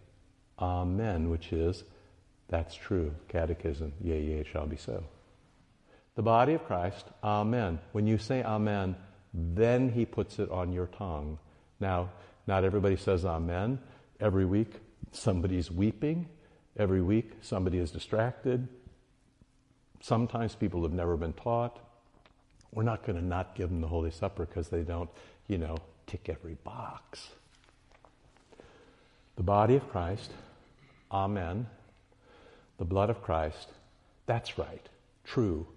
Amen, 0.59 1.29
which 1.29 1.51
is, 1.51 1.83
that's 2.47 2.75
true. 2.75 3.13
Catechism, 3.27 3.93
yea, 4.01 4.21
yea, 4.21 4.39
it 4.39 4.47
shall 4.47 4.65
be 4.65 4.77
so. 4.77 5.03
The 6.17 6.23
body 6.23 6.55
of 6.55 6.65
Christ, 6.65 7.05
Amen. 7.23 7.77
When 7.91 8.07
you 8.07 8.17
say 8.17 8.41
Amen, 8.41 8.95
then 9.35 9.89
he 9.89 10.03
puts 10.03 10.39
it 10.39 10.49
on 10.49 10.73
your 10.73 10.87
tongue. 10.87 11.37
Now, 11.79 12.09
not 12.47 12.63
everybody 12.63 12.95
says 12.95 13.23
Amen. 13.23 13.77
Every 14.19 14.45
week, 14.45 14.73
somebody's 15.11 15.69
weeping. 15.69 16.27
Every 16.75 17.03
week, 17.03 17.33
somebody 17.41 17.77
is 17.77 17.91
distracted. 17.91 18.67
Sometimes 20.01 20.55
people 20.55 20.81
have 20.81 20.91
never 20.91 21.17
been 21.17 21.33
taught. 21.33 21.79
We're 22.73 22.81
not 22.81 23.05
going 23.05 23.19
to 23.19 23.23
not 23.23 23.53
give 23.53 23.69
them 23.69 23.81
the 23.81 23.87
Holy 23.87 24.09
Supper 24.09 24.47
because 24.47 24.69
they 24.69 24.81
don't, 24.81 25.11
you 25.47 25.59
know, 25.59 25.77
tick 26.07 26.29
every 26.29 26.55
box. 26.63 27.29
The 29.35 29.43
body 29.43 29.75
of 29.75 29.87
Christ, 29.89 30.31
Amen. 31.11 31.67
The 32.79 32.85
blood 32.85 33.11
of 33.11 33.21
Christ, 33.21 33.67
that's 34.25 34.57
right, 34.57 34.89
true. 35.23 35.67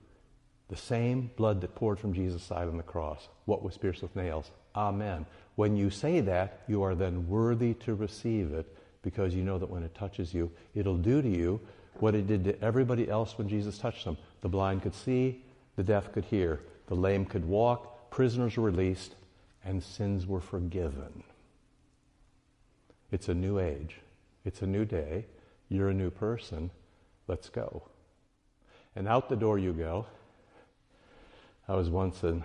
The 0.71 0.77
same 0.77 1.31
blood 1.37 1.61
that 1.61 1.75
poured 1.75 1.99
from 1.99 2.15
Jesus' 2.15 2.45
side 2.45 2.69
on 2.69 2.77
the 2.77 2.83
cross. 2.83 3.29
What 3.45 3.63
was 3.63 3.77
pierced 3.77 4.03
with 4.03 4.15
nails? 4.15 4.51
Amen. 4.75 5.27
When 5.57 5.77
you 5.77 5.91
say 5.91 6.21
that, 6.21 6.63
you 6.69 6.83
are 6.83 6.95
then 6.95 7.29
worthy 7.29 7.75
to 7.75 7.95
receive 7.95 8.53
it 8.53 8.73
because 9.03 9.35
you 9.35 9.43
know 9.43 9.59
that 9.59 9.69
when 9.69 9.83
it 9.83 9.95
touches 9.95 10.33
you, 10.33 10.51
it'll 10.75 10.97
do 10.97 11.21
to 11.21 11.29
you 11.29 11.61
what 11.99 12.15
it 12.15 12.29
did 12.29 12.45
to 12.45 12.63
everybody 12.63 13.09
else 13.11 13.37
when 13.37 13.49
Jesus 13.49 13.79
touched 13.79 14.05
them. 14.05 14.17
The 14.43 14.49
blind 14.49 14.83
could 14.83 14.95
see, 14.95 15.43
the 15.77 15.83
deaf 15.83 16.13
could 16.13 16.25
hear, 16.25 16.61
the 16.87 16.95
lame 16.95 17.25
could 17.25 17.45
walk, 17.45 18.11
prisoners 18.11 18.57
were 18.57 18.71
released, 18.71 19.17
and 19.65 19.83
sins 19.83 20.27
were 20.27 20.41
forgiven. 20.41 21.25
It's 23.11 23.29
a 23.29 23.35
new 23.35 23.59
age. 23.59 23.97
It's 24.45 24.63
a 24.63 24.67
new 24.67 24.85
day. 24.85 25.27
You're 25.69 25.89
a 25.89 25.95
new 25.95 26.11
person. 26.11 26.71
Let's 27.27 27.49
go. 27.49 27.83
And 28.95 29.09
out 29.09 29.29
the 29.29 29.37
door 29.37 29.59
you 29.59 29.73
go. 29.73 30.07
I 31.69 31.75
was 31.75 31.89
once 31.89 32.25
in 32.25 32.43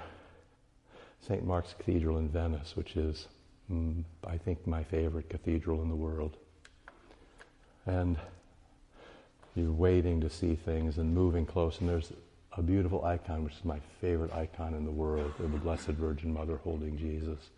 St. 1.22 1.46
Mark's 1.46 1.74
Cathedral 1.74 2.18
in 2.18 2.30
Venice, 2.30 2.76
which 2.76 2.96
is, 2.96 3.28
mm, 3.72 4.04
I 4.26 4.38
think, 4.38 4.68
my 4.68 4.84
favorite 4.84 5.30
cathedral 5.30 5.82
in 5.82 5.90
the 5.90 5.96
world. 5.96 6.38
And 7.86 8.18
you're 9.56 9.72
waiting 9.72 10.22
to 10.22 10.30
see 10.30 10.56
things 10.56 10.98
and 10.98 11.14
moving 11.14 11.46
close, 11.46 11.80
and 11.80 11.90
there's 11.90 12.12
a 12.58 12.62
beautiful 12.62 13.04
icon, 13.06 13.44
which 13.44 13.54
is 13.56 13.66
my 13.66 13.80
favorite 14.00 14.34
icon 14.34 14.74
in 14.74 14.86
the 14.86 14.92
world, 14.92 15.34
of 15.40 15.52
the 15.52 15.58
Blessed 15.58 15.88
Virgin 15.88 16.34
Mother 16.34 16.58
holding 16.58 16.98
Jesus. 16.98 17.50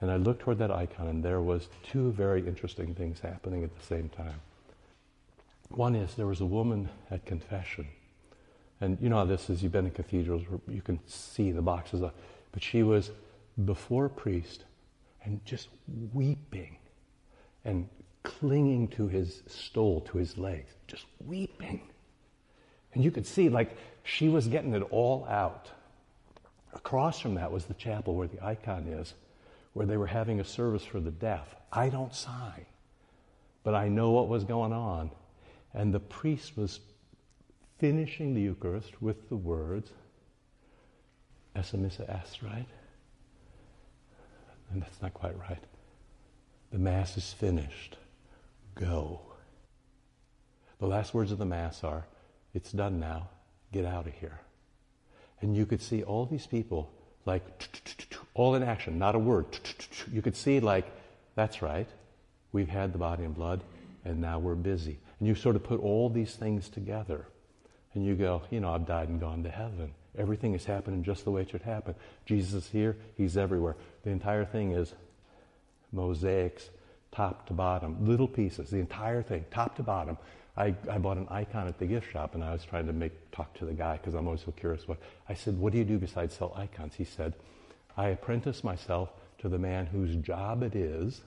And 0.00 0.10
I 0.10 0.16
looked 0.16 0.42
toward 0.42 0.58
that 0.58 0.70
icon, 0.70 1.08
and 1.08 1.24
there 1.24 1.40
was 1.40 1.68
two 1.82 2.12
very 2.12 2.46
interesting 2.46 2.94
things 2.94 3.20
happening 3.20 3.64
at 3.64 3.76
the 3.78 3.84
same 3.84 4.08
time. 4.08 4.40
One 5.68 5.94
is 5.94 6.14
there 6.14 6.26
was 6.26 6.40
a 6.40 6.46
woman 6.46 6.88
at 7.10 7.26
confession. 7.26 7.88
And 8.80 8.98
you 9.00 9.08
know 9.08 9.16
how 9.16 9.24
this 9.24 9.50
is, 9.50 9.62
you've 9.62 9.72
been 9.72 9.86
in 9.86 9.90
cathedrals 9.90 10.42
where 10.48 10.60
you 10.68 10.82
can 10.82 11.00
see 11.06 11.50
the 11.50 11.62
boxes, 11.62 12.02
up. 12.02 12.14
but 12.52 12.62
she 12.62 12.82
was 12.82 13.10
before 13.64 14.06
a 14.06 14.10
priest 14.10 14.64
and 15.24 15.44
just 15.44 15.68
weeping 16.12 16.76
and 17.64 17.88
clinging 18.22 18.88
to 18.88 19.08
his 19.08 19.42
stole, 19.46 20.00
to 20.02 20.18
his 20.18 20.38
legs, 20.38 20.72
just 20.86 21.06
weeping. 21.24 21.80
And 22.94 23.02
you 23.02 23.10
could 23.10 23.26
see, 23.26 23.48
like, 23.48 23.76
she 24.04 24.28
was 24.28 24.46
getting 24.46 24.74
it 24.74 24.82
all 24.90 25.26
out. 25.28 25.70
Across 26.72 27.20
from 27.20 27.34
that 27.34 27.50
was 27.50 27.64
the 27.64 27.74
chapel 27.74 28.14
where 28.14 28.28
the 28.28 28.44
icon 28.44 28.86
is 28.86 29.14
where 29.78 29.86
they 29.86 29.96
were 29.96 30.08
having 30.08 30.40
a 30.40 30.44
service 30.44 30.82
for 30.82 30.98
the 30.98 31.10
deaf. 31.12 31.54
I 31.72 31.88
don't 31.88 32.12
sign, 32.12 32.66
but 33.62 33.76
I 33.76 33.88
know 33.88 34.10
what 34.10 34.28
was 34.28 34.42
going 34.42 34.72
on. 34.72 35.12
And 35.72 35.94
the 35.94 36.00
priest 36.00 36.56
was 36.56 36.80
finishing 37.78 38.34
the 38.34 38.40
Eucharist 38.40 39.00
with 39.00 39.28
the 39.28 39.36
words, 39.36 39.90
Esse 41.54 41.74
Missa 41.74 42.04
est, 42.10 42.42
right? 42.42 42.66
And 44.70 44.82
that's 44.82 45.00
not 45.00 45.14
quite 45.14 45.38
right. 45.38 45.62
The 46.70 46.78
Mass 46.78 47.16
is 47.16 47.32
finished. 47.32 47.96
Go. 48.74 49.20
The 50.78 50.86
last 50.86 51.14
words 51.14 51.32
of 51.32 51.38
the 51.38 51.46
Mass 51.46 51.82
are, 51.82 52.06
It's 52.54 52.72
done 52.72 53.00
now. 53.00 53.28
Get 53.72 53.84
out 53.84 54.06
of 54.06 54.14
here. 54.14 54.40
And 55.40 55.56
you 55.56 55.66
could 55.66 55.82
see 55.82 56.02
all 56.02 56.26
these 56.26 56.46
people 56.46 56.90
like 57.28 57.42
all 58.34 58.54
in 58.54 58.62
action, 58.62 58.98
not 58.98 59.14
a 59.14 59.18
word. 59.18 59.46
You 60.10 60.22
could 60.22 60.34
see 60.34 60.60
like, 60.60 60.86
that's 61.34 61.60
right, 61.60 61.86
we've 62.52 62.68
had 62.68 62.92
the 62.92 62.98
body 62.98 63.24
and 63.24 63.34
blood, 63.34 63.62
and 64.04 64.20
now 64.20 64.38
we're 64.38 64.54
busy. 64.54 64.98
And 65.18 65.28
you 65.28 65.34
sort 65.34 65.54
of 65.54 65.62
put 65.62 65.80
all 65.80 66.08
these 66.08 66.34
things 66.34 66.68
together, 66.68 67.26
and 67.98 68.06
you 68.06 68.14
go, 68.14 68.42
you 68.50 68.60
know, 68.60 68.72
I've 68.72 68.86
died 68.86 69.08
and 69.08 69.18
gone 69.18 69.42
to 69.42 69.50
heaven. 69.50 69.92
Everything 70.16 70.54
is 70.54 70.64
happening 70.64 71.02
just 71.02 71.24
the 71.24 71.32
way 71.32 71.42
it 71.42 71.50
should 71.50 71.62
happen. 71.62 71.96
Jesus 72.26 72.54
is 72.54 72.70
here, 72.70 72.96
he's 73.16 73.36
everywhere. 73.36 73.74
The 74.04 74.10
entire 74.10 74.44
thing 74.44 74.72
is 74.72 74.94
mosaics, 75.90 76.70
top 77.10 77.46
to 77.48 77.52
bottom, 77.54 78.06
little 78.06 78.28
pieces, 78.28 78.70
the 78.70 78.78
entire 78.78 79.22
thing, 79.22 79.44
top 79.50 79.76
to 79.76 79.82
bottom. 79.82 80.16
I, 80.56 80.74
I 80.88 80.98
bought 80.98 81.16
an 81.16 81.26
icon 81.28 81.66
at 81.66 81.78
the 81.78 81.86
gift 81.86 82.10
shop 82.12 82.34
and 82.36 82.44
I 82.44 82.52
was 82.52 82.64
trying 82.64 82.86
to 82.86 82.92
make 82.92 83.30
talk 83.32 83.52
to 83.58 83.64
the 83.64 83.72
guy 83.72 83.96
because 83.96 84.14
I'm 84.14 84.26
always 84.26 84.44
so 84.44 84.52
curious. 84.52 84.86
What 84.86 84.98
I 85.28 85.34
said, 85.34 85.58
what 85.58 85.72
do 85.72 85.78
you 85.78 85.84
do 85.84 85.98
besides 85.98 86.34
sell 86.34 86.52
icons? 86.56 86.94
He 86.94 87.04
said, 87.04 87.34
I 87.96 88.08
apprentice 88.08 88.62
myself 88.62 89.10
to 89.38 89.48
the 89.48 89.58
man 89.58 89.86
whose 89.86 90.14
job 90.16 90.62
it 90.62 90.76
is 90.76 91.22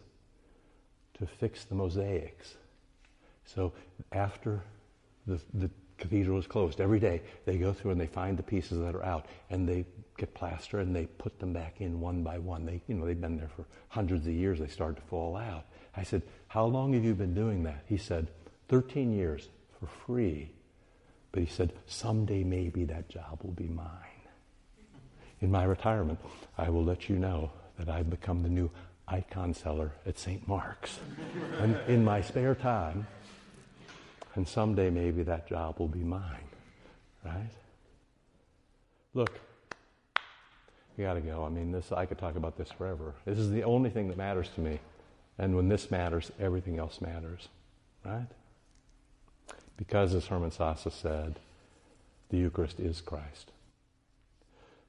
to 1.17 1.25
fix 1.25 1.65
the 1.65 1.75
mosaics. 1.75 2.55
So 3.45 3.73
after 4.11 4.63
the, 5.27 5.39
the 5.53 5.69
cathedral 6.01 6.37
is 6.37 6.47
closed, 6.47 6.81
every 6.81 6.99
day 6.99 7.21
they 7.45 7.57
go 7.57 7.71
through 7.71 7.91
and 7.91 8.01
they 8.01 8.07
find 8.07 8.37
the 8.37 8.43
pieces 8.43 8.79
that 8.79 8.95
are 8.95 9.05
out 9.05 9.27
and 9.49 9.69
they 9.69 9.85
get 10.17 10.33
plaster 10.33 10.79
and 10.79 10.95
they 10.95 11.05
put 11.05 11.39
them 11.39 11.53
back 11.53 11.79
in 11.79 12.01
one 12.01 12.23
by 12.23 12.37
one. 12.37 12.65
They, 12.65 12.81
you 12.87 12.95
know, 12.95 13.05
they've 13.05 13.19
been 13.19 13.37
there 13.37 13.49
for 13.55 13.65
hundreds 13.87 14.27
of 14.27 14.33
years. 14.33 14.59
They 14.59 14.67
start 14.67 14.95
to 14.97 15.01
fall 15.03 15.37
out. 15.37 15.65
I 15.95 16.03
said, 16.03 16.23
How 16.47 16.65
long 16.65 16.93
have 16.93 17.05
you 17.05 17.13
been 17.13 17.33
doing 17.33 17.63
that? 17.63 17.85
He 17.87 17.97
said, 17.97 18.27
13 18.67 19.13
years 19.13 19.49
for 19.79 19.87
free. 19.87 20.51
But 21.31 21.43
he 21.43 21.49
said, 21.49 21.73
Someday 21.85 22.43
maybe 22.43 22.83
that 22.85 23.07
job 23.07 23.39
will 23.43 23.51
be 23.51 23.67
mine. 23.67 23.87
In 25.39 25.49
my 25.49 25.63
retirement, 25.63 26.19
I 26.57 26.69
will 26.69 26.83
let 26.83 27.09
you 27.09 27.15
know 27.15 27.51
that 27.77 27.89
I've 27.89 28.09
become 28.09 28.43
the 28.43 28.49
new 28.49 28.69
icon 29.07 29.53
seller 29.53 29.91
at 30.05 30.19
St. 30.19 30.47
Mark's. 30.47 30.99
and 31.59 31.77
in 31.87 32.03
my 32.03 32.21
spare 32.21 32.55
time, 32.55 33.07
and 34.35 34.47
someday 34.47 34.89
maybe 34.89 35.23
that 35.23 35.47
job 35.47 35.79
will 35.79 35.87
be 35.87 36.03
mine, 36.03 36.47
right? 37.25 37.51
Look, 39.13 39.39
we 40.97 41.03
got 41.03 41.15
to 41.15 41.21
go. 41.21 41.43
I 41.43 41.49
mean, 41.49 41.71
this 41.71 41.91
I 41.91 42.05
could 42.05 42.17
talk 42.17 42.35
about 42.35 42.57
this 42.57 42.71
forever. 42.71 43.13
This 43.25 43.37
is 43.37 43.51
the 43.51 43.63
only 43.63 43.89
thing 43.89 44.07
that 44.07 44.17
matters 44.17 44.49
to 44.55 44.61
me. 44.61 44.79
And 45.37 45.55
when 45.55 45.67
this 45.67 45.89
matters, 45.89 46.31
everything 46.39 46.77
else 46.77 47.01
matters, 47.01 47.47
right? 48.05 48.27
Because, 49.77 50.13
as 50.13 50.27
Hermann 50.27 50.51
Sasse 50.51 50.91
said, 50.91 51.39
the 52.29 52.37
Eucharist 52.37 52.79
is 52.79 53.01
Christ. 53.01 53.51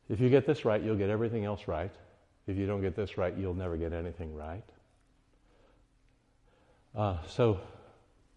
If 0.08 0.20
you 0.20 0.28
get 0.28 0.46
this 0.46 0.64
right, 0.64 0.82
you'll 0.82 0.96
get 0.96 1.08
everything 1.08 1.44
else 1.44 1.66
right. 1.66 1.90
If 2.46 2.56
you 2.56 2.66
don't 2.66 2.82
get 2.82 2.96
this 2.96 3.16
right, 3.16 3.34
you'll 3.36 3.54
never 3.54 3.76
get 3.76 3.92
anything 3.92 4.34
right. 4.34 4.64
Uh, 6.94 7.16
so, 7.26 7.60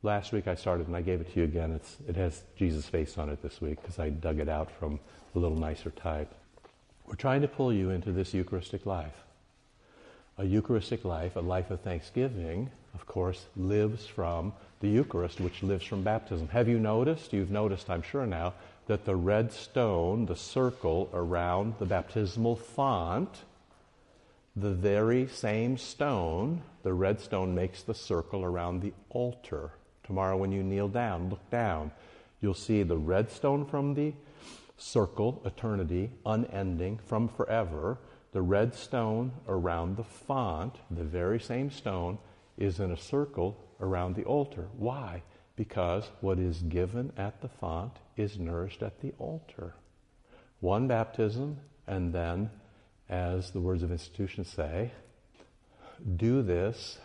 last 0.05 0.31
week 0.31 0.47
I 0.47 0.55
started, 0.55 0.87
and 0.87 0.95
I 0.95 1.01
gave 1.01 1.19
it 1.19 1.33
to 1.33 1.39
you 1.39 1.43
again. 1.45 1.71
It's, 1.71 1.97
it 2.07 2.15
has 2.15 2.43
Jesus' 2.55 2.85
face 2.85 3.17
on 3.17 3.29
it 3.29 3.41
this 3.41 3.59
week 3.59 3.81
because 3.81 3.99
I 3.99 4.09
dug 4.09 4.39
it 4.39 4.47
out 4.47 4.71
from 4.71 4.99
a 5.33 5.39
little 5.39 5.57
nicer 5.57 5.89
type. 5.89 6.31
We're 7.07 7.15
trying 7.15 7.41
to 7.41 7.47
pull 7.47 7.73
you 7.73 7.89
into 7.89 8.11
this 8.11 8.33
Eucharistic 8.33 8.85
life. 8.85 9.23
A 10.37 10.45
Eucharistic 10.45 11.03
life, 11.03 11.35
a 11.35 11.41
life 11.41 11.71
of 11.71 11.81
thanksgiving, 11.81 12.69
of 12.93 13.05
course, 13.07 13.45
lives 13.57 14.05
from 14.05 14.53
the 14.79 14.87
Eucharist, 14.87 15.39
which 15.41 15.63
lives 15.63 15.85
from 15.85 16.03
baptism. 16.03 16.47
Have 16.49 16.67
you 16.67 16.79
noticed? 16.79 17.33
You've 17.33 17.51
noticed, 17.51 17.89
I'm 17.89 18.01
sure 18.01 18.25
now, 18.25 18.53
that 18.87 19.05
the 19.05 19.15
red 19.15 19.51
stone, 19.51 20.27
the 20.27 20.35
circle 20.35 21.09
around 21.13 21.75
the 21.79 21.85
baptismal 21.85 22.57
font, 22.57 23.41
the 24.55 24.71
very 24.71 25.27
same 25.27 25.77
stone, 25.77 26.61
the 26.83 26.93
red 26.93 27.19
stone 27.19 27.55
makes 27.55 27.81
the 27.81 27.95
circle 27.95 28.43
around 28.43 28.81
the 28.81 28.93
altar. 29.09 29.71
Tomorrow, 30.05 30.37
when 30.37 30.51
you 30.51 30.63
kneel 30.63 30.87
down, 30.87 31.29
look 31.29 31.49
down. 31.49 31.91
You'll 32.39 32.53
see 32.53 32.83
the 32.83 32.97
red 32.97 33.31
stone 33.31 33.65
from 33.65 33.95
the 33.95 34.13
circle, 34.77 35.41
eternity, 35.45 36.11
unending, 36.25 36.99
from 37.05 37.27
forever. 37.27 37.97
The 38.31 38.41
red 38.41 38.75
stone 38.75 39.31
around 39.47 39.97
the 39.97 40.03
font, 40.03 40.75
the 40.91 41.03
very 41.03 41.39
same 41.39 41.71
stone, 41.71 42.19
is 42.57 42.79
in 42.79 42.91
a 42.91 42.97
circle 42.97 43.57
around 43.79 44.15
the 44.15 44.25
altar. 44.25 44.67
Why? 44.77 45.23
Because 45.55 46.09
what 46.21 46.37
is 46.37 46.61
given 46.61 47.11
at 47.17 47.41
the 47.41 47.47
font 47.47 47.93
is 48.15 48.37
nourished 48.37 48.83
at 48.83 49.01
the 49.01 49.13
altar. 49.17 49.73
One 50.59 50.87
baptism, 50.87 51.59
and 51.87 52.13
then, 52.13 52.49
as 53.09 53.51
the 53.51 53.61
words 53.61 53.83
of 53.83 53.91
institution 53.91 54.43
say, 54.45 54.91
do 56.17 56.41
this 56.41 56.99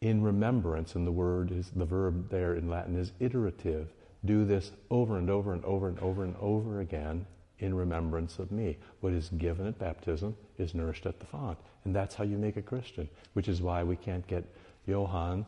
in 0.00 0.22
remembrance, 0.22 0.94
and 0.94 1.06
the 1.06 1.12
word 1.12 1.50
is 1.52 1.70
the 1.74 1.84
verb 1.84 2.30
there 2.30 2.54
in 2.54 2.68
Latin 2.68 2.96
is 2.96 3.12
iterative 3.20 3.88
do 4.24 4.44
this 4.44 4.70
over 4.90 5.16
and 5.16 5.30
over 5.30 5.52
and 5.52 5.64
over 5.64 5.88
and 5.88 5.98
over 6.00 6.24
and 6.24 6.36
over 6.40 6.80
again 6.80 7.26
in 7.58 7.74
remembrance 7.74 8.38
of 8.38 8.50
me. 8.52 8.76
What 9.00 9.12
is 9.12 9.28
given 9.30 9.66
at 9.66 9.78
baptism 9.78 10.36
is 10.58 10.74
nourished 10.74 11.06
at 11.06 11.20
the 11.20 11.26
font. 11.26 11.58
And 11.84 11.94
that's 11.94 12.14
how 12.14 12.24
you 12.24 12.36
make 12.36 12.56
a 12.56 12.62
Christian, 12.62 13.08
which 13.32 13.48
is 13.48 13.62
why 13.62 13.82
we 13.82 13.96
can't 13.96 14.26
get 14.26 14.44
Johann 14.86 15.46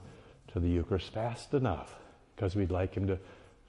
to 0.53 0.61
the 0.61 0.69
Eucharist 0.69 1.13
fast 1.13 1.55
enough, 1.55 1.95
because 2.35 2.57
we'd 2.57 2.71
like 2.71 2.95
him 2.95 3.07
to 3.07 3.19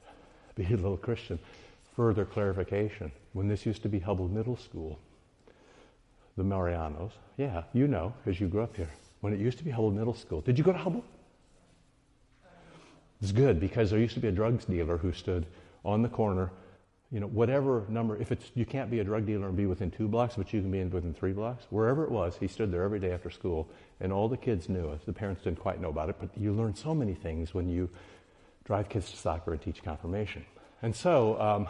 be 0.55 0.65
a 0.65 0.69
little 0.69 0.97
Christian. 0.97 1.39
Further 1.95 2.25
clarification 2.25 3.11
when 3.34 3.47
this 3.47 3.65
used 3.65 3.84
to 3.84 3.89
be 3.89 3.99
Hubble 3.99 4.27
Middle 4.27 4.57
School, 4.57 4.99
the 6.38 6.43
Marianos, 6.43 7.11
yeah, 7.38 7.63
you 7.73 7.88
know, 7.88 8.13
because 8.23 8.39
you 8.39 8.47
grew 8.47 8.63
up 8.63 8.75
here. 8.75 8.89
When 9.24 9.32
it 9.32 9.39
used 9.39 9.57
to 9.59 9.63
be 9.63 9.71
Hubble 9.71 9.91
Middle 9.91 10.13
School, 10.13 10.41
did 10.41 10.57
you 10.57 10.65
go 10.65 10.74
to 10.74 10.78
Hubble? 10.78 11.01
It's 13.21 13.32
good 13.32 13.57
because 13.57 13.89
there 13.89 13.97
used 13.97 14.15
to 14.15 14.19
be 14.19 14.28
a 14.28 14.34
drugs 14.34 14.65
dealer 14.65 14.97
who 14.97 15.13
stood 15.13 15.45
on 15.86 16.01
the 16.01 16.09
corner, 16.09 16.51
you 17.09 17.21
know, 17.21 17.28
whatever 17.28 17.86
number, 17.88 18.17
if 18.17 18.34
it's, 18.34 18.51
you 18.53 18.65
can't 18.65 18.91
be 18.91 18.99
a 18.99 19.03
drug 19.05 19.26
dealer 19.26 19.47
and 19.47 19.55
be 19.55 19.65
within 19.65 19.89
two 19.89 20.09
blocks, 20.09 20.36
but 20.36 20.51
you 20.51 20.59
can 20.59 20.69
be 20.69 20.84
within 20.84 21.13
three 21.13 21.32
blocks, 21.32 21.65
wherever 21.69 22.03
it 22.03 22.11
was, 22.11 22.36
he 22.38 22.49
stood 22.49 22.69
there 22.69 22.84
every 22.84 22.99
day 22.99 23.13
after 23.13 23.30
school, 23.30 23.69
and 24.01 24.11
all 24.11 24.28
the 24.28 24.36
kids 24.36 24.67
knew 24.67 24.91
it. 24.91 25.05
The 25.05 25.13
parents 25.13 25.41
didn't 25.41 25.59
quite 25.59 25.80
know 25.80 25.88
about 25.88 26.09
it, 26.09 26.17
but 26.19 26.28
you 26.38 26.51
learn 26.51 26.76
so 26.76 26.93
many 26.93 27.13
things 27.13 27.53
when 27.53 27.69
you 27.69 27.89
drive 28.65 28.89
kids 28.89 29.09
to 29.11 29.15
soccer 29.15 29.53
and 29.53 29.61
teach 29.61 29.82
confirmation. 29.82 30.45
And 30.82 30.93
so, 30.93 31.39
um, 31.39 31.69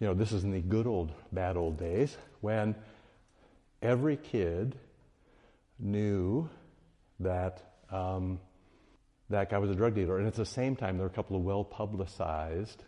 you 0.00 0.06
know, 0.06 0.12
this 0.12 0.32
is 0.32 0.44
in 0.44 0.50
the 0.50 0.60
good 0.60 0.86
old, 0.86 1.12
bad 1.32 1.56
old 1.56 1.78
days 1.78 2.18
when 2.42 2.74
every 3.80 4.18
kid 4.18 4.76
knew 5.78 6.50
that 7.20 7.62
um, 7.90 8.40
that 9.30 9.50
guy 9.50 9.58
was 9.58 9.70
a 9.70 9.74
drug 9.74 9.94
dealer. 9.94 10.18
And 10.18 10.26
at 10.26 10.34
the 10.34 10.46
same 10.46 10.76
time, 10.76 10.96
there 10.96 11.06
were 11.06 11.12
a 11.12 11.14
couple 11.14 11.36
of 11.36 11.42
well 11.42 11.64
publicized, 11.64 12.84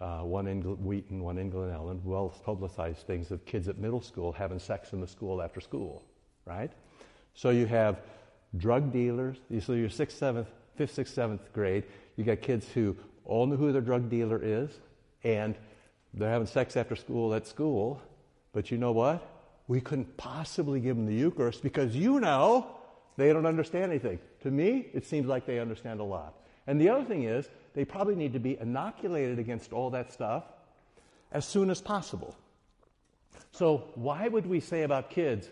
uh, 0.00 0.20
one 0.20 0.46
in 0.46 0.62
Wheaton, 0.62 1.22
one 1.22 1.38
in 1.38 1.50
Glen 1.50 1.70
Ellyn, 1.70 2.02
well 2.04 2.28
publicized 2.44 3.06
things 3.06 3.30
of 3.30 3.44
kids 3.46 3.68
at 3.68 3.78
middle 3.78 4.00
school 4.00 4.32
having 4.32 4.58
sex 4.58 4.92
in 4.92 5.00
the 5.00 5.06
school 5.06 5.40
after 5.40 5.60
school, 5.60 6.02
right? 6.44 6.72
So 7.34 7.50
you 7.50 7.66
have 7.66 8.00
drug 8.56 8.92
dealers, 8.92 9.36
so 9.60 9.72
you're 9.72 9.88
sixth, 9.88 10.18
seventh, 10.18 10.48
fifth, 10.76 10.94
sixth, 10.94 11.14
seventh 11.14 11.52
grade. 11.52 11.84
You 12.16 12.24
got 12.24 12.40
kids 12.40 12.68
who 12.68 12.96
all 13.24 13.46
know 13.46 13.56
who 13.56 13.72
their 13.72 13.82
drug 13.82 14.08
dealer 14.08 14.40
is, 14.42 14.70
and 15.24 15.54
they're 16.14 16.30
having 16.30 16.46
sex 16.46 16.76
after 16.76 16.96
school 16.96 17.34
at 17.34 17.46
school. 17.46 18.00
But 18.52 18.70
you 18.70 18.78
know 18.78 18.92
what? 18.92 19.26
We 19.68 19.80
couldn't 19.80 20.16
possibly 20.16 20.80
give 20.80 20.96
them 20.96 21.06
the 21.06 21.14
Eucharist 21.14 21.62
because 21.62 21.94
you 21.96 22.20
know 22.20 22.66
they 23.16 23.32
don't 23.32 23.46
understand 23.46 23.90
anything. 23.90 24.18
To 24.42 24.50
me, 24.50 24.88
it 24.92 25.06
seems 25.06 25.26
like 25.26 25.46
they 25.46 25.58
understand 25.58 26.00
a 26.00 26.04
lot. 26.04 26.34
And 26.66 26.80
the 26.80 26.88
other 26.88 27.04
thing 27.04 27.24
is, 27.24 27.48
they 27.74 27.84
probably 27.84 28.16
need 28.16 28.32
to 28.32 28.40
be 28.40 28.58
inoculated 28.60 29.38
against 29.38 29.72
all 29.72 29.90
that 29.90 30.12
stuff 30.12 30.44
as 31.32 31.44
soon 31.44 31.70
as 31.70 31.80
possible. 31.80 32.36
So, 33.52 33.84
why 33.94 34.28
would 34.28 34.46
we 34.46 34.60
say 34.60 34.82
about 34.82 35.10
kids, 35.10 35.48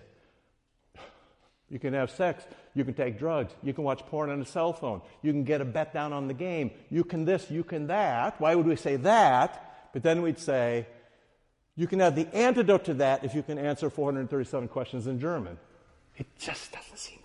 you 1.71 1.79
can 1.79 1.95
have 1.95 2.11
sex, 2.11 2.45
you 2.75 2.85
can 2.85 2.95
take 2.95 3.19
drugs, 3.19 3.53
you 3.63 3.73
can 3.73 3.85
watch 3.85 4.01
porn 4.07 4.31
on 4.31 4.41
a 4.43 4.45
cell 4.45 4.73
phone, 4.73 5.01
you 5.23 5.33
can 5.33 5.45
get 5.45 5.61
a 5.61 5.65
bet 5.65 5.95
down 5.95 6.13
on 6.13 6.29
the 6.29 6.35
game, 6.35 6.71
you 6.91 7.05
can 7.05 7.25
this, 7.25 7.51
you 7.51 7.65
can 7.65 7.87
that? 7.87 8.39
Why 8.41 8.55
would 8.55 8.67
we 8.67 8.77
say 8.77 8.97
that? 8.97 9.91
But 9.93 10.03
then 10.03 10.23
we'd 10.23 10.39
say, 10.39 10.87
you 11.77 11.87
can 11.87 12.01
have 12.01 12.15
the 12.15 12.33
antidote 12.35 12.85
to 12.85 12.95
that 12.95 13.25
if 13.25 13.35
you 13.35 13.43
can 13.43 13.59
answer 13.59 13.91
437 13.91 14.69
questions 14.69 15.07
in 15.07 15.19
German. 15.19 15.59
It 16.17 16.27
just 16.39 16.73
doesn't 16.73 16.99
seem 16.99 17.19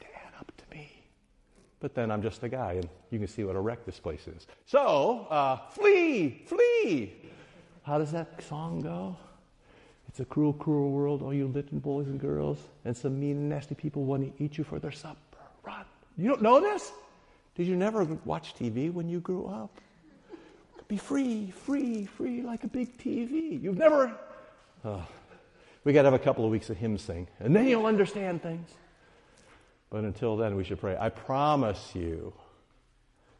but 1.79 1.95
then 1.95 2.11
I'm 2.11 2.21
just 2.21 2.43
a 2.43 2.49
guy, 2.49 2.73
and 2.73 2.89
you 3.09 3.19
can 3.19 3.27
see 3.27 3.43
what 3.43 3.55
a 3.55 3.59
wreck 3.59 3.85
this 3.85 3.99
place 3.99 4.27
is. 4.27 4.47
So, 4.65 5.27
uh, 5.29 5.57
flee, 5.69 6.43
flee. 6.45 7.13
How 7.83 7.97
does 7.97 8.11
that 8.11 8.43
song 8.43 8.81
go? 8.81 9.15
It's 10.07 10.19
a 10.19 10.25
cruel, 10.25 10.53
cruel 10.53 10.91
world, 10.91 11.21
all 11.21 11.33
you 11.33 11.47
little 11.47 11.79
boys 11.79 12.07
and 12.07 12.19
girls, 12.19 12.59
and 12.85 12.95
some 12.95 13.19
mean 13.19 13.37
and 13.37 13.49
nasty 13.49 13.75
people 13.75 14.03
want 14.03 14.37
to 14.37 14.43
eat 14.43 14.57
you 14.57 14.63
for 14.63 14.79
their 14.79 14.91
supper. 14.91 15.17
Run. 15.63 15.85
You 16.17 16.29
don't 16.29 16.41
know 16.41 16.59
this? 16.59 16.91
Did 17.55 17.67
you 17.67 17.75
never 17.75 18.03
watch 18.25 18.55
TV 18.55 18.91
when 18.91 19.07
you 19.07 19.19
grew 19.19 19.45
up? 19.45 19.69
Be 20.87 20.97
free, 20.97 21.51
free, 21.51 22.05
free 22.05 22.41
like 22.41 22.63
a 22.63 22.67
big 22.67 22.97
TV. 22.97 23.61
You've 23.61 23.77
never. 23.77 24.11
Oh. 24.83 25.05
We 25.83 25.93
got 25.93 26.01
to 26.01 26.07
have 26.07 26.19
a 26.19 26.23
couple 26.23 26.43
of 26.43 26.51
weeks 26.51 26.69
of 26.69 26.77
hymn 26.77 26.97
sing, 26.97 27.27
and 27.39 27.55
then 27.55 27.67
you'll 27.67 27.85
understand 27.85 28.41
things. 28.41 28.69
But 29.89 30.03
until 30.03 30.37
then, 30.37 30.55
we 30.55 30.63
should 30.63 30.79
pray. 30.79 30.95
I 30.99 31.09
promise 31.09 31.91
you, 31.95 32.33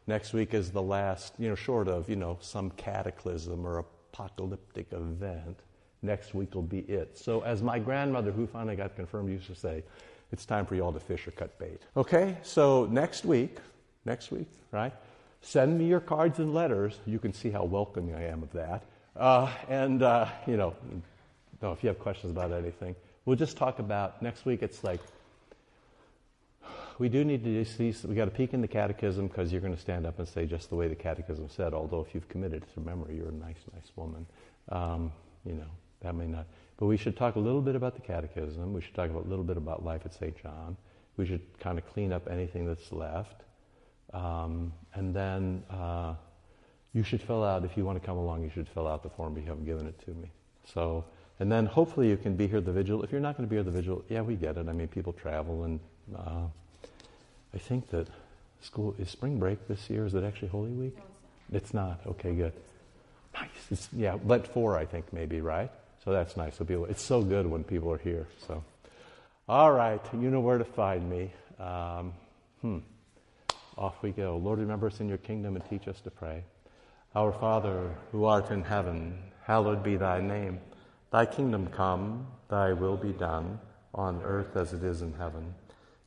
next 0.06 0.32
week 0.32 0.52
is 0.52 0.70
the 0.70 0.82
last, 0.82 1.34
you 1.38 1.48
know, 1.48 1.54
short 1.54 1.88
of, 1.88 2.08
you 2.08 2.16
know, 2.16 2.38
some 2.40 2.70
cataclysm 2.70 3.64
or 3.64 3.78
apocalyptic 4.12 4.92
event. 4.92 5.60
Next 6.02 6.34
week 6.34 6.54
will 6.54 6.62
be 6.62 6.80
it. 6.80 7.18
So, 7.18 7.42
as 7.42 7.62
my 7.62 7.78
grandmother, 7.78 8.32
who 8.32 8.46
finally 8.46 8.74
got 8.74 8.96
confirmed, 8.96 9.30
used 9.30 9.46
to 9.46 9.54
say, 9.54 9.84
it's 10.32 10.46
time 10.46 10.64
for 10.66 10.74
y'all 10.74 10.92
to 10.92 11.00
fish 11.00 11.26
or 11.28 11.32
cut 11.32 11.58
bait. 11.58 11.82
Okay, 11.96 12.36
so 12.42 12.86
next 12.86 13.24
week, 13.24 13.58
next 14.04 14.30
week, 14.30 14.46
right? 14.72 14.92
Send 15.42 15.78
me 15.78 15.86
your 15.86 16.00
cards 16.00 16.38
and 16.38 16.54
letters. 16.54 16.98
You 17.06 17.18
can 17.18 17.32
see 17.32 17.50
how 17.50 17.64
welcoming 17.64 18.14
I 18.14 18.28
am 18.28 18.42
of 18.42 18.52
that. 18.52 18.84
Uh, 19.16 19.50
and, 19.68 20.02
uh, 20.02 20.28
you 20.46 20.56
know, 20.56 20.74
no, 21.62 21.72
if 21.72 21.82
you 21.82 21.88
have 21.88 21.98
questions 21.98 22.32
about 22.32 22.52
anything, 22.52 22.94
we'll 23.24 23.36
just 23.36 23.56
talk 23.56 23.78
about 23.78 24.22
next 24.22 24.44
week. 24.46 24.62
It's 24.62 24.82
like 24.82 25.00
we 27.00 27.08
do 27.08 27.24
need 27.24 27.42
to 27.42 27.64
see, 27.64 27.94
we 28.06 28.14
got 28.14 28.26
to 28.26 28.30
peek 28.30 28.52
in 28.52 28.60
the 28.60 28.68
catechism 28.68 29.26
because 29.26 29.50
you're 29.50 29.62
going 29.62 29.74
to 29.74 29.80
stand 29.80 30.04
up 30.04 30.18
and 30.18 30.28
say 30.28 30.44
just 30.44 30.68
the 30.68 30.76
way 30.76 30.86
the 30.86 30.94
catechism 30.94 31.48
said, 31.48 31.72
although 31.72 32.02
if 32.02 32.14
you've 32.14 32.28
committed 32.28 32.62
to 32.74 32.80
memory, 32.80 33.16
you're 33.16 33.30
a 33.30 33.32
nice, 33.32 33.56
nice 33.72 33.90
woman. 33.96 34.26
Um, 34.68 35.10
you 35.46 35.54
know, 35.54 35.70
that 36.02 36.14
may 36.14 36.26
not. 36.26 36.44
But 36.76 36.86
we 36.86 36.98
should 36.98 37.16
talk 37.16 37.36
a 37.36 37.38
little 37.38 37.62
bit 37.62 37.74
about 37.74 37.94
the 37.94 38.02
catechism. 38.02 38.74
We 38.74 38.82
should 38.82 38.94
talk 38.94 39.10
a 39.10 39.16
little 39.16 39.44
bit 39.44 39.56
about 39.56 39.82
life 39.82 40.02
at 40.04 40.12
St. 40.12 40.36
John. 40.42 40.76
We 41.16 41.24
should 41.24 41.40
kind 41.58 41.78
of 41.78 41.86
clean 41.86 42.12
up 42.12 42.28
anything 42.30 42.66
that's 42.66 42.92
left. 42.92 43.44
Um, 44.12 44.70
and 44.92 45.16
then 45.16 45.62
uh, 45.70 46.16
you 46.92 47.02
should 47.02 47.22
fill 47.22 47.42
out, 47.42 47.64
if 47.64 47.78
you 47.78 47.86
want 47.86 47.98
to 47.98 48.06
come 48.06 48.18
along, 48.18 48.42
you 48.42 48.50
should 48.50 48.68
fill 48.68 48.86
out 48.86 49.02
the 49.02 49.10
form. 49.10 49.38
You 49.38 49.44
haven't 49.46 49.64
given 49.64 49.86
it 49.86 49.98
to 50.04 50.10
me. 50.10 50.30
So, 50.74 51.06
and 51.38 51.50
then 51.50 51.64
hopefully 51.64 52.10
you 52.10 52.18
can 52.18 52.36
be 52.36 52.46
here 52.46 52.60
the 52.60 52.72
vigil. 52.72 53.02
If 53.02 53.10
you're 53.10 53.22
not 53.22 53.38
going 53.38 53.48
to 53.48 53.50
be 53.50 53.56
here 53.56 53.62
the 53.62 53.70
vigil, 53.70 54.04
yeah, 54.10 54.20
we 54.20 54.34
get 54.34 54.58
it. 54.58 54.68
I 54.68 54.72
mean, 54.72 54.88
people 54.88 55.14
travel, 55.14 55.64
and 55.64 55.80
uh, 56.14 56.42
I 57.54 57.58
think 57.58 57.90
that 57.90 58.08
school 58.60 58.94
is 58.98 59.10
spring 59.10 59.38
break 59.38 59.66
this 59.68 59.90
year. 59.90 60.06
Is 60.06 60.14
it 60.14 60.24
actually 60.24 60.48
Holy 60.48 60.70
Week? 60.70 60.96
No, 60.96 61.02
it's 61.56 61.74
not. 61.74 61.98
It's 61.98 62.06
not. 62.06 62.12
Okay, 62.12 62.34
good. 62.34 62.52
Nice. 63.34 63.48
It's, 63.70 63.88
yeah, 63.92 64.16
Lent 64.24 64.46
four, 64.46 64.76
I 64.76 64.84
think 64.84 65.12
maybe, 65.12 65.40
right? 65.40 65.70
So 66.04 66.12
that's 66.12 66.36
nice. 66.36 66.56
So 66.56 66.64
people, 66.64 66.86
it's 66.86 67.02
so 67.02 67.22
good 67.22 67.46
when 67.46 67.64
people 67.64 67.92
are 67.92 67.98
here. 67.98 68.26
So, 68.46 68.64
all 69.48 69.72
right, 69.72 70.00
you 70.12 70.30
know 70.30 70.40
where 70.40 70.58
to 70.58 70.64
find 70.64 71.08
me. 71.08 71.32
Um, 71.58 72.12
hmm. 72.60 72.78
Off 73.76 74.02
we 74.02 74.10
go. 74.10 74.36
Lord, 74.36 74.58
remember 74.58 74.88
us 74.88 75.00
in 75.00 75.08
your 75.08 75.18
kingdom 75.18 75.56
and 75.56 75.64
teach 75.68 75.88
us 75.88 76.00
to 76.02 76.10
pray. 76.10 76.44
Our 77.14 77.32
Father, 77.32 77.94
who 78.12 78.24
art 78.24 78.50
in 78.50 78.62
heaven, 78.62 79.18
hallowed 79.44 79.82
be 79.82 79.96
thy 79.96 80.20
name. 80.20 80.60
Thy 81.10 81.26
kingdom 81.26 81.66
come, 81.68 82.26
thy 82.48 82.72
will 82.72 82.96
be 82.96 83.12
done, 83.12 83.58
on 83.94 84.22
earth 84.22 84.56
as 84.56 84.72
it 84.72 84.84
is 84.84 85.02
in 85.02 85.12
heaven. 85.14 85.54